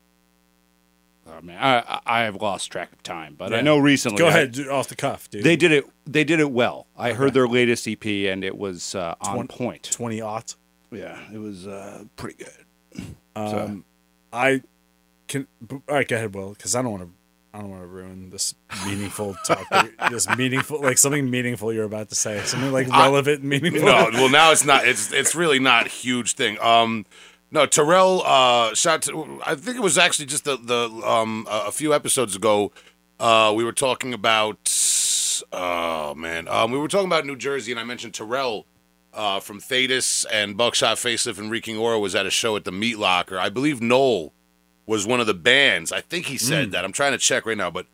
[1.27, 4.17] Oh man, I I- I have lost track of time, but I know recently.
[4.17, 5.43] Go I- ahead, off the cuff, dude.
[5.43, 5.85] They did it.
[6.05, 6.87] They did it well.
[6.97, 9.83] I heard their latest EP, and it was uh, on Twen- point.
[9.91, 10.55] twenty aught.
[10.91, 13.05] Yeah, it was uh, pretty good.
[13.35, 13.85] Um,
[14.33, 14.61] I
[15.27, 15.47] can.
[15.71, 17.09] All right, go ahead, Will, because I don't want to.
[17.53, 19.65] I don't want to ruin this meaningful talk.
[20.09, 22.41] this meaningful, like something meaningful you're about to say.
[22.45, 23.81] Something like relevant, and meaningful.
[23.85, 24.85] No, well now it's not.
[24.91, 26.57] It's it's really not a huge thing.
[26.61, 27.05] Um,
[27.51, 28.23] no, Terrell.
[28.25, 29.01] Uh, shot.
[29.03, 32.71] To, I think it was actually just the the um a, a few episodes ago.
[33.19, 34.69] Uh, we were talking about.
[35.53, 38.65] Oh man, um, we were talking about New Jersey, and I mentioned Terrell.
[39.13, 42.71] Uh, from Thetis and Buckshot Facelift and Reeking Aura was at a show at the
[42.71, 43.37] Meat Locker.
[43.37, 44.31] I believe Knoll
[44.85, 45.91] was one of the bands.
[45.91, 46.85] I think he said that.
[46.85, 47.87] I'm trying to check right now, but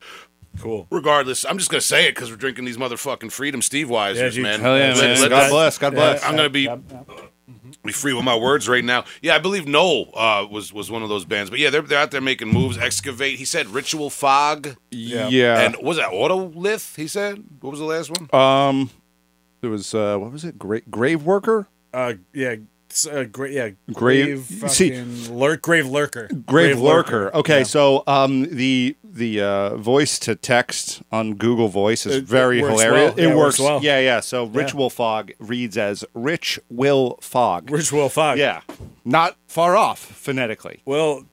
[0.59, 0.85] cool.
[0.91, 4.43] regardless, I'm just gonna say it because we're drinking these motherfucking Freedom Steve Weisers, dude.
[4.43, 4.59] man.
[4.59, 5.21] Hell yeah, man!
[5.21, 5.77] let- God bless.
[5.79, 6.23] God bless.
[6.23, 7.03] I'm gonna be Yeah, yeah.
[7.83, 9.05] Be free with my words right now.
[9.21, 11.49] Yeah, I believe Knoll uh, was was one of those bands.
[11.49, 12.77] But yeah, they're they're out there making moves.
[12.77, 13.37] Excavate.
[13.37, 15.29] He said Ritual Fog Yeah.
[15.29, 15.61] yeah.
[15.61, 16.95] and was that Autolith?
[16.97, 17.43] He said.
[17.61, 18.29] What was the last one?
[18.33, 18.89] um,
[19.61, 20.59] there was uh, what was it?
[20.59, 21.67] Gra- grave worker.
[21.93, 22.55] Uh, yeah.
[22.89, 27.33] it's a great, yeah, Grave- grave, see- fucking lurk, grave lurker, Grave, Lurker.
[27.33, 27.63] Okay, Yeah.
[27.63, 32.61] so um, the the uh, voice to text on Google Voice is It- it very
[32.61, 33.13] works hilarious.
[33.15, 33.19] well.
[33.19, 33.59] Yeah, it it works.
[33.59, 33.79] well.
[33.83, 34.19] Yeah, yeah.
[34.21, 34.77] So Rich Yeah.
[34.79, 37.69] Will Fogg reads as Rich Will Fog.
[37.69, 38.37] Rich Will Fog.
[38.37, 38.61] Yeah,
[39.05, 40.81] not far off phonetically.
[40.85, 41.25] Well,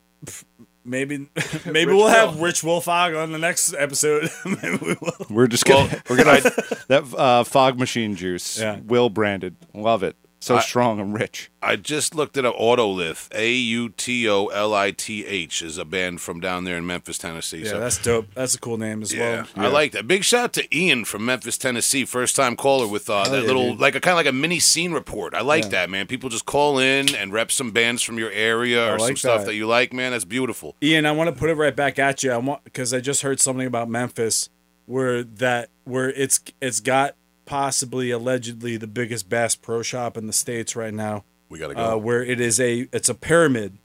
[0.85, 1.28] maybe
[1.66, 4.31] maybe we'll have Rich Will Fog on the next episode.
[4.44, 5.27] maybe we will.
[5.31, 6.40] We're just gonna we're gonna
[6.89, 8.59] that uh, fog machine juice.
[8.59, 8.81] Yeah.
[8.85, 9.56] Will branded.
[9.74, 10.16] Love it.
[10.44, 11.50] So I- strong and rich.
[11.62, 13.28] I just looked at an Autolith.
[13.34, 16.86] A U T O L I T H is a band from down there in
[16.86, 17.62] Memphis, Tennessee.
[17.62, 18.26] Yeah, so that's dope.
[18.34, 19.64] That's a cool name as Yeah, well.
[19.64, 20.06] I like that.
[20.06, 22.04] Big shout out to Ian from Memphis, Tennessee.
[22.04, 23.80] First time caller with uh, that yeah, little, dude.
[23.80, 25.32] like a kind of like a mini scene report.
[25.34, 25.68] I like Yeah.
[25.70, 26.06] that, man.
[26.06, 29.40] People just call in and rep some bands from your area or some like stuff
[29.40, 29.46] that.
[29.46, 30.12] that you like, man.
[30.12, 30.76] That's beautiful.
[30.82, 32.30] Ian, I want to put it right back at you.
[32.30, 34.50] I want because I just heard something about Memphis
[34.84, 40.32] where that where it's it's got possibly allegedly the biggest Bass Pro Shop in the
[40.32, 41.24] states right now.
[41.48, 41.98] We gotta uh, go.
[41.98, 43.78] where it is a it's a pyramid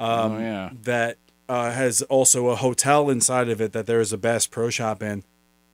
[0.00, 0.70] um, Oh, yeah.
[0.82, 1.16] that
[1.48, 5.02] uh, has also a hotel inside of it that there is a Bass Pro Shop
[5.02, 5.24] in,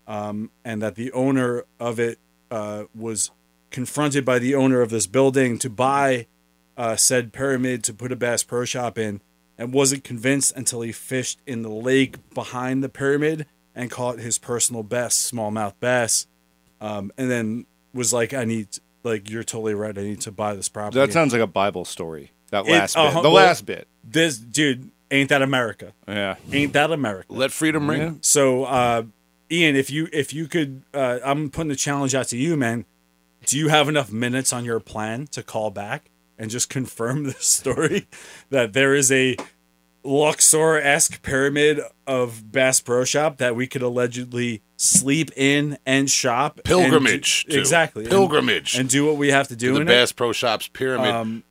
[0.06, 2.18] um, and that the owner of it
[2.50, 3.30] uh, was
[3.70, 6.26] confronted by the owner of this building to buy
[6.76, 9.20] uh, said pyramid to put a Bass Pro Shop in,
[9.58, 14.38] and wasn't convinced until he fished in the lake behind the pyramid and caught his
[14.38, 16.26] personal best smallmouth bass,
[16.84, 18.68] um, and then was like, "I need."
[19.06, 19.96] Like you're totally right.
[19.98, 20.98] I need to buy this property.
[20.98, 22.32] That sounds like a Bible story.
[22.52, 23.00] That last bit.
[23.04, 23.86] uh-huh, The well- last bit.
[24.02, 25.92] this dude ain't that America?
[26.08, 26.36] Yeah.
[26.50, 27.26] Ain't that America?
[27.30, 28.16] Let freedom ring.
[28.22, 29.02] So, uh,
[29.52, 32.86] Ian, if you if you could, uh, I'm putting the challenge out to you, man.
[33.44, 37.44] Do you have enough minutes on your plan to call back and just confirm this
[37.44, 38.06] story
[38.48, 39.36] that there is a
[40.04, 46.56] Luxor esque pyramid of Bass Pro Shop that we could allegedly sleep in and shop
[46.56, 47.46] and do- Pilgrimage.
[47.46, 48.76] to- exactly Pilgrimage.
[48.78, 51.10] and, do what we have to do to the in Bass Pro Shops pyramid.
[51.10, 51.44] Um,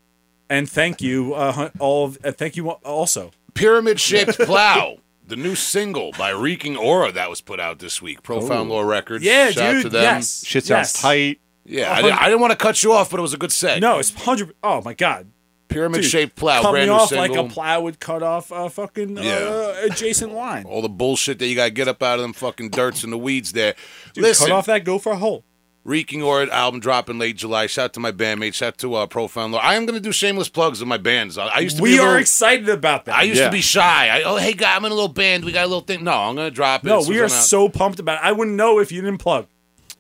[0.50, 3.32] and thank you, uh, all of, uh, thank you also.
[3.56, 4.98] Pyramid shaped plow.
[5.26, 8.22] The new single by Reeking Aura that was put out this week.
[8.24, 9.24] Profound Lore Records.
[9.24, 9.82] Yeah, Shout out dude.
[9.84, 10.02] to them.
[10.04, 11.02] Yes, Shit sounds yes.
[11.02, 11.40] tight.
[11.66, 13.54] Yeah, I, didn't, I didn't want to cut you off, but it was a good
[13.54, 13.80] set.
[13.80, 14.54] No, it's hundred.
[14.62, 15.28] Oh my god,
[15.74, 17.36] Pyramid shaped plow, cut brand me new off single.
[17.44, 19.34] like a plow would cut off a fucking Yeah.
[19.36, 20.66] uh, adjacent line.
[20.66, 23.12] All the bullshit that you got to get up out of them fucking dirts and
[23.12, 23.76] the weeds there.
[24.14, 25.44] Dude, Listen, cut off that gopher hole.
[25.86, 27.68] Reeking Aura album dropping late July.
[27.68, 28.54] Shout out to my bandmates.
[28.54, 29.62] Shout out to uh, Profound Lore.
[29.62, 31.38] I am going to do shameless plugs of my bands.
[31.38, 33.18] I, I used to be We a are little- excited about that.
[33.18, 33.48] I used Yeah.
[33.48, 34.08] to be shy.
[34.08, 35.44] I, oh, hey, guy, I'm in a little band.
[35.44, 36.06] We got a little thing.
[36.06, 36.88] No, I'm going to drop it.
[36.88, 38.26] no, as soon we are I'm so pumped about it.
[38.26, 39.48] I wouldn't know if you didn't plug,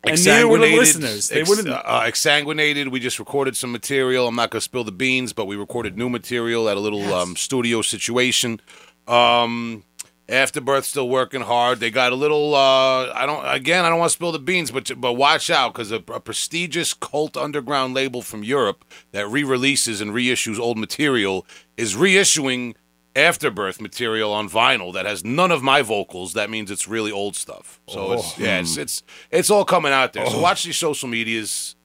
[0.03, 1.29] and neither would the listeners.
[1.29, 1.69] They ex- wouldn't.
[1.69, 2.91] Uh, exsanguinated.
[2.91, 4.27] We just recorded some material.
[4.27, 7.13] I'm not going to spill the beans, but we recorded new material at a little
[7.13, 8.59] um, studio situation.
[9.07, 9.83] Um,
[10.29, 11.79] Afterbirth still working hard.
[11.79, 12.55] They got a little.
[12.55, 13.45] Uh, I don't.
[13.45, 16.19] Again, I don't want to spill the beans, but but watch out because a, a
[16.19, 22.75] prestigious cult underground label from Europe that re-releases and reissues old material is reissuing
[23.15, 26.33] Afterbirth material on vinyl that has none of my vocals.
[26.33, 27.79] That means it's really old stuff.
[27.87, 30.25] So it's yeah, it's it's it's all coming out there.
[30.27, 31.75] So watch these social medias.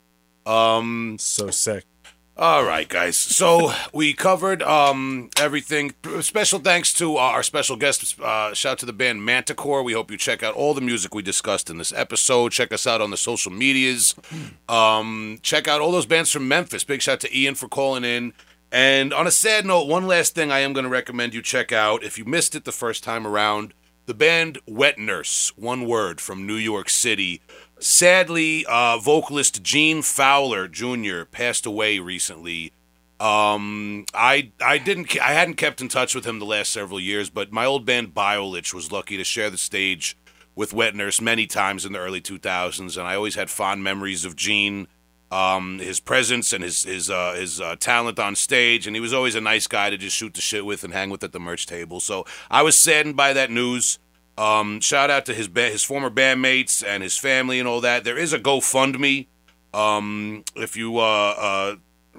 [0.47, 1.85] Um, so sick.
[2.39, 3.17] all right, guys.
[3.19, 5.93] So we covered um, everything.
[6.21, 8.19] Special thanks to our special guest.
[8.19, 9.83] Uh, shout out to the band Manticore.
[9.83, 12.53] We hope you check out all the music we discussed in this episode.
[12.53, 14.15] Check us out on the social medias.
[14.69, 16.85] Um, check out all those bands from Memphis.
[16.85, 18.33] Big shout out to Ian for calling in.
[18.70, 21.73] And on a sad note, one last thing I am going to recommend you check
[21.73, 22.03] out.
[22.03, 23.73] If you missed it the first time around,
[24.07, 27.40] the band Wetnurse, one word from New York City.
[27.78, 31.24] Sadly, uh, vocalist Gene Fowler Jr.
[31.24, 32.73] passed away recently.
[33.20, 37.31] Um, I I didn't I hadn't kept in touch with him the last several years,
[37.31, 40.16] but my old band Biolich was lucky to share the stage
[40.55, 44.36] with Wetnurse many times in the early 2000s, and I always had fond memories of
[44.36, 44.89] Gene,
[45.31, 49.13] um, his presence and his his uh, his uh, talent on stage, and he was
[49.13, 51.41] always a nice guy to just shoot the shit with and hang with at the
[51.41, 52.01] merch table.
[52.01, 53.99] So I was saddened by that news.
[54.39, 58.05] Um, shout out to his ba- his former bandmates and his family and all that.
[58.05, 59.27] There is a GoFundMe.
[59.75, 61.77] Um, if you uh, uh,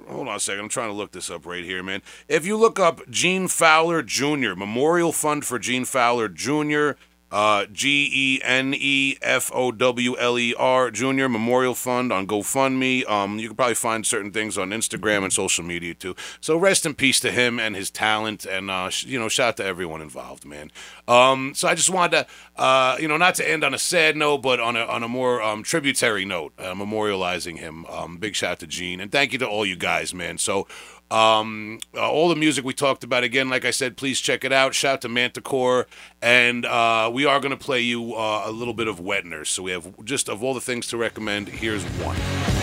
[0.08, 2.02] hold on a second, I'm trying to look this up right here, man.
[2.28, 4.54] If you look up Gene Fowler Jr.
[4.54, 6.92] Memorial Fund for Gene Fowler Jr.
[7.30, 12.26] Uh, G E N E F O W L E R Junior Memorial Fund on
[12.26, 13.08] GoFundMe.
[13.08, 16.16] Um, you can probably find certain things on Instagram and social media too.
[16.40, 19.48] So rest in peace to him and his talent, and uh, sh- you know, shout
[19.48, 20.70] out to everyone involved, man.
[21.06, 22.26] Um, so I just wanted
[22.56, 25.02] to, uh, you know, not to end on a sad note, but on a on
[25.02, 27.86] a more um, tributary note, uh, memorializing him.
[27.86, 30.38] Um, big shout out to Gene, and thank you to all you guys, man.
[30.38, 30.66] So.
[31.10, 34.52] Um, uh, all the music we talked about again, like I said, please check it
[34.52, 34.74] out.
[34.74, 35.86] Shout out to Manticore,
[36.22, 39.48] and uh, we are going to play you uh, a little bit of Wetnurse.
[39.48, 41.48] So we have just of all the things to recommend.
[41.48, 42.59] Here's one.